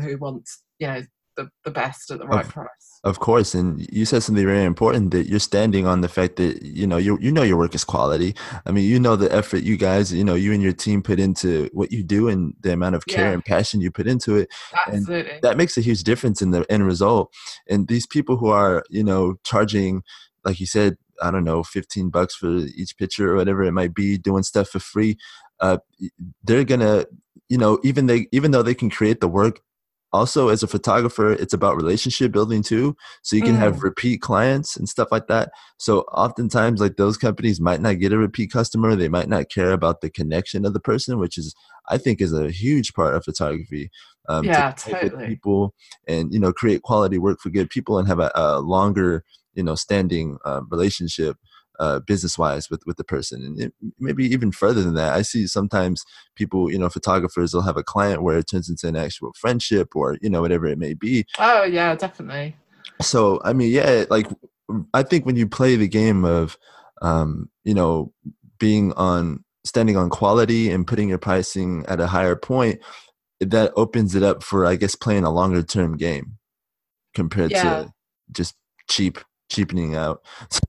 who 0.00 0.16
want 0.18 0.48
you 0.78 0.86
know 0.86 1.02
the, 1.36 1.48
the 1.64 1.70
best 1.70 2.10
at 2.10 2.18
the 2.18 2.26
right 2.26 2.44
of, 2.44 2.52
price. 2.52 2.68
Of 3.04 3.18
course, 3.18 3.54
and 3.54 3.86
you 3.92 4.04
said 4.04 4.22
something 4.22 4.44
very 4.44 4.64
important 4.64 5.10
that 5.12 5.26
you're 5.26 5.38
standing 5.38 5.86
on 5.86 6.00
the 6.00 6.08
fact 6.08 6.36
that 6.36 6.62
you 6.62 6.86
know 6.86 6.96
you 6.96 7.18
you 7.20 7.32
know 7.32 7.42
your 7.42 7.56
work 7.56 7.74
is 7.74 7.84
quality. 7.84 8.34
I 8.66 8.72
mean, 8.72 8.88
you 8.88 9.00
know 9.00 9.16
the 9.16 9.32
effort 9.34 9.62
you 9.62 9.76
guys, 9.76 10.12
you 10.12 10.24
know, 10.24 10.34
you 10.34 10.52
and 10.52 10.62
your 10.62 10.72
team 10.72 11.02
put 11.02 11.18
into 11.18 11.70
what 11.72 11.92
you 11.92 12.02
do 12.02 12.28
and 12.28 12.54
the 12.60 12.72
amount 12.72 12.94
of 12.94 13.06
care 13.06 13.26
yeah. 13.26 13.32
and 13.32 13.44
passion 13.44 13.80
you 13.80 13.90
put 13.90 14.06
into 14.06 14.36
it. 14.36 14.48
Absolutely. 14.86 15.32
And 15.32 15.42
that 15.42 15.56
makes 15.56 15.76
a 15.76 15.80
huge 15.80 16.02
difference 16.04 16.42
in 16.42 16.50
the 16.50 16.64
end 16.70 16.86
result. 16.86 17.32
And 17.68 17.88
these 17.88 18.06
people 18.06 18.36
who 18.36 18.48
are, 18.48 18.84
you 18.90 19.04
know, 19.04 19.36
charging 19.44 20.02
like 20.44 20.60
you 20.60 20.66
said, 20.66 20.96
I 21.22 21.30
don't 21.30 21.44
know, 21.44 21.62
15 21.62 22.10
bucks 22.10 22.34
for 22.34 22.48
each 22.48 22.96
picture 22.96 23.32
or 23.32 23.36
whatever 23.36 23.62
it 23.62 23.72
might 23.72 23.94
be, 23.94 24.16
doing 24.16 24.42
stuff 24.42 24.68
for 24.68 24.78
free. 24.78 25.18
Uh, 25.60 25.78
they're 26.44 26.64
gonna, 26.64 27.06
you 27.48 27.58
know, 27.58 27.78
even 27.82 28.06
they, 28.06 28.26
even 28.32 28.50
though 28.50 28.62
they 28.62 28.74
can 28.74 28.90
create 28.90 29.20
the 29.20 29.28
work, 29.28 29.60
also 30.12 30.48
as 30.48 30.62
a 30.62 30.66
photographer 30.66 31.32
it's 31.32 31.54
about 31.54 31.76
relationship 31.76 32.32
building 32.32 32.62
too 32.62 32.96
so 33.22 33.36
you 33.36 33.42
can 33.42 33.54
mm. 33.54 33.58
have 33.58 33.82
repeat 33.82 34.20
clients 34.20 34.76
and 34.76 34.88
stuff 34.88 35.08
like 35.10 35.28
that 35.28 35.50
so 35.78 36.00
oftentimes 36.12 36.80
like 36.80 36.96
those 36.96 37.16
companies 37.16 37.60
might 37.60 37.80
not 37.80 37.98
get 37.98 38.12
a 38.12 38.18
repeat 38.18 38.50
customer 38.50 38.96
they 38.96 39.08
might 39.08 39.28
not 39.28 39.50
care 39.50 39.72
about 39.72 40.00
the 40.00 40.10
connection 40.10 40.64
of 40.64 40.72
the 40.72 40.80
person 40.80 41.18
which 41.18 41.38
is 41.38 41.54
i 41.88 41.96
think 41.96 42.20
is 42.20 42.32
a 42.32 42.50
huge 42.50 42.92
part 42.94 43.14
of 43.14 43.24
photography 43.24 43.90
um, 44.28 44.44
yeah 44.44 44.72
to 44.72 44.90
totally. 44.90 45.26
people 45.26 45.74
and 46.08 46.32
you 46.32 46.40
know 46.40 46.52
create 46.52 46.82
quality 46.82 47.18
work 47.18 47.40
for 47.40 47.50
good 47.50 47.70
people 47.70 47.98
and 47.98 48.08
have 48.08 48.20
a, 48.20 48.32
a 48.34 48.60
longer 48.60 49.24
you 49.54 49.62
know 49.62 49.74
standing 49.74 50.38
uh, 50.44 50.60
relationship 50.70 51.36
uh, 51.80 51.98
business 52.00 52.38
wise 52.38 52.70
with 52.70 52.82
with 52.86 52.96
the 52.98 53.04
person 53.04 53.42
and 53.42 53.60
it, 53.60 53.72
maybe 53.98 54.24
even 54.24 54.52
further 54.52 54.82
than 54.82 54.94
that 54.94 55.14
i 55.14 55.22
see 55.22 55.46
sometimes 55.46 56.04
people 56.36 56.70
you 56.70 56.78
know 56.78 56.88
photographers 56.88 57.52
will 57.52 57.62
have 57.62 57.76
a 57.76 57.82
client 57.82 58.22
where 58.22 58.38
it 58.38 58.46
turns 58.48 58.68
into 58.68 58.86
an 58.86 58.96
actual 58.96 59.32
friendship 59.34 59.96
or 59.96 60.16
you 60.20 60.30
know 60.30 60.40
whatever 60.42 60.66
it 60.66 60.78
may 60.78 60.94
be. 60.94 61.24
Oh 61.38 61.64
yeah 61.64 61.94
definitely. 61.94 62.56
So 63.00 63.40
i 63.44 63.52
mean 63.52 63.72
yeah 63.72 64.04
like 64.10 64.28
i 64.94 65.02
think 65.02 65.26
when 65.26 65.36
you 65.36 65.48
play 65.48 65.76
the 65.76 65.88
game 65.88 66.24
of 66.24 66.56
um 67.02 67.50
you 67.64 67.74
know 67.74 68.12
being 68.58 68.92
on 68.92 69.44
standing 69.64 69.96
on 69.96 70.10
quality 70.10 70.70
and 70.70 70.86
putting 70.86 71.08
your 71.08 71.18
pricing 71.18 71.84
at 71.88 72.00
a 72.00 72.06
higher 72.06 72.36
point 72.36 72.80
that 73.40 73.72
opens 73.76 74.14
it 74.14 74.22
up 74.22 74.42
for 74.42 74.66
i 74.66 74.76
guess 74.76 74.94
playing 74.94 75.24
a 75.24 75.30
longer 75.30 75.62
term 75.62 75.96
game 75.96 76.38
compared 77.14 77.50
yeah. 77.50 77.62
to 77.62 77.92
just 78.32 78.54
cheap 78.88 79.18
cheapening 79.50 79.94
out 79.94 80.22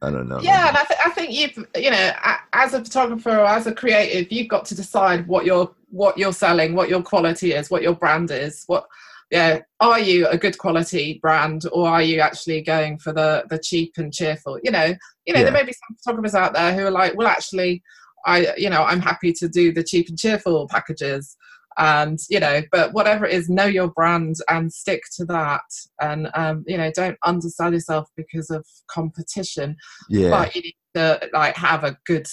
I 0.00 0.10
don't 0.10 0.28
know. 0.28 0.40
Yeah, 0.40 0.68
and 0.68 0.76
I, 0.76 0.84
th- 0.84 1.00
I 1.04 1.10
think 1.10 1.32
you've, 1.32 1.66
you 1.76 1.90
know, 1.90 2.12
as 2.52 2.74
a 2.74 2.84
photographer 2.84 3.30
or 3.30 3.46
as 3.46 3.66
a 3.66 3.74
creative, 3.74 4.30
you've 4.30 4.48
got 4.48 4.64
to 4.66 4.74
decide 4.74 5.26
what 5.26 5.44
you're 5.44 5.70
what 5.90 6.16
you're 6.16 6.32
selling, 6.32 6.74
what 6.74 6.88
your 6.88 7.02
quality 7.02 7.52
is, 7.52 7.70
what 7.70 7.82
your 7.82 7.94
brand 7.94 8.30
is. 8.30 8.62
What, 8.66 8.86
yeah, 9.30 9.60
are 9.80 9.98
you 9.98 10.28
a 10.28 10.38
good 10.38 10.56
quality 10.56 11.18
brand, 11.20 11.64
or 11.72 11.88
are 11.88 12.02
you 12.02 12.20
actually 12.20 12.62
going 12.62 12.98
for 12.98 13.12
the 13.12 13.44
the 13.50 13.58
cheap 13.58 13.94
and 13.98 14.12
cheerful? 14.12 14.60
You 14.62 14.70
know, 14.70 14.94
you 15.26 15.34
know, 15.34 15.40
yeah. 15.40 15.44
there 15.44 15.52
may 15.52 15.64
be 15.64 15.72
some 15.72 15.96
photographers 15.96 16.34
out 16.34 16.54
there 16.54 16.72
who 16.72 16.86
are 16.86 16.92
like, 16.92 17.16
well, 17.16 17.26
actually, 17.26 17.82
I, 18.24 18.54
you 18.56 18.70
know, 18.70 18.84
I'm 18.84 19.00
happy 19.00 19.32
to 19.32 19.48
do 19.48 19.72
the 19.72 19.82
cheap 19.82 20.08
and 20.08 20.18
cheerful 20.18 20.68
packages 20.68 21.36
and 21.78 22.18
you 22.28 22.40
know 22.40 22.62
but 22.72 22.92
whatever 22.92 23.24
it 23.24 23.32
is 23.32 23.48
know 23.48 23.64
your 23.64 23.88
brand 23.88 24.36
and 24.48 24.72
stick 24.72 25.02
to 25.16 25.24
that. 25.26 25.62
And 26.00 26.28
um, 26.34 26.64
you 26.66 26.76
know 26.76 26.90
don't 26.94 27.18
undersell 27.24 27.72
yourself 27.72 28.08
because 28.16 28.50
of 28.50 28.66
competition. 28.90 29.76
Yeah. 30.08 30.30
But 30.30 30.54
you 30.54 30.62
need 30.62 30.74
to 30.94 31.28
like 31.32 31.56
have 31.56 31.84
a 31.84 31.96
good 32.06 32.26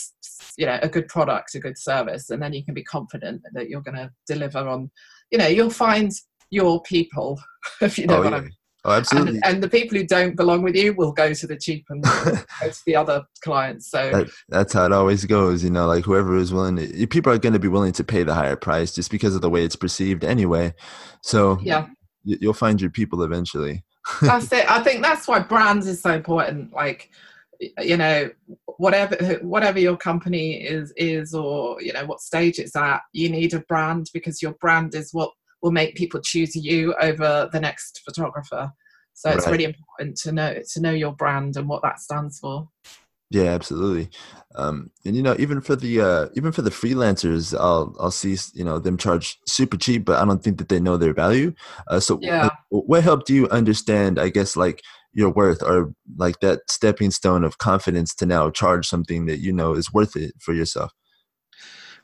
you 0.57 0.65
know 0.65 0.79
a 0.81 0.89
good 0.89 1.07
product 1.07 1.55
a 1.55 1.59
good 1.59 1.77
service 1.77 2.29
and 2.29 2.41
then 2.41 2.53
you 2.53 2.63
can 2.63 2.73
be 2.73 2.83
confident 2.83 3.41
that 3.53 3.69
you're 3.69 3.81
going 3.81 3.95
to 3.95 4.09
deliver 4.27 4.59
on 4.59 4.89
you 5.31 5.37
know 5.37 5.47
you'll 5.47 5.69
find 5.69 6.11
your 6.49 6.81
people 6.83 7.39
if 7.81 7.97
you 7.97 8.07
know 8.07 8.17
oh, 8.17 8.23
what 8.23 8.31
yeah. 8.31 8.37
i 8.37 8.41
mean 8.41 8.51
Oh, 8.85 8.91
absolutely. 8.91 9.37
And, 9.37 9.45
and, 9.45 9.63
the 9.63 9.67
people 9.67 9.97
who 9.97 10.05
don't 10.05 10.35
belong 10.35 10.61
with 10.61 10.75
you 10.75 10.93
will 10.93 11.11
go 11.11 11.33
to 11.33 11.47
the 11.47 11.57
cheap 11.57 11.87
and 11.89 12.03
go 12.23 12.35
to 12.61 12.81
the 12.85 12.95
other 12.95 13.23
clients. 13.43 13.89
So 13.89 14.11
that, 14.11 14.27
that's 14.47 14.73
how 14.73 14.85
it 14.85 14.91
always 14.91 15.25
goes. 15.25 15.63
You 15.63 15.71
know, 15.71 15.87
like 15.87 16.05
whoever 16.05 16.37
is 16.37 16.53
willing, 16.53 16.75
to, 16.75 17.07
people 17.07 17.33
are 17.33 17.39
going 17.39 17.53
to 17.53 17.59
be 17.59 17.67
willing 17.67 17.93
to 17.93 18.03
pay 18.03 18.21
the 18.21 18.35
higher 18.35 18.55
price 18.55 18.93
just 18.93 19.09
because 19.09 19.33
of 19.33 19.41
the 19.41 19.49
way 19.49 19.65
it's 19.65 19.75
perceived 19.75 20.23
anyway. 20.23 20.75
So 21.23 21.57
yeah, 21.63 21.87
you'll 22.23 22.53
find 22.53 22.79
your 22.79 22.91
people 22.91 23.23
eventually. 23.23 23.83
that's 24.21 24.51
it. 24.51 24.69
I 24.69 24.83
think 24.83 25.01
that's 25.01 25.27
why 25.27 25.39
brands 25.39 25.87
is 25.87 26.01
so 26.01 26.11
important. 26.11 26.71
Like, 26.71 27.09
you 27.79 27.97
know, 27.97 28.29
whatever 28.77 29.15
whatever 29.41 29.79
your 29.79 29.97
company 29.97 30.61
is 30.61 30.93
is 30.95 31.33
or 31.33 31.81
you 31.81 31.91
know 31.91 32.05
what 32.05 32.21
stage 32.21 32.59
it's 32.59 32.75
at, 32.75 33.01
you 33.13 33.29
need 33.29 33.55
a 33.55 33.61
brand 33.61 34.11
because 34.13 34.43
your 34.43 34.53
brand 34.53 34.93
is 34.93 35.11
what 35.11 35.31
will 35.65 35.71
make 35.71 35.95
people 35.95 36.21
choose 36.21 36.55
you 36.55 36.93
over 37.01 37.49
the 37.51 37.59
next 37.59 38.03
photographer. 38.05 38.71
So 39.13 39.31
it's 39.31 39.47
right. 39.47 39.53
really 39.53 39.63
important 39.63 40.15
to 40.17 40.31
know 40.31 40.59
to 40.73 40.79
know 40.79 40.91
your 40.91 41.13
brand 41.13 41.57
and 41.57 41.67
what 41.67 41.81
that 41.81 41.99
stands 41.99 42.37
for. 42.37 42.69
Yeah, 43.31 43.45
absolutely. 43.45 44.09
Um, 44.53 44.91
and 45.05 45.15
you 45.15 45.23
know, 45.23 45.35
even 45.39 45.61
for 45.61 45.75
the 45.75 46.01
uh, 46.01 46.27
even 46.35 46.51
for 46.51 46.61
the 46.61 46.69
freelancers, 46.69 47.57
I'll 47.59 47.95
I'll 47.99 48.11
see 48.11 48.37
you 48.53 48.63
know 48.63 48.77
them 48.77 48.95
charge 48.95 49.39
super 49.47 49.75
cheap, 49.75 50.05
but 50.05 50.21
I 50.21 50.25
don't 50.25 50.43
think 50.43 50.59
that 50.59 50.69
they 50.69 50.79
know 50.79 50.97
their 50.97 51.13
value. 51.13 51.51
Uh, 51.87 51.99
so 51.99 52.19
yeah. 52.21 52.49
what 52.69 53.03
helped 53.03 53.31
you 53.31 53.49
understand? 53.49 54.19
I 54.19 54.29
guess 54.29 54.55
like 54.55 54.83
your 55.13 55.31
worth 55.31 55.63
or 55.63 55.95
like 56.15 56.41
that 56.41 56.59
stepping 56.69 57.09
stone 57.09 57.43
of 57.43 57.57
confidence 57.57 58.13
to 58.15 58.27
now 58.27 58.51
charge 58.51 58.85
something 58.87 59.25
that 59.25 59.39
you 59.39 59.51
know 59.51 59.73
is 59.73 59.91
worth 59.91 60.15
it 60.15 60.35
for 60.39 60.53
yourself. 60.53 60.91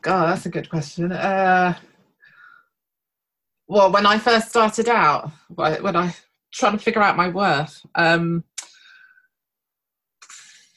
God, 0.02 0.32
that's 0.32 0.48
a 0.48 0.50
good 0.50 0.70
question. 0.70 1.12
Uh, 1.12 1.76
well, 3.72 3.90
when 3.90 4.06
I 4.06 4.18
first 4.18 4.50
started 4.50 4.90
out, 4.90 5.32
when 5.56 5.96
I 5.96 6.14
trying 6.54 6.74
to 6.74 6.78
figure 6.78 7.02
out 7.02 7.16
my 7.16 7.30
worth, 7.30 7.86
um, 7.96 8.44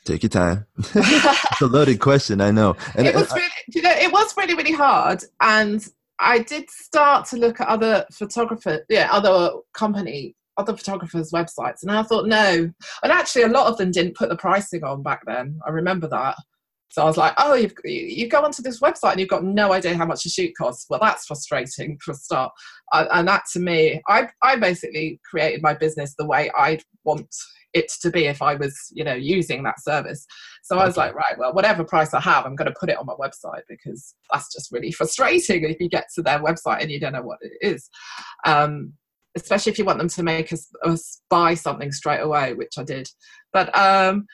Take 0.04 0.22
your 0.22 0.30
time. 0.30 0.66
it's 0.78 1.60
a 1.62 1.66
loaded 1.66 1.98
question, 1.98 2.42
I 2.42 2.50
know. 2.50 2.76
And 2.94 3.06
it 3.06 3.14
was 3.14 3.32
really, 3.32 3.48
you 3.68 3.80
know, 3.80 3.90
it 3.90 4.12
was 4.12 4.36
really, 4.36 4.54
really 4.54 4.72
hard. 4.72 5.24
And 5.40 5.84
I 6.20 6.40
did 6.40 6.68
start 6.70 7.26
to 7.28 7.36
look 7.36 7.60
at 7.60 7.68
other 7.68 8.04
photographers, 8.12 8.82
yeah, 8.90 9.08
other 9.10 9.50
company, 9.72 10.36
other 10.58 10.76
photographers' 10.76 11.32
websites, 11.32 11.82
and 11.82 11.90
I 11.90 12.02
thought, 12.02 12.28
no. 12.28 12.70
And 13.02 13.12
actually, 13.12 13.42
a 13.42 13.48
lot 13.48 13.66
of 13.66 13.78
them 13.78 13.90
didn't 13.90 14.14
put 14.14 14.28
the 14.28 14.36
pricing 14.36 14.84
on 14.84 15.02
back 15.02 15.22
then. 15.26 15.58
I 15.66 15.70
remember 15.70 16.06
that. 16.08 16.36
So 16.94 17.02
I 17.02 17.06
was 17.06 17.16
like, 17.16 17.34
oh, 17.38 17.54
you've, 17.54 17.74
you 17.84 18.28
go 18.28 18.44
onto 18.44 18.62
this 18.62 18.78
website 18.78 19.10
and 19.10 19.20
you've 19.20 19.28
got 19.28 19.42
no 19.42 19.72
idea 19.72 19.96
how 19.96 20.06
much 20.06 20.26
a 20.26 20.28
shoot 20.28 20.52
costs. 20.56 20.86
Well, 20.88 21.00
that's 21.02 21.26
frustrating 21.26 21.98
for 22.00 22.12
a 22.12 22.14
start. 22.14 22.52
Uh, 22.92 23.06
and 23.10 23.26
that 23.26 23.42
to 23.52 23.58
me, 23.58 24.00
I, 24.06 24.28
I 24.42 24.54
basically 24.54 25.18
created 25.28 25.60
my 25.60 25.74
business 25.74 26.14
the 26.16 26.24
way 26.24 26.52
I'd 26.56 26.84
want 27.02 27.34
it 27.72 27.90
to 28.02 28.10
be 28.10 28.26
if 28.26 28.40
I 28.40 28.54
was, 28.54 28.78
you 28.92 29.02
know, 29.02 29.14
using 29.14 29.64
that 29.64 29.82
service. 29.82 30.24
So 30.62 30.78
I 30.78 30.86
was 30.86 30.96
like, 30.96 31.16
right, 31.16 31.36
well, 31.36 31.52
whatever 31.52 31.82
price 31.82 32.14
I 32.14 32.20
have, 32.20 32.46
I'm 32.46 32.54
going 32.54 32.72
to 32.72 32.76
put 32.78 32.90
it 32.90 32.96
on 32.96 33.06
my 33.06 33.14
website 33.14 33.62
because 33.68 34.14
that's 34.32 34.52
just 34.52 34.70
really 34.70 34.92
frustrating 34.92 35.64
if 35.64 35.80
you 35.80 35.88
get 35.88 36.06
to 36.14 36.22
their 36.22 36.38
website 36.38 36.80
and 36.80 36.92
you 36.92 37.00
don't 37.00 37.14
know 37.14 37.22
what 37.22 37.40
it 37.40 37.54
is. 37.60 37.90
Um, 38.46 38.92
especially 39.36 39.72
if 39.72 39.80
you 39.80 39.84
want 39.84 39.98
them 39.98 40.08
to 40.10 40.22
make 40.22 40.52
us, 40.52 40.68
us 40.84 41.22
buy 41.28 41.54
something 41.54 41.90
straight 41.90 42.20
away, 42.20 42.54
which 42.54 42.74
I 42.78 42.84
did. 42.84 43.08
But 43.52 43.76
um, 43.76 44.26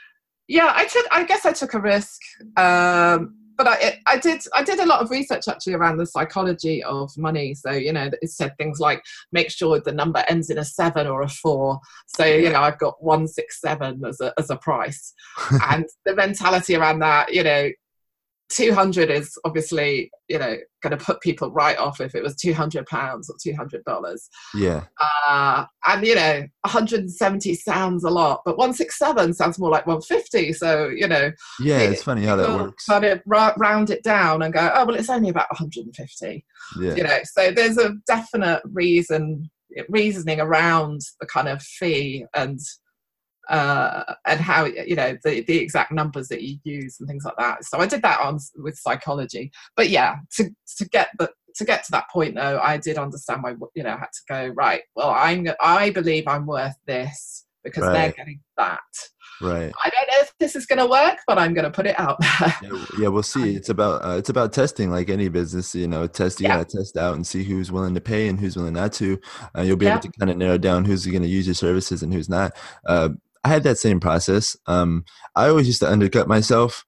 yeah, 0.51 0.73
I 0.75 0.85
took. 0.85 1.07
I 1.13 1.23
guess 1.23 1.47
I 1.47 1.53
took 1.53 1.75
a 1.75 1.81
risk, 1.81 2.21
um, 2.57 3.37
but 3.57 3.69
I, 3.69 4.01
I 4.05 4.19
did 4.19 4.43
I 4.53 4.65
did 4.65 4.81
a 4.81 4.85
lot 4.85 5.01
of 5.01 5.09
research 5.09 5.47
actually 5.47 5.75
around 5.75 5.99
the 5.99 6.07
psychology 6.07 6.83
of 6.83 7.09
money. 7.17 7.55
So 7.55 7.71
you 7.71 7.93
know, 7.93 8.11
it 8.21 8.31
said 8.31 8.59
things 8.59 8.81
like 8.81 9.01
make 9.31 9.53
sure 9.53 9.81
the 9.81 9.93
number 9.93 10.25
ends 10.29 10.51
in 10.51 10.59
a 10.59 10.65
seven 10.65 11.07
or 11.07 11.23
a 11.23 11.29
four. 11.29 11.79
So 12.09 12.25
you 12.25 12.51
know, 12.51 12.63
I've 12.63 12.81
got 12.81 13.01
one 13.01 13.29
six 13.29 13.61
seven 13.61 14.03
as 14.05 14.21
a 14.21 14.35
as 14.39 14.51
a 14.51 14.57
price, 14.57 15.15
and 15.69 15.87
the 16.05 16.17
mentality 16.17 16.75
around 16.75 16.99
that, 16.99 17.33
you 17.33 17.45
know, 17.45 17.71
200 18.51 19.11
is 19.11 19.39
obviously 19.45 20.11
you 20.29 20.39
know 20.39 20.57
going 20.83 20.97
to 20.97 21.05
put 21.05 21.21
people 21.21 21.51
right 21.51 21.79
off 21.79 22.01
if 22.01 22.15
it 22.15 22.23
was 22.23 22.35
200 22.37 22.87
pounds 22.87 23.31
or 23.31 23.37
200 23.43 23.85
dollars. 23.85 24.29
Yeah. 24.55 24.85
Uh, 25.29 25.65
and 25.87 26.07
you 26.07 26.15
know 26.15 26.47
170 26.63 27.55
sounds 27.55 28.05
a 28.05 28.11
lot 28.11 28.43
but 28.45 28.59
167 28.59 29.35
sounds 29.35 29.59
more 29.59 29.71
like 29.71 29.87
150 29.87 30.53
so 30.53 30.89
you 30.89 31.09
know. 31.09 31.31
Yeah 31.61 31.81
it, 31.81 31.93
it's 31.93 32.03
funny 32.03 32.25
how 32.25 32.37
that 32.37 32.49
works. 32.49 32.87
kind 32.87 33.05
of 33.05 33.21
round 33.27 33.91
it 33.91 34.03
down 34.03 34.43
and 34.43 34.53
go 34.53 34.71
oh 34.75 34.85
well 34.87 34.97
it's 34.97 35.11
only 35.11 35.29
about 35.31 35.51
150 35.51 36.45
yeah. 36.81 36.95
you 36.95 37.03
know 37.03 37.19
so 37.25 37.51
there's 37.51 37.79
a 37.79 37.95
definite 38.07 38.63
reason 38.65 39.51
reasoning 39.89 40.41
around 40.41 41.01
the 41.21 41.27
kind 41.27 41.49
of 41.49 41.63
fee 41.63 42.25
and 42.35 42.59
uh, 43.49 44.15
and 44.27 44.41
how 44.41 44.65
you 44.65 44.95
know 44.95 45.17
the, 45.25 45.43
the 45.43 45.59
exact 45.59 45.93
numbers 45.93 46.29
that 46.29 46.43
you 46.43 46.59
use 46.65 46.99
and 47.01 47.09
things 47.09 47.25
like 47.25 47.37
that. 47.39 47.65
So 47.65 47.79
I 47.79 47.87
did 47.87 48.03
that 48.03 48.21
on 48.21 48.39
with 48.57 48.77
psychology. 48.77 49.51
But 49.77 49.89
yeah, 49.91 50.17
to 50.37 50.51
to 50.79 50.89
get 50.89 51.09
the 51.19 51.31
to 51.57 51.65
get 51.65 51.85
to 51.85 51.93
that 51.93 52.11
point 52.13 52.35
though, 52.35 52.61
I 52.63 52.77
did 52.77 52.99
understand 52.99 53.43
my 53.43 53.55
you 53.75 53.83
know 53.83 53.91
I 53.91 53.99
had 53.99 54.13
to 54.13 54.23
go 54.29 54.47
right. 54.55 54.83
Well, 54.95 55.11
I'm 55.11 55.49
I 55.61 55.91
believe 55.91 56.29
I'm 56.29 56.47
worth 56.47 56.77
this 56.87 57.47
because 57.65 57.85
right. 57.85 57.93
they're 57.93 58.13
getting 58.13 58.41
that. 58.57 58.81
Right. 59.41 59.73
I 59.85 59.89
don't 59.89 60.07
know 60.11 60.21
if 60.21 60.35
this 60.39 60.55
is 60.55 60.67
going 60.67 60.81
to 60.81 60.87
work, 60.87 61.19
but 61.27 61.39
I'm 61.39 61.55
going 61.55 61.65
to 61.65 61.71
put 61.71 61.87
it 61.87 61.99
out 61.99 62.21
there. 62.21 62.55
Yeah, 62.63 62.85
yeah 62.99 63.09
we'll 63.09 63.23
see. 63.23 63.57
It's 63.61 63.69
about 63.69 64.05
uh, 64.05 64.17
it's 64.17 64.29
about 64.29 64.53
testing, 64.53 64.91
like 64.91 65.11
any 65.11 65.29
business. 65.29 65.75
You 65.75 65.89
know, 65.89 66.07
test. 66.07 66.41
You 66.41 66.49
yeah. 66.49 66.59
gotta 66.59 66.77
test 66.77 66.97
out 66.97 67.15
and 67.15 67.27
see 67.27 67.43
who's 67.43 67.73
willing 67.73 67.95
to 67.95 68.01
pay 68.01 68.29
and 68.29 68.39
who's 68.39 68.57
willing 68.57 68.75
not 68.75 68.93
to. 68.95 69.19
Uh, 69.57 69.63
you'll 69.63 69.77
be 69.77 69.87
yeah. 69.87 69.93
able 69.93 70.03
to 70.03 70.13
kind 70.19 70.31
of 70.31 70.37
narrow 70.37 70.59
down 70.59 70.85
who's 70.85 71.07
going 71.07 71.23
to 71.23 71.29
use 71.29 71.47
your 71.47 71.55
services 71.55 72.03
and 72.03 72.13
who's 72.13 72.29
not. 72.29 72.57
Uh, 72.87 73.11
I 73.45 73.49
had 73.49 73.63
that 73.65 73.79
same 73.79 74.01
process. 74.01 74.57
Um, 74.67 75.05
I 75.35 75.49
always 75.49 75.67
used 75.67 75.81
to 75.81 75.91
undercut 75.91 76.29
myself. 76.29 76.85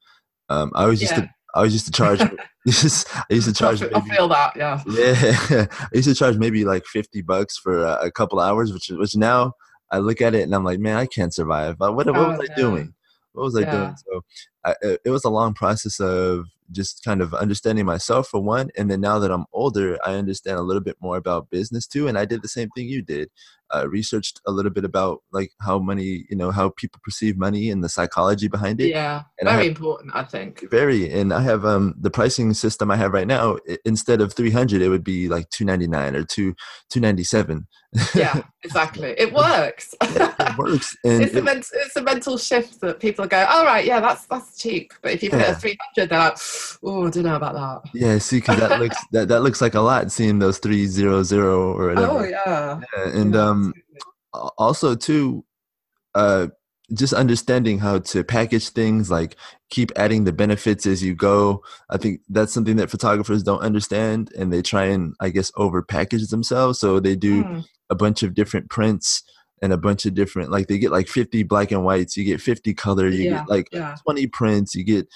Um, 0.49 0.71
I 0.75 0.83
always 0.83 1.01
used 1.01 1.15
to 1.15 1.31
I 1.55 1.59
always 1.59 1.73
used 1.73 1.87
to 1.87 1.93
charge. 1.93 2.21
I 2.69 3.35
used 3.35 3.49
to 3.49 3.53
charge. 3.53 3.81
Maybe, 3.81 3.95
I 3.95 4.01
feel 4.01 4.29
that, 4.29 4.57
yeah. 4.57 4.83
Yeah, 4.87 5.67
I 5.71 5.89
used 5.93 6.09
to 6.09 6.15
charge 6.15 6.37
maybe 6.37 6.65
like 6.65 6.85
fifty 6.87 7.23
bucks 7.23 7.59
for 7.59 7.85
a, 7.85 8.07
a 8.07 8.11
couple 8.11 8.41
hours, 8.41 8.73
which 8.73 8.91
which 8.91 9.17
now 9.17 9.53
I 9.91 9.99
look 9.99 10.21
at 10.21 10.35
it 10.35 10.43
and 10.43 10.55
I'm 10.55 10.65
like, 10.65 10.79
man, 10.79 10.97
I 10.97 11.07
can't 11.07 11.35
survive. 11.35 11.77
What 11.79 11.95
what, 11.97 12.09
oh, 12.09 12.13
was 12.13 12.49
I 12.51 12.55
doing? 12.55 12.95
What 13.33 13.45
was 13.45 13.57
I 13.57 13.61
yeah. 13.61 13.71
doing? 13.71 13.97
So 13.97 14.21
I, 14.65 14.75
it 15.05 15.11
was 15.11 15.25
a 15.25 15.31
long 15.31 15.55
process 15.55 16.01
of 16.01 16.47
just 16.71 17.05
kind 17.05 17.21
of 17.21 17.35
understanding 17.35 17.85
myself 17.85 18.29
for 18.29 18.41
one, 18.41 18.71
and 18.79 18.91
then 18.91 19.01
now 19.01 19.19
that 19.19 19.31
I'm 19.31 19.47
older, 19.53 19.99
I 20.05 20.15
understand 20.15 20.59
a 20.59 20.63
little 20.63 20.83
bit 20.83 20.97
more 21.01 21.17
about 21.17 21.51
business 21.51 21.87
too. 21.87 22.09
And 22.09 22.17
I 22.17 22.25
did 22.25 22.43
the 22.43 22.49
same 22.49 22.69
thing 22.71 22.89
you 22.89 23.03
did 23.03 23.29
uh, 23.75 23.89
researched 23.89 24.41
a 24.47 24.53
little 24.53 24.70
bit 24.70 24.85
about 24.85 25.20
like 25.33 25.51
how 25.61 25.79
money, 25.79 26.25
you 26.29 26.37
know, 26.37 26.51
how 26.51 26.70
people 26.77 27.01
perceive 27.05 27.37
money 27.37 27.70
and 27.70 27.83
the 27.83 27.89
psychology 27.89 28.49
behind 28.49 28.81
it. 28.81 28.89
Yeah, 28.89 29.23
and 29.39 29.49
very 29.49 29.64
have, 29.64 29.77
important, 29.77 30.12
I 30.14 30.25
think. 30.25 30.70
Very, 30.70 31.11
and 31.12 31.33
I 31.33 31.43
have 31.43 31.64
um 31.64 31.95
the 31.99 32.11
pricing 32.11 32.53
system 32.55 32.91
I 32.91 32.97
have 32.97 33.12
right 33.12 33.27
now. 33.27 33.59
Instead 33.85 34.20
of 34.20 34.33
three 34.33 34.51
hundred, 34.51 34.83
it 34.83 34.89
would 34.89 35.05
be 35.05 35.29
like 35.29 35.49
two 35.51 35.64
ninety 35.64 35.87
nine 35.87 36.14
or 36.14 36.25
two 36.25 36.55
two 36.91 37.01
ninety 37.01 37.25
seven. 37.25 37.66
yeah, 38.14 38.43
exactly. 38.64 39.14
It 39.18 39.33
works. 39.35 39.95
yeah, 40.03 40.35
it 40.39 40.59
works. 40.59 40.97
And 41.05 41.23
it's, 41.23 41.35
it, 41.35 41.39
a 41.39 41.43
men- 41.43 41.59
it's 41.59 41.97
a 41.97 42.03
mental 42.03 42.39
shift 42.39 42.81
that 42.81 43.01
people 43.01 43.27
go, 43.27 43.45
"All 43.45 43.62
oh, 43.62 43.64
right, 43.64 43.85
yeah, 43.85 44.01
that's 44.01 44.27
that's 44.27 44.57
cheap." 44.57 44.93
But 45.03 45.12
if 45.12 45.23
you 45.23 45.31
put 45.31 45.41
yeah. 45.41 45.47
it 45.47 45.51
at 45.51 45.61
three 45.61 45.77
hundred, 45.81 46.11
they're 46.11 46.18
like, 46.18 46.39
"Oh, 46.83 47.07
I 47.07 47.11
don't 47.11 47.25
know 47.25 47.37
about 47.37 47.55
that." 47.55 47.91
Yeah, 47.95 48.18
see, 48.18 48.39
because 48.39 48.59
that 48.61 48.81
looks 48.81 48.97
that, 49.12 49.29
that 49.29 49.43
looks 49.43 49.61
like 49.61 49.75
a 49.75 49.81
lot. 49.81 50.11
Seeing 50.12 50.39
those 50.39 50.59
three 50.59 50.87
zero 50.87 51.23
zero 51.23 51.73
or 51.73 51.89
whatever. 51.95 52.12
Oh 52.12 52.25
yeah. 52.25 52.81
yeah 52.97 53.09
and 53.12 53.37
um, 53.37 53.62
also 54.33 54.95
too, 54.95 55.45
uh, 56.14 56.49
just 56.95 57.14
understanding 57.14 57.78
how 57.78 57.99
to 58.01 58.22
package 58.22 58.68
things 58.68 59.11
like 59.11 59.37
keep 59.70 59.91
adding 59.97 60.24
the 60.24 60.33
benefits 60.33 60.85
as 60.85 61.03
you 61.03 61.14
go. 61.14 61.62
I 61.89 61.97
think 61.97 62.20
that's 62.28 62.53
something 62.53 62.76
that 62.76 62.91
photographers 62.91 63.43
don't 63.43 63.62
understand 63.62 64.30
and 64.37 64.53
they 64.53 64.61
try 64.61 64.85
and 64.85 65.14
i 65.20 65.30
guess 65.30 65.51
over 65.57 65.83
package 65.83 66.28
themselves. 66.28 66.78
So 66.78 67.01
they 67.01 67.16
do 67.16 67.45
mm 67.45 67.64
a 67.91 67.95
bunch 67.95 68.22
of 68.22 68.35
different 68.35 68.70
prints 68.70 69.22
and 69.63 69.73
a 69.73 69.79
bunch 69.79 70.05
of 70.05 70.15
different 70.15 70.51
like 70.51 70.67
they 70.67 70.77
get 70.77 70.91
like 70.91 71.09
50 71.09 71.45
black 71.45 71.71
and 71.71 71.85
whites 71.85 72.17
you 72.17 72.25
get 72.25 72.41
50 72.41 72.75
color 72.75 73.09
you 73.09 73.31
yeah, 73.31 73.39
get 73.39 73.49
like 73.49 73.69
yeah. 73.73 73.97
20 74.05 74.27
prints 74.27 74.75
you 74.75 74.83
get 74.83 75.09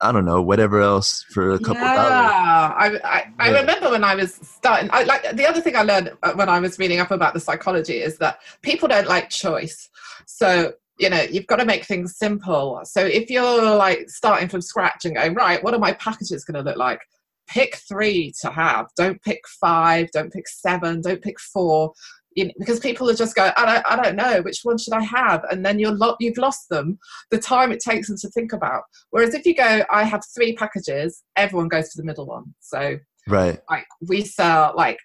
I 0.00 0.10
don't 0.10 0.24
know 0.24 0.40
whatever 0.40 0.80
else 0.80 1.24
for 1.30 1.52
a 1.52 1.58
couple 1.58 1.82
yeah, 1.82 1.94
dollars. 1.94 3.00
I, 3.04 3.32
I, 3.38 3.48
I 3.48 3.60
remember 3.60 3.90
when 3.90 4.02
i 4.02 4.14
was 4.14 4.34
starting 4.34 4.88
I, 4.92 5.04
like 5.04 5.36
the 5.36 5.46
other 5.46 5.60
thing 5.60 5.76
i 5.76 5.82
learned 5.82 6.12
uh, 6.22 6.32
when 6.32 6.48
i 6.48 6.58
was 6.58 6.78
reading 6.78 6.98
up 6.98 7.10
about 7.10 7.34
the 7.34 7.40
psychology 7.40 7.98
is 7.98 8.16
that 8.18 8.40
people 8.62 8.88
don't 8.88 9.06
like 9.06 9.30
choice. 9.30 9.88
So 10.26 10.72
you 10.98 11.10
know 11.10 11.22
you've 11.22 11.46
got 11.46 11.56
to 11.56 11.64
make 11.64 11.84
things 11.84 12.16
simple. 12.16 12.80
So 12.84 13.04
if 13.04 13.30
you're 13.30 13.76
like 13.76 14.08
starting 14.08 14.48
from 14.48 14.60
scratch 14.60 15.04
and 15.04 15.14
going 15.14 15.34
right 15.34 15.62
what 15.62 15.74
are 15.74 15.80
my 15.80 15.92
packages 15.94 16.44
going 16.44 16.62
to 16.62 16.68
look 16.68 16.78
like? 16.78 17.00
Pick 17.48 17.76
three 17.76 18.32
to 18.42 18.50
have. 18.50 18.86
Don't 18.96 19.20
pick 19.22 19.40
five 19.60 20.10
don't 20.12 20.32
pick 20.32 20.48
seven 20.48 21.00
don't 21.00 21.22
pick 21.22 21.38
four 21.40 21.92
you 22.34 22.46
know, 22.46 22.52
because 22.58 22.78
people 22.80 23.10
are 23.10 23.14
just 23.14 23.34
going, 23.34 23.52
I 23.56 23.66
don't, 23.66 23.86
I 23.90 24.02
don't 24.02 24.16
know 24.16 24.42
which 24.42 24.60
one 24.62 24.78
should 24.78 24.92
I 24.92 25.02
have, 25.02 25.44
and 25.50 25.64
then 25.64 25.78
you're 25.78 25.96
lo- 25.96 26.16
you've 26.20 26.38
lost 26.38 26.68
them 26.68 26.98
the 27.30 27.38
time 27.38 27.72
it 27.72 27.80
takes 27.80 28.08
them 28.08 28.16
to 28.18 28.28
think 28.28 28.52
about. 28.52 28.82
Whereas 29.10 29.34
if 29.34 29.44
you 29.46 29.54
go, 29.54 29.82
I 29.90 30.04
have 30.04 30.22
three 30.34 30.54
packages, 30.54 31.22
everyone 31.36 31.68
goes 31.68 31.92
for 31.92 32.00
the 32.00 32.06
middle 32.06 32.26
one. 32.26 32.54
So 32.60 32.98
right, 33.26 33.60
like 33.68 33.86
we 34.06 34.24
sell 34.24 34.74
like 34.76 34.98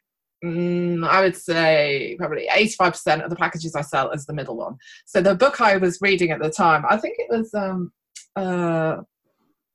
mm, 0.44 1.08
I 1.08 1.22
would 1.22 1.36
say 1.36 2.16
probably 2.20 2.48
85% 2.52 3.24
of 3.24 3.30
the 3.30 3.36
packages 3.36 3.76
I 3.76 3.82
sell 3.82 4.12
is 4.12 4.26
the 4.26 4.34
middle 4.34 4.58
one. 4.58 4.78
So 5.06 5.22
the 5.22 5.36
book 5.36 5.62
I 5.62 5.78
was 5.78 6.00
reading 6.02 6.32
at 6.32 6.42
the 6.42 6.50
time, 6.50 6.86
I 6.90 6.98
think 6.98 7.16
it 7.18 7.28
was 7.30 7.54
um 7.54 7.92
uh 8.36 8.98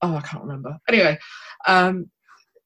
oh 0.03 0.17
I 0.17 0.21
can't 0.21 0.45
remember. 0.45 0.79
Anyway, 0.89 1.19
um 1.67 2.11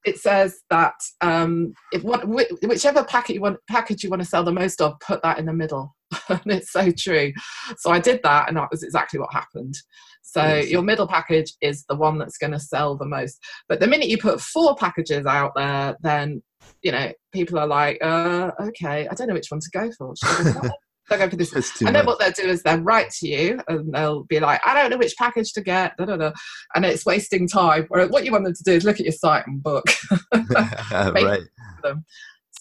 it 0.05 0.19
says 0.19 0.61
that 0.71 0.95
um, 1.21 1.73
if 1.93 2.03
what, 2.03 2.29
whichever 2.63 3.05
packet 3.05 3.35
you 3.35 3.41
want, 3.41 3.59
package 3.69 4.05
you 4.05 4.11
want 4.11 4.23
to 4.23 4.29
sell 4.29 4.45
the 4.45 4.53
most 4.53 4.81
of, 4.81 4.99
put 5.01 5.23
that 5.23 5.39
in 5.39 5.47
the 5.47 5.53
middle. 5.53 5.95
and 6.29 6.41
it's 6.47 6.73
so 6.73 6.91
true. 6.91 7.33
So 7.79 7.91
I 7.91 8.01
did 8.01 8.21
that, 8.23 8.49
and 8.49 8.57
that 8.57 8.71
was 8.71 8.83
exactly 8.83 9.19
what 9.19 9.33
happened. 9.33 9.75
So 10.23 10.43
yes. 10.43 10.71
your 10.71 10.83
middle 10.83 11.07
package 11.07 11.53
is 11.61 11.85
the 11.89 11.95
one 11.95 12.19
that's 12.19 12.39
going 12.39 12.53
to 12.53 12.59
sell 12.59 12.97
the 12.97 13.07
most. 13.07 13.39
But 13.69 13.81
the 13.81 13.87
minute 13.87 14.09
you 14.09 14.19
put 14.19 14.41
four 14.41 14.75
packages 14.77 15.27
out 15.27 15.53
there, 15.55 15.97
then 16.01 16.43
you 16.83 16.93
know 16.93 17.13
people 17.33 17.59
are 17.59 17.67
like, 17.67 17.99
uh, 18.03 18.51
okay, 18.61 19.07
I 19.09 19.15
don't 19.15 19.29
know 19.29 19.35
which 19.35 19.51
one 19.51 19.61
to 19.61 19.71
go 19.73 19.91
for 19.97 20.15
they'll 21.09 21.19
go 21.19 21.29
for 21.29 21.37
this. 21.37 21.83
And 21.83 21.95
then 21.95 22.07
what 22.07 22.19
they'll 22.19 22.33
do 22.33 22.43
is 22.45 22.63
they'll 22.63 22.81
write 22.81 23.11
to 23.21 23.29
you 23.29 23.61
and 23.69 23.93
they'll 23.93 24.25
be 24.25 24.41
like, 24.41 24.61
I 24.67 24.75
don't 24.75 24.91
know 24.91 24.99
which 24.99 25.17
package 25.17 25.53
to 25.53 25.61
get, 25.61 25.97
da, 25.97 26.07
da, 26.07 26.17
da. 26.17 26.33
and 26.75 26.85
it's 26.85 27.05
wasting 27.05 27.49
time. 27.49 27.87
What 27.89 28.25
you 28.25 28.33
want 28.33 28.45
them 28.45 28.55
to 28.55 28.65
do 28.65 28.73
is 28.73 28.85
look 28.85 29.01
at 29.01 29.07
your 29.07 29.13
site 29.13 29.47
and 29.47 29.63
book. 29.63 29.85
right. 30.51 31.41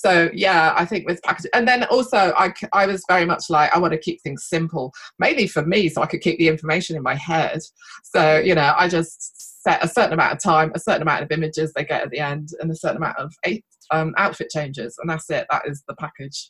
So 0.03 0.29
yeah, 0.33 0.73
I 0.75 0.83
think 0.83 1.07
with 1.07 1.21
packaging, 1.23 1.51
and 1.53 1.65
then 1.65 1.85
also 1.85 2.33
I, 2.35 2.53
I 2.73 2.85
was 2.85 3.05
very 3.07 3.25
much 3.25 3.43
like 3.49 3.73
I 3.73 3.79
want 3.79 3.93
to 3.93 3.97
keep 3.97 4.21
things 4.21 4.45
simple, 4.49 4.91
mainly 5.17 5.47
for 5.47 5.65
me, 5.65 5.87
so 5.87 6.01
I 6.01 6.07
could 6.07 6.19
keep 6.19 6.37
the 6.39 6.49
information 6.49 6.97
in 6.97 7.03
my 7.03 7.15
head. 7.15 7.61
So 8.03 8.37
you 8.37 8.53
know, 8.53 8.73
I 8.77 8.89
just 8.89 9.63
set 9.63 9.81
a 9.81 9.87
certain 9.87 10.11
amount 10.11 10.33
of 10.33 10.43
time, 10.43 10.73
a 10.75 10.79
certain 10.79 11.03
amount 11.03 11.23
of 11.23 11.31
images 11.31 11.71
they 11.71 11.85
get 11.85 12.01
at 12.01 12.09
the 12.09 12.19
end, 12.19 12.49
and 12.59 12.69
a 12.69 12.75
certain 12.75 12.97
amount 12.97 13.17
of 13.17 13.33
eight 13.45 13.63
um, 13.91 14.13
outfit 14.17 14.49
changes, 14.49 14.93
and 14.99 15.09
that's 15.09 15.29
it. 15.29 15.47
That 15.49 15.61
is 15.65 15.83
the 15.87 15.95
package 15.95 16.49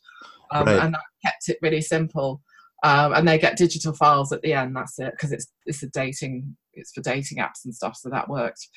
um, 0.54 0.66
right. 0.66 0.80
and 0.80 0.94
that 0.94 1.02
kept 1.26 1.50
it 1.50 1.58
really 1.62 1.82
simple. 1.82 2.42
Um, 2.84 3.14
and 3.14 3.28
they 3.28 3.38
get 3.38 3.58
digital 3.58 3.94
files 3.94 4.34
at 4.34 4.42
the 4.42 4.54
end. 4.54 4.76
That's 4.76 5.00
it 5.00 5.12
because 5.12 5.32
it's 5.32 5.48
it's 5.66 5.84
a 5.84 5.88
dating 5.88 6.56
it's 6.74 6.92
for 6.92 7.02
dating 7.02 7.38
apps 7.38 7.66
and 7.66 7.74
stuff, 7.74 7.96
so 7.96 8.10
that 8.10 8.30
worked. 8.30 8.68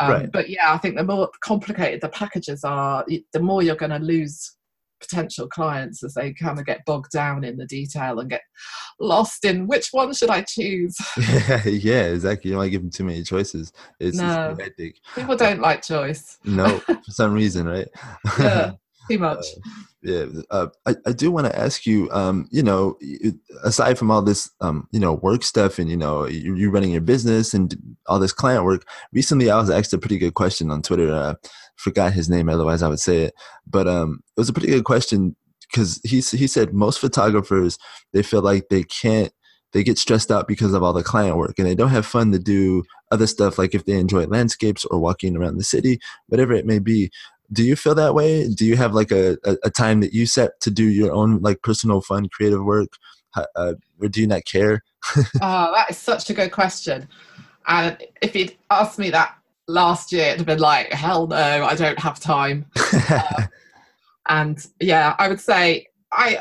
Um, 0.00 0.10
right. 0.10 0.32
But 0.32 0.48
yeah, 0.48 0.72
I 0.72 0.78
think 0.78 0.96
the 0.96 1.04
more 1.04 1.30
complicated 1.40 2.00
the 2.00 2.08
packages 2.08 2.64
are, 2.64 3.04
the 3.32 3.40
more 3.40 3.62
you're 3.62 3.76
going 3.76 3.90
to 3.90 3.98
lose 3.98 4.56
potential 5.02 5.48
clients 5.48 6.02
as 6.02 6.14
they 6.14 6.32
kind 6.32 6.58
of 6.58 6.64
get 6.64 6.84
bogged 6.86 7.10
down 7.10 7.44
in 7.44 7.56
the 7.56 7.66
detail 7.66 8.20
and 8.20 8.30
get 8.30 8.42
lost 9.00 9.44
in 9.44 9.66
which 9.66 9.88
one 9.90 10.14
should 10.14 10.30
I 10.30 10.42
choose. 10.42 10.96
yeah, 11.66 12.04
exactly. 12.04 12.50
You 12.50 12.56
might 12.56 12.68
give 12.68 12.82
them 12.82 12.90
too 12.90 13.04
many 13.04 13.22
choices. 13.22 13.72
It's, 14.00 14.16
no, 14.16 14.56
it's 14.58 15.00
people 15.14 15.36
don't 15.36 15.60
like 15.60 15.82
choice. 15.82 16.38
no, 16.44 16.78
for 16.86 17.10
some 17.10 17.32
reason, 17.32 17.66
right? 17.66 17.88
yeah, 18.38 18.72
too 19.10 19.18
much. 19.18 19.38
Uh, 19.38 19.70
yeah, 20.02 20.26
uh, 20.50 20.66
I, 20.84 20.96
I 21.06 21.12
do 21.12 21.30
want 21.30 21.46
to 21.46 21.56
ask 21.58 21.86
you, 21.86 22.10
um, 22.10 22.48
you 22.50 22.62
know, 22.62 22.98
aside 23.62 23.98
from 23.98 24.10
all 24.10 24.22
this, 24.22 24.50
um, 24.60 24.88
you 24.90 24.98
know, 24.98 25.14
work 25.14 25.44
stuff 25.44 25.78
and, 25.78 25.88
you 25.88 25.96
know, 25.96 26.26
you, 26.26 26.56
you 26.56 26.70
running 26.70 26.90
your 26.90 27.00
business 27.00 27.54
and 27.54 27.76
all 28.06 28.18
this 28.18 28.32
client 28.32 28.64
work, 28.64 28.86
recently 29.12 29.50
I 29.50 29.58
was 29.58 29.70
asked 29.70 29.92
a 29.92 29.98
pretty 29.98 30.18
good 30.18 30.34
question 30.34 30.70
on 30.70 30.82
Twitter. 30.82 31.12
Uh, 31.12 31.34
forgot 31.76 32.12
his 32.12 32.28
name, 32.28 32.48
otherwise 32.48 32.82
I 32.82 32.88
would 32.88 33.00
say 33.00 33.22
it. 33.22 33.34
But 33.66 33.86
um, 33.86 34.22
it 34.36 34.40
was 34.40 34.48
a 34.48 34.52
pretty 34.52 34.68
good 34.68 34.84
question 34.84 35.36
because 35.70 36.00
he, 36.02 36.16
he 36.16 36.46
said 36.46 36.74
most 36.74 36.98
photographers, 36.98 37.78
they 38.12 38.22
feel 38.22 38.42
like 38.42 38.68
they 38.70 38.82
can't 38.82 39.32
they 39.72 39.82
get 39.82 39.98
stressed 39.98 40.30
out 40.30 40.46
because 40.46 40.74
of 40.74 40.82
all 40.82 40.92
the 40.92 41.02
client 41.02 41.36
work 41.36 41.54
and 41.58 41.66
they 41.66 41.74
don't 41.74 41.88
have 41.88 42.04
fun 42.06 42.30
to 42.30 42.38
do 42.38 42.82
other 43.10 43.26
stuff 43.26 43.58
like 43.58 43.74
if 43.74 43.84
they 43.86 43.94
enjoy 43.94 44.26
landscapes 44.26 44.84
or 44.84 44.98
walking 44.98 45.36
around 45.36 45.56
the 45.56 45.64
city 45.64 45.98
whatever 46.26 46.52
it 46.52 46.66
may 46.66 46.78
be 46.78 47.10
do 47.52 47.62
you 47.62 47.76
feel 47.76 47.94
that 47.94 48.14
way? 48.14 48.48
Do 48.48 48.64
you 48.64 48.76
have 48.76 48.94
like 48.94 49.10
a, 49.10 49.36
a, 49.44 49.56
a 49.64 49.70
time 49.70 50.00
that 50.00 50.12
you 50.12 50.26
set 50.26 50.60
to 50.60 50.70
do 50.70 50.84
your 50.84 51.12
own 51.12 51.40
like 51.40 51.62
personal 51.62 52.00
fun 52.00 52.28
creative 52.28 52.64
work? 52.64 52.88
Uh, 53.34 53.74
or 54.00 54.08
do 54.08 54.20
you 54.20 54.26
not 54.26 54.44
care? 54.44 54.82
Oh 55.40 55.72
that 55.74 55.90
is 55.90 55.98
such 55.98 56.30
a 56.30 56.34
good 56.34 56.52
question. 56.52 57.08
And 57.66 57.96
if 58.20 58.36
you'd 58.36 58.56
asked 58.70 58.98
me 58.98 59.10
that 59.10 59.36
last 59.68 60.12
year 60.12 60.26
it'd 60.26 60.38
have 60.38 60.46
been 60.46 60.58
like 60.58 60.92
hell 60.92 61.26
no 61.28 61.64
i 61.64 61.74
don't 61.74 61.98
have 61.98 62.20
time. 62.20 62.66
Uh, 63.08 63.46
and 64.28 64.68
yeah 64.80 65.16
i 65.18 65.28
would 65.28 65.40
say 65.40 65.84
i 66.12 66.38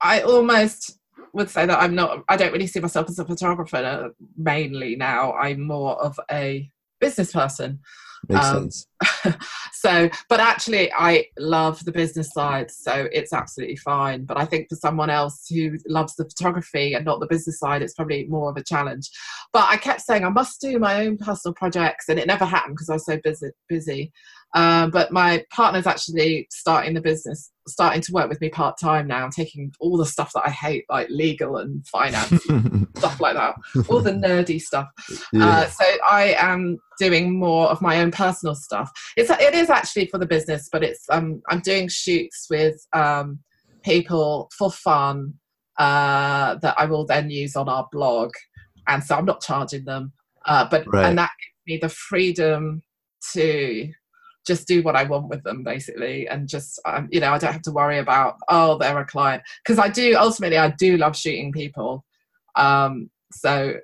i 0.00 0.20
almost 0.20 1.00
would 1.32 1.50
say 1.50 1.66
that 1.66 1.82
i'm 1.82 1.96
not 1.96 2.22
i 2.28 2.36
don't 2.36 2.52
really 2.52 2.68
see 2.68 2.78
myself 2.78 3.08
as 3.08 3.18
a 3.18 3.24
photographer 3.24 4.12
mainly 4.36 4.94
now. 4.94 5.32
I'm 5.32 5.62
more 5.62 6.00
of 6.00 6.18
a 6.30 6.70
business 7.00 7.32
person 7.32 7.80
Makes 8.28 8.46
um, 8.46 8.70
sense. 8.70 8.86
so, 9.72 10.08
but 10.28 10.40
actually, 10.40 10.92
I 10.92 11.26
love 11.38 11.84
the 11.84 11.92
business 11.92 12.30
side, 12.32 12.70
so 12.70 13.08
it's 13.12 13.32
absolutely 13.32 13.76
fine. 13.76 14.24
But 14.24 14.36
I 14.36 14.44
think 14.44 14.68
for 14.68 14.76
someone 14.76 15.10
else 15.10 15.46
who 15.48 15.76
loves 15.86 16.14
the 16.14 16.24
photography 16.24 16.94
and 16.94 17.04
not 17.04 17.20
the 17.20 17.26
business 17.26 17.58
side, 17.58 17.82
it's 17.82 17.94
probably 17.94 18.24
more 18.26 18.50
of 18.50 18.56
a 18.56 18.62
challenge. 18.62 19.10
But 19.52 19.66
I 19.68 19.76
kept 19.76 20.02
saying 20.02 20.24
I 20.24 20.28
must 20.28 20.60
do 20.60 20.78
my 20.78 21.04
own 21.04 21.18
personal 21.18 21.54
projects, 21.54 22.08
and 22.08 22.18
it 22.18 22.26
never 22.26 22.44
happened 22.44 22.76
because 22.76 22.90
I 22.90 22.94
was 22.94 23.06
so 23.06 23.18
busy. 23.22 23.50
Busy. 23.68 24.12
Um, 24.54 24.90
but 24.90 25.10
my 25.12 25.44
partner's 25.50 25.86
actually 25.86 26.46
starting 26.50 26.92
the 26.92 27.00
business, 27.00 27.50
starting 27.66 28.02
to 28.02 28.12
work 28.12 28.28
with 28.28 28.40
me 28.40 28.50
part 28.50 28.78
time 28.78 29.06
now, 29.06 29.28
taking 29.30 29.72
all 29.80 29.96
the 29.96 30.04
stuff 30.04 30.30
that 30.34 30.42
I 30.44 30.50
hate, 30.50 30.84
like 30.90 31.08
legal 31.08 31.56
and 31.56 31.86
finance, 31.86 32.44
stuff 32.96 33.18
like 33.18 33.34
that, 33.34 33.54
all 33.88 34.00
the 34.00 34.12
nerdy 34.12 34.60
stuff. 34.60 34.88
Yeah. 35.32 35.48
Uh, 35.48 35.66
so 35.68 35.84
I 36.08 36.36
am 36.38 36.78
doing 36.98 37.38
more 37.38 37.68
of 37.68 37.80
my 37.80 38.00
own 38.02 38.10
personal 38.10 38.54
stuff. 38.54 38.90
It's 39.16 39.30
it 39.30 39.54
is 39.54 39.70
actually 39.70 40.06
for 40.06 40.18
the 40.18 40.26
business, 40.26 40.68
but 40.70 40.84
it's 40.84 41.06
um, 41.10 41.40
I'm 41.48 41.60
doing 41.60 41.88
shoots 41.88 42.46
with 42.50 42.86
um, 42.92 43.38
people 43.82 44.50
for 44.56 44.70
fun 44.70 45.34
uh, 45.78 46.56
that 46.56 46.74
I 46.76 46.84
will 46.84 47.06
then 47.06 47.30
use 47.30 47.56
on 47.56 47.70
our 47.70 47.88
blog, 47.90 48.32
and 48.86 49.02
so 49.02 49.16
I'm 49.16 49.24
not 49.24 49.40
charging 49.40 49.86
them, 49.86 50.12
uh, 50.44 50.68
but 50.70 50.84
right. 50.92 51.06
and 51.06 51.16
that 51.16 51.30
gives 51.40 51.74
me 51.74 51.78
the 51.80 51.88
freedom 51.88 52.82
to 53.32 53.90
just 54.46 54.66
do 54.66 54.82
what 54.82 54.96
I 54.96 55.04
want 55.04 55.28
with 55.28 55.42
them 55.42 55.62
basically 55.62 56.28
and 56.28 56.48
just 56.48 56.80
um, 56.84 57.08
you 57.10 57.20
know 57.20 57.32
I 57.32 57.38
don't 57.38 57.52
have 57.52 57.62
to 57.62 57.72
worry 57.72 57.98
about 57.98 58.36
oh 58.48 58.78
they're 58.78 58.98
a 58.98 59.04
client. 59.04 59.42
Because 59.64 59.78
I 59.78 59.88
do 59.88 60.16
ultimately 60.16 60.58
I 60.58 60.70
do 60.70 60.96
love 60.96 61.16
shooting 61.16 61.52
people. 61.52 62.04
Um 62.56 63.10
so 63.32 63.74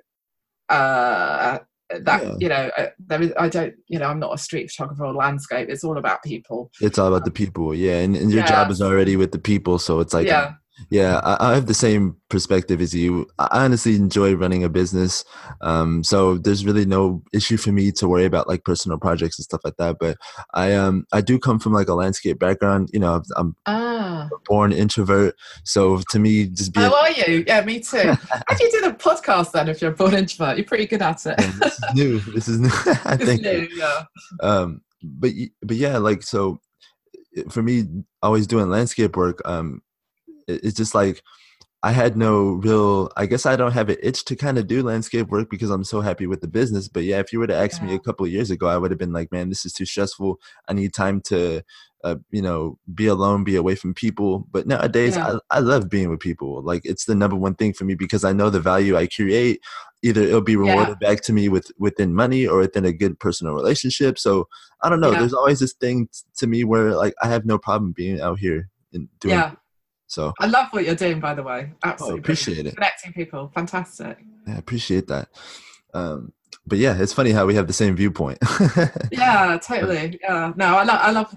uh 0.69 1.59
that 2.01 2.23
yeah. 2.23 2.35
you 2.39 2.49
know 2.49 2.71
uh, 2.77 2.87
there 3.07 3.21
is 3.21 3.33
I 3.37 3.49
don't 3.49 3.73
you 3.87 3.99
know 3.99 4.07
I'm 4.07 4.19
not 4.19 4.33
a 4.33 4.37
street 4.37 4.69
photographer 4.69 5.05
or 5.05 5.13
landscape. 5.13 5.69
It's 5.69 5.83
all 5.83 5.97
about 5.97 6.23
people. 6.23 6.71
It's 6.81 6.99
all 6.99 7.07
about 7.07 7.25
the 7.25 7.31
people 7.31 7.73
yeah 7.73 7.99
and, 7.99 8.15
and 8.15 8.31
your 8.31 8.41
yeah. 8.41 8.47
job 8.47 8.69
is 8.69 8.81
already 8.81 9.15
with 9.15 9.31
the 9.31 9.39
people 9.39 9.79
so 9.79 9.99
it's 9.99 10.13
like 10.13 10.27
yeah 10.27 10.53
yeah, 10.89 11.19
I, 11.23 11.51
I, 11.51 11.55
have 11.55 11.65
the 11.65 11.73
same 11.73 12.15
perspective 12.29 12.81
as 12.81 12.93
you. 12.93 13.27
I 13.37 13.65
honestly 13.65 13.95
enjoy 13.95 14.33
running 14.35 14.63
a 14.63 14.69
business, 14.69 15.25
um, 15.61 16.03
so 16.03 16.37
there's 16.37 16.65
really 16.65 16.85
no 16.85 17.21
issue 17.33 17.57
for 17.57 17.71
me 17.71 17.91
to 17.93 18.07
worry 18.07 18.25
about 18.25 18.47
like 18.47 18.63
personal 18.63 18.97
projects 18.97 19.37
and 19.37 19.43
stuff 19.43 19.61
like 19.63 19.77
that. 19.77 19.97
But 19.99 20.17
I 20.53 20.73
um 20.73 21.05
I 21.11 21.21
do 21.21 21.37
come 21.37 21.59
from 21.59 21.73
like 21.73 21.89
a 21.89 21.93
landscape 21.93 22.39
background. 22.39 22.89
You 22.93 22.99
know, 22.99 23.21
I'm 23.35 23.55
ah. 23.65 24.29
born 24.45 24.71
introvert, 24.71 25.35
so 25.63 26.01
to 26.09 26.19
me, 26.19 26.47
just 26.47 26.73
being. 26.73 26.89
How 26.89 26.95
are 26.95 27.11
you? 27.11 27.43
Yeah, 27.45 27.63
me 27.65 27.79
too. 27.79 28.13
How 28.47 28.55
do 28.55 28.63
you 28.63 28.71
do 28.71 28.81
the 28.81 28.95
podcast 28.97 29.51
then 29.51 29.69
if 29.69 29.81
you're 29.81 29.91
a 29.91 29.95
born 29.95 30.13
introvert? 30.13 30.57
You're 30.57 30.65
pretty 30.65 30.87
good 30.87 31.01
at 31.01 31.25
it. 31.25 31.37
this 31.37 31.73
is 31.73 31.95
new. 31.95 32.19
This 32.19 32.47
is 32.47 32.59
new. 32.59 32.69
I 33.05 33.17
think. 33.17 33.41
New, 33.41 33.67
yeah. 33.75 34.03
Um, 34.41 34.81
but 35.03 35.31
but 35.61 35.77
yeah, 35.77 35.97
like 35.97 36.23
so, 36.23 36.59
for 37.49 37.61
me, 37.61 37.85
always 38.21 38.47
doing 38.47 38.69
landscape 38.69 39.15
work. 39.15 39.41
Um, 39.45 39.81
it's 40.49 40.77
just 40.77 40.95
like 40.95 41.21
I 41.81 41.91
had 41.91 42.17
no 42.17 42.53
real 42.53 43.09
I 43.15 43.25
guess 43.25 43.45
I 43.45 43.55
don't 43.55 43.71
have 43.71 43.89
an 43.89 43.97
itch 44.03 44.25
to 44.25 44.35
kind 44.35 44.57
of 44.57 44.67
do 44.67 44.83
landscape 44.83 45.29
work 45.29 45.49
because 45.49 45.69
I'm 45.69 45.83
so 45.83 46.01
happy 46.01 46.27
with 46.27 46.41
the 46.41 46.47
business. 46.47 46.87
But 46.87 47.03
yeah, 47.03 47.19
if 47.19 47.31
you 47.31 47.39
were 47.39 47.47
to 47.47 47.55
ask 47.55 47.81
yeah. 47.81 47.87
me 47.87 47.95
a 47.95 47.99
couple 47.99 48.25
of 48.25 48.31
years 48.31 48.51
ago, 48.51 48.67
I 48.67 48.77
would 48.77 48.91
have 48.91 48.97
been 48.97 49.13
like, 49.13 49.31
man, 49.31 49.49
this 49.49 49.65
is 49.65 49.73
too 49.73 49.85
stressful. 49.85 50.39
I 50.67 50.73
need 50.73 50.93
time 50.93 51.21
to 51.25 51.63
uh, 52.03 52.15
you 52.31 52.41
know, 52.41 52.77
be 52.93 53.07
alone, 53.07 53.43
be 53.43 53.55
away 53.55 53.75
from 53.75 53.93
people. 53.93 54.47
But 54.51 54.67
nowadays, 54.67 55.15
yeah. 55.15 55.37
I, 55.51 55.57
I 55.57 55.59
love 55.59 55.89
being 55.89 56.09
with 56.09 56.19
people. 56.19 56.61
Like 56.63 56.81
it's 56.85 57.05
the 57.05 57.15
number 57.15 57.35
one 57.35 57.55
thing 57.55 57.73
for 57.73 57.85
me 57.85 57.95
because 57.95 58.23
I 58.23 58.33
know 58.33 58.49
the 58.49 58.59
value 58.59 58.95
I 58.95 59.07
create. 59.07 59.61
Either 60.01 60.21
it'll 60.21 60.41
be 60.41 60.55
rewarded 60.55 60.97
yeah. 61.01 61.09
back 61.09 61.21
to 61.23 61.33
me 61.33 61.49
with 61.49 61.71
within 61.77 62.15
money 62.15 62.47
or 62.47 62.59
within 62.59 62.85
a 62.85 62.93
good 62.93 63.19
personal 63.19 63.53
relationship. 63.53 64.17
So 64.17 64.47
I 64.81 64.89
don't 64.89 65.01
know. 65.01 65.11
There's 65.11 65.33
always 65.33 65.59
this 65.59 65.73
thing 65.73 66.07
t- 66.07 66.21
to 66.37 66.47
me 66.47 66.63
where 66.63 66.95
like 66.95 67.13
I 67.21 67.27
have 67.27 67.45
no 67.45 67.57
problem 67.57 67.91
being 67.91 68.21
out 68.21 68.39
here 68.39 68.69
and 68.93 69.09
doing. 69.19 69.35
So 70.09 70.33
I 70.39 70.47
love 70.47 70.69
what 70.71 70.85
you're 70.85 70.95
doing, 70.95 71.19
by 71.19 71.35
the 71.35 71.43
way. 71.43 71.69
Oh, 71.71 71.89
Absolutely, 71.89 72.17
oh, 72.17 72.19
appreciate 72.19 72.65
it. 72.65 72.73
Connecting 72.73 73.13
people, 73.13 73.51
fantastic. 73.53 74.17
Yeah, 74.47 74.55
I 74.55 74.57
appreciate 74.57 75.07
that. 75.07 75.29
Um, 75.93 76.33
but 76.65 76.79
yeah, 76.79 76.99
it's 76.99 77.13
funny 77.13 77.29
how 77.29 77.45
we 77.45 77.53
have 77.53 77.67
the 77.67 77.73
same 77.73 77.95
viewpoint. 77.95 78.39
yeah, 79.11 79.59
totally. 79.61 80.19
Yeah, 80.23 80.51
no, 80.55 80.65
I 80.65 80.83
love, 80.83 80.99
I 80.99 81.11
love, 81.11 81.35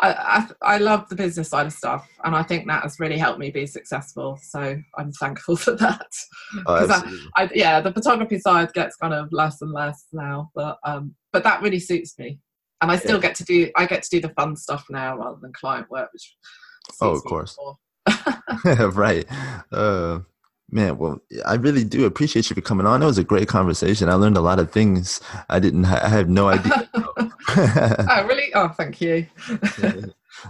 I, 0.00 0.12
I, 0.12 0.74
I 0.74 0.78
love 0.78 1.08
the 1.08 1.16
business 1.16 1.48
side 1.48 1.66
of 1.66 1.72
stuff, 1.72 2.06
and 2.22 2.36
I 2.36 2.42
think 2.42 2.66
that 2.66 2.82
has 2.82 3.00
really 3.00 3.16
helped 3.16 3.38
me 3.38 3.50
be 3.50 3.66
successful. 3.66 4.38
So 4.42 4.76
I'm 4.98 5.12
thankful 5.12 5.56
for 5.64 5.72
that. 5.76 6.12
Oh, 6.66 6.86
I, 7.34 7.44
I, 7.44 7.50
yeah, 7.54 7.80
the 7.80 7.92
photography 7.92 8.38
side 8.38 8.70
gets 8.74 8.96
kind 8.96 9.14
of 9.14 9.32
less 9.32 9.62
and 9.62 9.72
less 9.72 10.04
now, 10.12 10.50
but 10.54 10.78
um, 10.84 11.14
but 11.32 11.42
that 11.44 11.62
really 11.62 11.80
suits 11.80 12.18
me, 12.18 12.38
and 12.82 12.90
I 12.90 12.96
still 12.96 13.16
yeah. 13.16 13.22
get 13.22 13.34
to 13.36 13.44
do, 13.44 13.70
I 13.76 13.86
get 13.86 14.02
to 14.02 14.10
do 14.10 14.20
the 14.20 14.34
fun 14.34 14.56
stuff 14.56 14.84
now 14.90 15.16
rather 15.16 15.38
than 15.40 15.54
client 15.54 15.90
work, 15.90 16.12
which. 16.12 16.36
Oh, 17.00 17.12
of 17.12 17.24
course. 17.24 17.56
right. 18.64 19.26
Uh, 19.72 20.20
man, 20.70 20.98
well, 20.98 21.20
I 21.46 21.54
really 21.54 21.84
do 21.84 22.04
appreciate 22.06 22.50
you 22.50 22.54
for 22.54 22.60
coming 22.60 22.86
on. 22.86 23.02
It 23.02 23.06
was 23.06 23.18
a 23.18 23.24
great 23.24 23.48
conversation. 23.48 24.08
I 24.08 24.14
learned 24.14 24.36
a 24.36 24.42
lot 24.42 24.58
of 24.58 24.70
things 24.70 25.20
I 25.48 25.58
didn't. 25.58 25.84
Ha- 25.84 26.00
I 26.02 26.08
have 26.08 26.28
no 26.28 26.48
idea. 26.54 26.88
oh, 26.94 28.26
really? 28.26 28.52
Oh, 28.54 28.68
thank 28.68 29.00
you. 29.00 29.26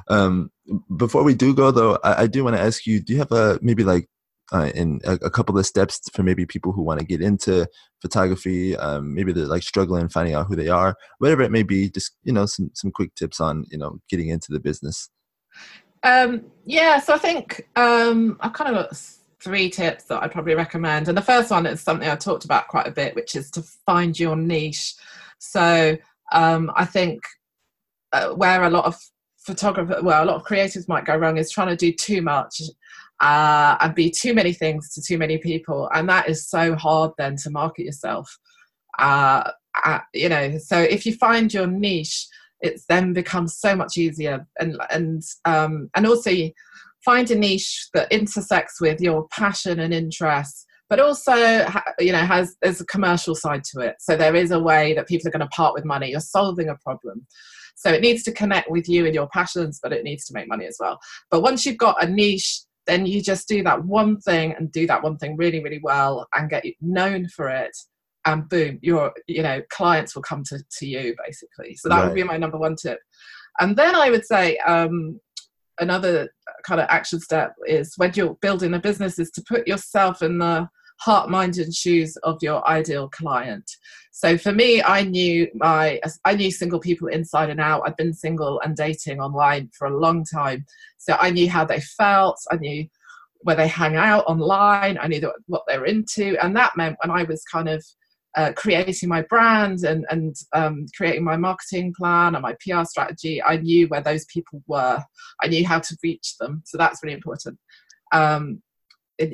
um, 0.09 0.51
before 0.97 1.23
we 1.23 1.35
do 1.35 1.55
go, 1.55 1.71
though, 1.71 1.99
I, 2.05 2.23
I 2.23 2.27
do 2.27 2.45
want 2.45 2.57
to 2.57 2.63
ask 2.63 2.87
you: 2.87 3.01
Do 3.01 3.13
you 3.13 3.19
have 3.19 3.33
a 3.33 3.59
maybe 3.63 3.85
like 3.85 4.09
uh, 4.53 4.71
in 4.75 5.01
a, 5.05 5.13
a, 5.15 5.31
couple 5.31 5.57
of 5.57 5.65
steps 5.65 6.01
for 6.13 6.23
maybe 6.23 6.45
people 6.45 6.73
who 6.73 6.83
want 6.83 6.99
to 6.99 7.07
get 7.07 7.23
into 7.23 7.69
photography? 8.03 8.77
Um, 8.77 9.15
maybe 9.15 9.33
they're 9.33 9.47
like 9.47 9.63
struggling 9.63 10.09
finding 10.09 10.35
out 10.35 10.47
who 10.47 10.57
they 10.57 10.69
are, 10.69 10.97
whatever 11.19 11.43
it 11.43 11.53
may 11.53 11.63
be. 11.63 11.89
Just 11.89 12.17
you 12.23 12.33
know, 12.33 12.47
some 12.47 12.71
some 12.75 12.91
quick 12.91 13.15
tips 13.15 13.41
on 13.41 13.65
you 13.71 13.79
know 13.79 14.01
getting 14.09 14.29
into 14.29 14.53
the 14.53 14.61
business. 14.61 15.09
Um, 16.03 16.47
yeah, 16.65 16.99
so 16.99 17.15
I 17.15 17.19
think 17.19 17.69
um, 17.77 18.39
I've 18.41 18.53
kind 18.53 18.75
of 18.75 18.89
got 18.89 19.03
three 19.43 19.71
tips 19.71 20.05
that 20.05 20.23
I'd 20.23 20.33
probably 20.33 20.55
recommend. 20.55 21.09
And 21.09 21.17
the 21.17 21.23
first 21.23 21.51
one 21.51 21.67
is 21.67 21.81
something 21.81 22.09
I 22.09 22.17
talked 22.17 22.45
about 22.45 22.69
quite 22.69 22.87
a 22.87 22.93
bit, 22.93 23.15
which 23.15 23.35
is 23.35 23.51
to 23.53 23.63
find 23.63 24.19
your 24.19 24.37
niche. 24.37 24.95
So 25.39 25.97
um, 26.33 26.71
I 26.77 26.85
think 26.85 27.23
uh, 28.13 28.31
where 28.31 28.65
a 28.65 28.71
lot 28.71 28.85
of 28.85 28.97
photographers, 29.39 30.03
well, 30.03 30.23
a 30.23 30.27
lot 30.27 30.37
of 30.37 30.45
creatives 30.45 30.89
might 30.89 31.07
go 31.07 31.17
wrong 31.17 31.39
is 31.39 31.51
trying 31.51 31.69
to 31.69 31.77
do 31.77 31.93
too 31.93 32.23
much 32.23 32.61
uh, 33.21 33.77
and 33.81 33.95
be 33.95 34.11
too 34.11 34.35
many 34.35 34.53
things 34.53 34.93
to 34.95 35.03
too 35.03 35.19
many 35.19 35.39
people. 35.39 35.89
And 35.95 36.09
that 36.09 36.29
is 36.29 36.49
so 36.49 36.75
hard 36.75 37.13
then 37.19 37.37
to 37.37 37.51
market 37.51 37.85
yourself. 37.85 38.39
Uh, 38.99 39.51
uh, 39.85 40.01
you 40.13 40.29
know, 40.29 40.59
so 40.59 40.79
if 40.79 41.07
you 41.07 41.15
find 41.15 41.53
your 41.53 41.67
niche, 41.67 42.27
it's 42.61 42.85
then 42.87 43.13
becomes 43.13 43.57
so 43.57 43.75
much 43.75 43.97
easier. 43.97 44.47
And 44.59 44.77
and 44.91 45.23
um, 45.45 45.91
and 45.95 46.07
also 46.07 46.31
find 47.05 47.31
a 47.31 47.35
niche 47.35 47.89
that 47.95 48.13
intersects 48.13 48.81
with 48.81 49.01
your 49.01 49.27
passion 49.29 49.81
and 49.81 49.95
interests 49.95 50.67
but 50.91 51.01
also 51.01 51.35
you 51.99 52.13
know 52.13 52.19
has 52.19 52.57
there's 52.61 52.81
a 52.81 52.87
commercial 52.87 53.35
side 53.35 53.63
to 53.65 53.81
it. 53.81 53.95
So 54.01 54.17
there 54.17 54.35
is 54.35 54.51
a 54.51 54.59
way 54.59 54.93
that 54.95 55.09
people 55.09 55.29
are 55.29 55.31
going 55.31 55.41
to 55.41 55.57
part 55.57 55.73
with 55.73 55.85
money. 55.85 56.11
You're 56.11 56.21
solving 56.21 56.69
a 56.69 56.75
problem. 56.75 57.27
So 57.77 57.91
it 57.91 58.03
needs 58.03 58.25
to 58.25 58.33
connect 58.33 58.71
with 58.71 58.89
you 58.89 59.07
and 59.07 59.15
your 59.15 59.29
passions 59.29 59.79
but 59.83 59.93
it 59.93 60.05
needs 60.05 60.27
to 60.27 60.35
make 60.35 60.49
money 60.49 60.67
as 60.67 60.77
well. 60.79 60.99
But 61.31 61.41
once 61.41 61.65
you've 61.65 61.79
got 61.79 62.03
a 62.03 62.09
niche 62.09 62.63
then 62.87 63.07
you 63.07 63.23
just 63.23 63.47
do 63.47 63.63
that 63.63 63.85
one 63.85 64.19
thing 64.21 64.53
and 64.59 64.73
do 64.73 64.87
that 64.87 65.03
one 65.03 65.17
thing 65.17 65.37
really 65.37 65.63
really 65.63 65.81
well 65.83 66.27
and 66.35 66.51
get 66.51 66.65
known 66.81 67.29
for 67.29 67.49
it 67.49 67.77
and 68.27 68.49
boom 68.49 68.79
your 68.83 69.13
you 69.27 69.43
know 69.43 69.63
clients 69.71 70.15
will 70.15 70.23
come 70.23 70.43
to, 70.45 70.59
to 70.79 70.87
you 70.87 71.15
basically. 71.25 71.75
So 71.77 71.89
that 71.89 71.97
right. 71.97 72.07
would 72.07 72.15
be 72.15 72.23
my 72.23 72.37
number 72.37 72.59
one 72.59 72.77
tip. 72.77 72.99
And 73.59 73.77
then 73.77 73.95
i 73.95 74.11
would 74.11 74.25
say 74.25 74.57
um, 74.59 75.21
another 75.81 76.29
kind 76.65 76.81
of 76.81 76.87
action 76.91 77.21
step 77.21 77.55
is 77.67 77.95
when 77.97 78.13
you're 78.15 78.35
building 78.43 78.75
a 78.75 78.79
business 78.79 79.19
is 79.19 79.31
to 79.33 79.43
put 79.49 79.67
yourself 79.67 80.23
in 80.23 80.39
the 80.39 80.69
heart 81.01 81.31
mind 81.31 81.57
and 81.57 81.75
shoes 81.75 82.15
of 82.25 82.37
your 82.43 82.67
ideal 82.69 83.09
client. 83.09 83.69
So 84.13 84.37
for 84.37 84.53
me 84.53 84.83
i 84.83 85.03
knew 85.03 85.49
my 85.55 86.01
i 86.25 86.35
knew 86.35 86.51
single 86.51 86.81
people 86.81 87.09
inside 87.09 87.51
and 87.51 87.61
out. 87.61 87.83
I'd 87.87 87.97
been 87.97 88.13
single 88.13 88.61
and 88.61 88.77
dating 88.77 89.21
online 89.21 89.71
for 89.77 89.87
a 89.87 89.99
long 89.99 90.25
time. 90.25 90.67
So 90.99 91.17
i 91.19 91.31
knew 91.31 91.49
how 91.49 91.65
they 91.65 91.81
felt. 91.81 92.39
I 92.51 92.57
knew 92.57 92.87
where 93.43 93.57
they 93.57 93.69
hang 93.69 93.97
out 93.97 94.25
online. 94.27 94.99
I 95.01 95.07
knew 95.07 95.33
what 95.47 95.63
they're 95.67 95.87
into, 95.87 96.37
and 96.43 96.55
that 96.57 96.77
meant 96.77 96.97
when 97.03 97.11
I 97.11 97.23
was 97.25 97.43
kind 97.45 97.69
of 97.69 97.85
uh, 98.37 98.53
creating 98.57 99.09
my 99.09 99.23
brand 99.23 99.85
and 99.85 100.07
and 100.11 100.37
um, 100.53 100.87
creating 100.97 101.25
my 101.25 101.37
marketing 101.37 101.93
plan 101.97 102.35
and 102.35 102.43
my 102.43 102.55
PR 102.65 102.85
strategy, 102.85 103.43
I 103.43 103.57
knew 103.57 103.89
where 103.89 104.03
those 104.03 104.25
people 104.27 104.63
were. 104.67 105.03
I 105.43 105.49
knew 105.49 105.67
how 105.67 105.81
to 105.81 105.97
reach 106.03 106.37
them, 106.39 106.63
so 106.65 106.79
that's 106.79 107.03
really 107.03 107.15
important. 107.15 107.59
Um, 108.13 108.63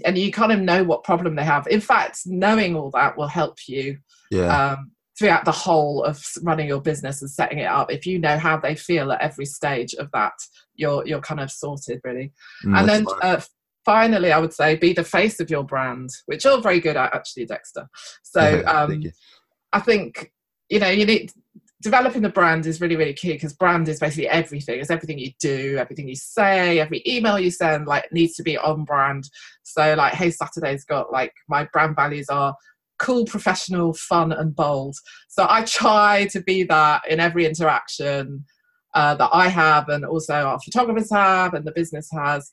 and 0.04 0.18
you 0.18 0.32
kind 0.32 0.52
of 0.52 0.60
know 0.60 0.82
what 0.82 1.04
problem 1.04 1.36
they 1.36 1.44
have. 1.44 1.66
In 1.68 1.80
fact, 1.80 2.20
knowing 2.26 2.74
all 2.74 2.90
that 2.90 3.16
will 3.16 3.28
help 3.28 3.58
you 3.68 3.98
yeah. 4.30 4.72
um, 4.72 4.90
throughout 5.18 5.44
the 5.44 5.52
whole 5.52 6.02
of 6.02 6.22
running 6.42 6.68
your 6.68 6.80
business 6.80 7.22
and 7.22 7.30
setting 7.30 7.58
it 7.58 7.66
up. 7.66 7.90
If 7.90 8.06
you 8.06 8.18
know 8.18 8.36
how 8.36 8.56
they 8.56 8.74
feel 8.74 9.12
at 9.12 9.20
every 9.20 9.46
stage 9.46 9.94
of 9.94 10.10
that, 10.12 10.34
you're 10.74 11.06
you're 11.06 11.20
kind 11.20 11.40
of 11.40 11.50
sorted 11.50 12.00
really. 12.04 12.32
Mm, 12.64 12.78
and 12.78 12.88
then 12.88 13.06
uh, 13.22 13.40
finally, 13.86 14.32
I 14.32 14.38
would 14.38 14.52
say 14.52 14.74
be 14.74 14.92
the 14.92 15.04
face 15.04 15.38
of 15.38 15.48
your 15.48 15.62
brand, 15.62 16.10
which 16.26 16.44
you're 16.44 16.60
very 16.60 16.80
good 16.80 16.96
at 16.96 17.14
actually, 17.14 17.46
Dexter. 17.46 17.88
So 18.24 18.62
um, 18.66 19.04
I 19.72 19.80
think 19.80 20.32
you 20.68 20.80
know 20.80 20.88
you 20.90 21.06
need 21.06 21.32
developing 21.82 22.22
the 22.22 22.28
brand 22.28 22.66
is 22.66 22.80
really 22.80 22.96
really 22.96 23.12
key 23.12 23.34
because 23.34 23.52
brand 23.52 23.88
is 23.88 24.00
basically 24.00 24.28
everything. 24.28 24.80
It's 24.80 24.90
everything 24.90 25.18
you 25.18 25.30
do 25.40 25.76
everything 25.78 26.08
you 26.08 26.16
say 26.16 26.80
every 26.80 27.02
email 27.06 27.38
you 27.38 27.50
send 27.50 27.86
like 27.86 28.10
needs 28.12 28.34
to 28.34 28.42
be 28.42 28.58
on 28.58 28.84
brand. 28.84 29.30
So 29.62 29.94
like 29.94 30.14
hey 30.14 30.30
saturday's 30.30 30.84
got 30.84 31.12
like 31.12 31.32
my 31.48 31.68
brand 31.72 31.94
values 31.94 32.28
are 32.28 32.54
cool 32.98 33.24
professional 33.24 33.94
fun 33.94 34.32
and 34.32 34.56
bold. 34.56 34.96
So 35.28 35.46
i 35.48 35.62
try 35.64 36.26
to 36.32 36.40
be 36.40 36.64
that 36.64 37.02
in 37.08 37.20
every 37.20 37.46
interaction 37.46 38.44
uh, 38.94 39.14
that 39.14 39.28
i 39.32 39.48
have 39.48 39.90
and 39.90 40.06
also 40.06 40.32
our 40.32 40.58
photographers 40.58 41.10
have 41.12 41.54
and 41.54 41.64
the 41.64 41.72
business 41.72 42.08
has. 42.12 42.50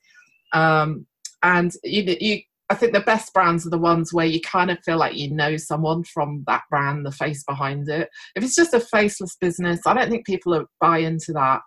Um, 0.52 1.08
and 1.44 1.74
you, 1.84 2.16
you 2.20 2.41
I 2.70 2.76
think 2.76 2.94
the 2.94 3.02
best 3.02 3.34
brands 3.34 3.68
are 3.68 3.70
the 3.70 3.78
ones 3.78 4.14
where 4.14 4.26
you 4.26 4.41
kind 4.41 4.72
of 4.72 4.80
feel 4.80 4.98
like 4.98 5.16
you 5.16 5.30
know 5.30 5.58
someone 5.58 6.04
from 6.06 6.44
that 6.48 6.64
brand, 6.70 7.06
the 7.06 7.12
face 7.12 7.44
behind 7.44 7.88
it. 7.89 8.10
If 8.36 8.44
it's 8.44 8.56
just 8.56 8.74
a 8.74 8.80
faceless 8.80 9.36
business, 9.36 9.82
I 9.86 9.94
don't 9.94 10.10
think 10.10 10.26
people 10.26 10.66
buy 10.80 11.00
into 11.00 11.34
that. 11.34 11.62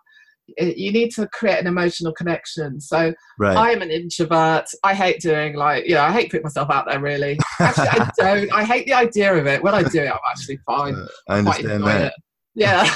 You 0.57 0.91
need 0.91 1.11
to 1.11 1.27
create 1.27 1.59
an 1.59 1.67
emotional 1.67 2.13
connection. 2.13 2.81
So 2.81 3.13
right. 3.37 3.55
I'm 3.55 3.81
an 3.81 3.91
introvert. 3.91 4.65
I 4.83 4.93
hate 4.93 5.21
doing 5.21 5.55
like, 5.55 5.85
you 5.85 5.95
know, 5.95 6.01
I 6.01 6.11
hate 6.11 6.31
putting 6.31 6.43
myself 6.43 6.69
out 6.69 6.87
there 6.87 6.99
really. 6.99 7.37
Actually, 7.59 7.87
I 7.87 8.11
don't. 8.17 8.53
I 8.53 8.63
hate 8.63 8.85
the 8.85 8.93
idea 8.93 9.33
of 9.33 9.45
it. 9.45 9.61
When 9.61 9.73
I 9.73 9.83
do 9.83 10.01
it, 10.01 10.09
I'm 10.09 10.19
actually 10.29 10.59
fine. 10.65 10.95
Uh, 10.95 11.07
I 11.29 11.37
understand 11.39 11.83
that. 11.85 12.01
It. 12.07 12.13
Yeah. 12.57 12.83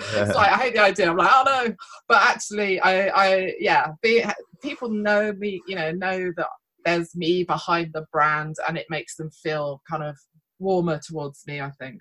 so 0.10 0.38
I 0.38 0.56
hate 0.56 0.74
the 0.74 0.80
idea. 0.80 1.10
I'm 1.10 1.16
like, 1.16 1.30
oh 1.30 1.42
no. 1.44 1.74
But 2.08 2.22
actually, 2.22 2.80
I, 2.80 3.08
I, 3.08 3.54
yeah, 3.58 3.88
be, 4.02 4.24
people 4.62 4.88
know 4.88 5.32
me, 5.32 5.60
you 5.66 5.74
know, 5.76 5.90
know 5.90 6.32
that 6.36 6.46
there's 6.84 7.14
me 7.14 7.44
behind 7.44 7.92
the 7.92 8.06
brand 8.12 8.56
and 8.66 8.78
it 8.78 8.86
makes 8.88 9.16
them 9.16 9.30
feel 9.30 9.82
kind 9.88 10.02
of 10.02 10.16
warmer 10.58 11.00
towards 11.06 11.46
me 11.46 11.60
i 11.60 11.70
think 11.70 12.00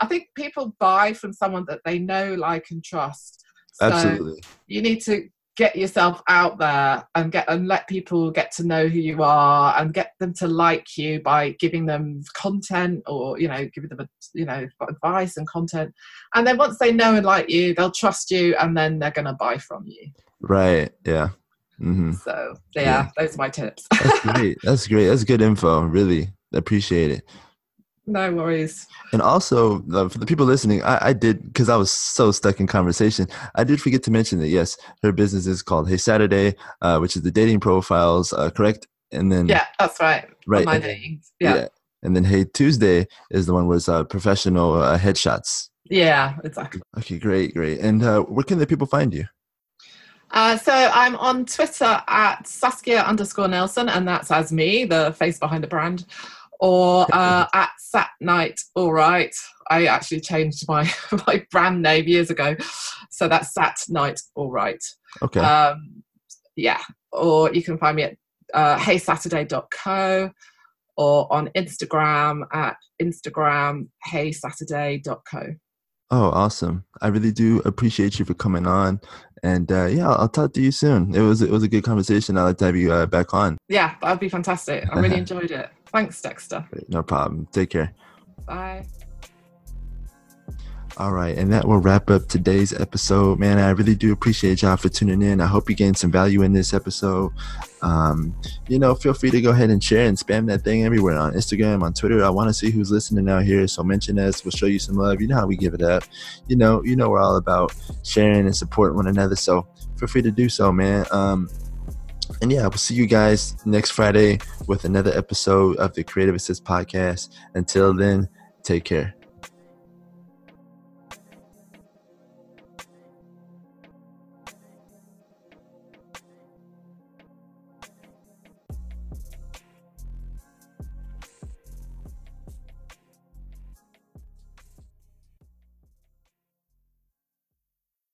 i 0.00 0.06
think 0.06 0.24
people 0.34 0.74
buy 0.80 1.12
from 1.12 1.32
someone 1.32 1.64
that 1.68 1.80
they 1.84 1.98
know 1.98 2.34
like 2.34 2.66
and 2.70 2.82
trust 2.82 3.44
so 3.72 3.86
absolutely 3.86 4.42
you 4.66 4.82
need 4.82 5.00
to 5.00 5.28
get 5.60 5.76
yourself 5.76 6.22
out 6.26 6.56
there 6.56 7.06
and 7.14 7.30
get 7.30 7.44
and 7.50 7.68
let 7.68 7.86
people 7.86 8.30
get 8.30 8.50
to 8.50 8.66
know 8.66 8.88
who 8.88 8.98
you 8.98 9.22
are 9.22 9.78
and 9.78 9.92
get 9.92 10.14
them 10.18 10.32
to 10.32 10.48
like 10.48 10.96
you 10.96 11.20
by 11.20 11.50
giving 11.60 11.84
them 11.84 12.22
content 12.32 13.02
or 13.06 13.38
you 13.38 13.46
know 13.46 13.68
giving 13.74 13.90
them 13.90 14.00
a, 14.00 14.08
you 14.32 14.46
know 14.46 14.66
advice 14.88 15.36
and 15.36 15.46
content 15.46 15.94
and 16.34 16.46
then 16.46 16.56
once 16.56 16.78
they 16.78 16.90
know 16.90 17.14
and 17.14 17.26
like 17.26 17.50
you 17.50 17.74
they'll 17.74 17.90
trust 17.90 18.30
you 18.30 18.56
and 18.56 18.74
then 18.74 18.98
they're 18.98 19.10
going 19.10 19.26
to 19.26 19.34
buy 19.34 19.58
from 19.58 19.84
you 19.86 20.10
right 20.40 20.92
yeah 21.04 21.28
Mm-hmm. 21.80 22.12
So 22.12 22.56
yeah, 22.74 22.82
yeah, 22.82 23.08
those 23.16 23.36
are 23.36 23.38
my 23.38 23.48
tips. 23.48 23.86
That's 23.90 24.20
great. 24.20 24.58
That's 24.62 24.86
great. 24.86 25.08
That's 25.08 25.24
good 25.24 25.40
info. 25.40 25.80
Really 25.80 26.28
appreciate 26.52 27.10
it. 27.10 27.24
No 28.10 28.32
worries. 28.32 28.88
And 29.12 29.22
also, 29.22 29.84
uh, 29.92 30.08
for 30.08 30.18
the 30.18 30.26
people 30.26 30.44
listening, 30.44 30.82
I, 30.82 31.08
I 31.08 31.12
did 31.12 31.44
because 31.44 31.68
I 31.68 31.76
was 31.76 31.92
so 31.92 32.32
stuck 32.32 32.58
in 32.58 32.66
conversation. 32.66 33.28
I 33.54 33.62
did 33.62 33.80
forget 33.80 34.02
to 34.04 34.10
mention 34.10 34.40
that 34.40 34.48
yes, 34.48 34.76
her 35.04 35.12
business 35.12 35.46
is 35.46 35.62
called 35.62 35.88
Hey 35.88 35.96
Saturday, 35.96 36.56
uh, 36.82 36.98
which 36.98 37.14
is 37.14 37.22
the 37.22 37.30
dating 37.30 37.60
profiles, 37.60 38.32
uh, 38.32 38.50
correct? 38.50 38.88
And 39.12 39.30
then 39.30 39.46
yeah, 39.46 39.66
that's 39.78 40.00
right. 40.00 40.28
Right. 40.48 40.64
My 40.64 40.78
dating. 40.78 41.22
Yeah. 41.38 41.54
yeah. 41.54 41.68
And 42.02 42.16
then 42.16 42.24
Hey 42.24 42.44
Tuesday 42.44 43.06
is 43.30 43.46
the 43.46 43.54
one 43.54 43.68
with 43.68 43.88
uh, 43.88 44.02
professional 44.04 44.82
uh, 44.82 44.98
headshots. 44.98 45.68
Yeah, 45.84 46.36
exactly. 46.42 46.82
Okay, 46.98 47.18
great, 47.18 47.54
great. 47.54 47.78
And 47.78 48.02
uh, 48.02 48.22
where 48.22 48.44
can 48.44 48.58
the 48.58 48.66
people 48.66 48.88
find 48.88 49.14
you? 49.14 49.26
Uh, 50.32 50.56
so 50.56 50.72
I'm 50.72 51.16
on 51.16 51.44
Twitter 51.44 52.02
at 52.06 52.46
Saskia 52.46 53.02
underscore 53.02 53.48
Nelson, 53.48 53.88
and 53.88 54.06
that's 54.06 54.30
as 54.30 54.52
me, 54.52 54.84
the 54.84 55.12
face 55.18 55.38
behind 55.38 55.64
the 55.64 55.68
brand, 55.68 56.06
or 56.60 57.06
uh, 57.12 57.46
at 57.52 57.70
Sat 57.78 58.10
Night. 58.20 58.60
All 58.74 58.92
right, 58.92 59.34
I 59.70 59.86
actually 59.86 60.20
changed 60.20 60.66
my 60.68 60.90
my 61.26 61.44
brand 61.50 61.82
name 61.82 62.06
years 62.06 62.30
ago, 62.30 62.54
so 63.10 63.28
that's 63.28 63.52
Sat 63.54 63.78
Night. 63.88 64.20
All 64.34 64.50
right. 64.50 64.82
Okay. 65.22 65.40
Um, 65.40 66.02
yeah, 66.56 66.80
or 67.12 67.52
you 67.52 67.62
can 67.62 67.78
find 67.78 67.96
me 67.96 68.02
at 68.04 68.16
uh, 68.54 68.76
heysaturday.co 68.78 70.30
or 70.96 71.32
on 71.32 71.48
Instagram 71.56 72.42
at 72.52 72.76
Instagram 73.02 73.88
heysaturday.co. 74.06 75.54
Oh, 76.12 76.24
awesome! 76.30 76.84
I 77.00 77.08
really 77.08 77.30
do 77.30 77.62
appreciate 77.64 78.18
you 78.18 78.24
for 78.24 78.34
coming 78.34 78.66
on, 78.66 79.00
and 79.44 79.70
uh, 79.70 79.86
yeah, 79.86 80.10
I'll 80.10 80.28
talk 80.28 80.52
to 80.54 80.60
you 80.60 80.72
soon. 80.72 81.14
It 81.14 81.20
was 81.20 81.40
it 81.40 81.50
was 81.50 81.62
a 81.62 81.68
good 81.68 81.84
conversation. 81.84 82.36
I'd 82.36 82.42
like 82.42 82.58
to 82.58 82.66
have 82.66 82.76
you 82.76 82.92
uh, 82.92 83.06
back 83.06 83.32
on. 83.32 83.56
Yeah, 83.68 83.94
that'd 84.02 84.18
be 84.18 84.28
fantastic. 84.28 84.84
I 84.92 84.98
really 84.98 85.18
enjoyed 85.24 85.52
it. 85.52 85.70
Thanks, 85.92 86.20
Dexter. 86.22 86.64
No 86.88 87.02
problem. 87.02 87.46
Take 87.52 87.70
care. 87.70 87.92
Bye. 88.46 88.86
All 90.96 91.12
right, 91.12 91.38
and 91.38 91.52
that 91.52 91.66
will 91.66 91.78
wrap 91.78 92.10
up 92.10 92.26
today's 92.26 92.78
episode. 92.78 93.38
Man, 93.38 93.58
I 93.58 93.70
really 93.70 93.94
do 93.94 94.12
appreciate 94.12 94.60
y'all 94.60 94.76
for 94.76 94.88
tuning 94.88 95.22
in. 95.22 95.40
I 95.40 95.46
hope 95.46 95.70
you 95.70 95.76
gained 95.76 95.96
some 95.96 96.10
value 96.10 96.42
in 96.42 96.52
this 96.52 96.74
episode. 96.74 97.32
Um, 97.80 98.34
you 98.68 98.78
know, 98.78 98.94
feel 98.94 99.14
free 99.14 99.30
to 99.30 99.40
go 99.40 99.50
ahead 99.50 99.70
and 99.70 99.82
share 99.82 100.06
and 100.06 100.18
spam 100.18 100.46
that 100.48 100.62
thing 100.62 100.84
everywhere 100.84 101.16
on 101.16 101.32
Instagram, 101.32 101.82
on 101.82 101.94
Twitter. 101.94 102.22
I 102.22 102.28
want 102.28 102.48
to 102.50 102.54
see 102.54 102.70
who's 102.70 102.90
listening 102.90 103.30
out 103.30 103.44
here, 103.44 103.66
so 103.66 103.82
mention 103.82 104.18
us. 104.18 104.44
We'll 104.44 104.52
show 104.52 104.66
you 104.66 104.78
some 104.78 104.96
love. 104.96 105.22
You 105.22 105.28
know 105.28 105.36
how 105.36 105.46
we 105.46 105.56
give 105.56 105.74
it 105.74 105.82
up. 105.82 106.04
You 106.48 106.56
know, 106.56 106.82
you 106.84 106.96
know 106.96 107.08
we're 107.08 107.20
all 107.20 107.36
about 107.36 107.74
sharing 108.02 108.44
and 108.44 108.54
supporting 108.54 108.96
one 108.96 109.06
another. 109.06 109.36
So 109.36 109.66
feel 109.96 110.08
free 110.08 110.22
to 110.22 110.30
do 110.30 110.48
so, 110.48 110.70
man. 110.70 111.06
Um, 111.12 111.48
and 112.42 112.52
yeah, 112.52 112.62
we'll 112.62 112.72
see 112.72 112.94
you 112.94 113.06
guys 113.06 113.54
next 113.66 113.90
Friday 113.90 114.38
with 114.66 114.84
another 114.84 115.12
episode 115.16 115.76
of 115.76 115.94
the 115.94 116.04
Creative 116.04 116.34
Assist 116.34 116.64
podcast. 116.64 117.30
Until 117.54 117.94
then, 117.94 118.28
take 118.62 118.84
care. 118.84 119.14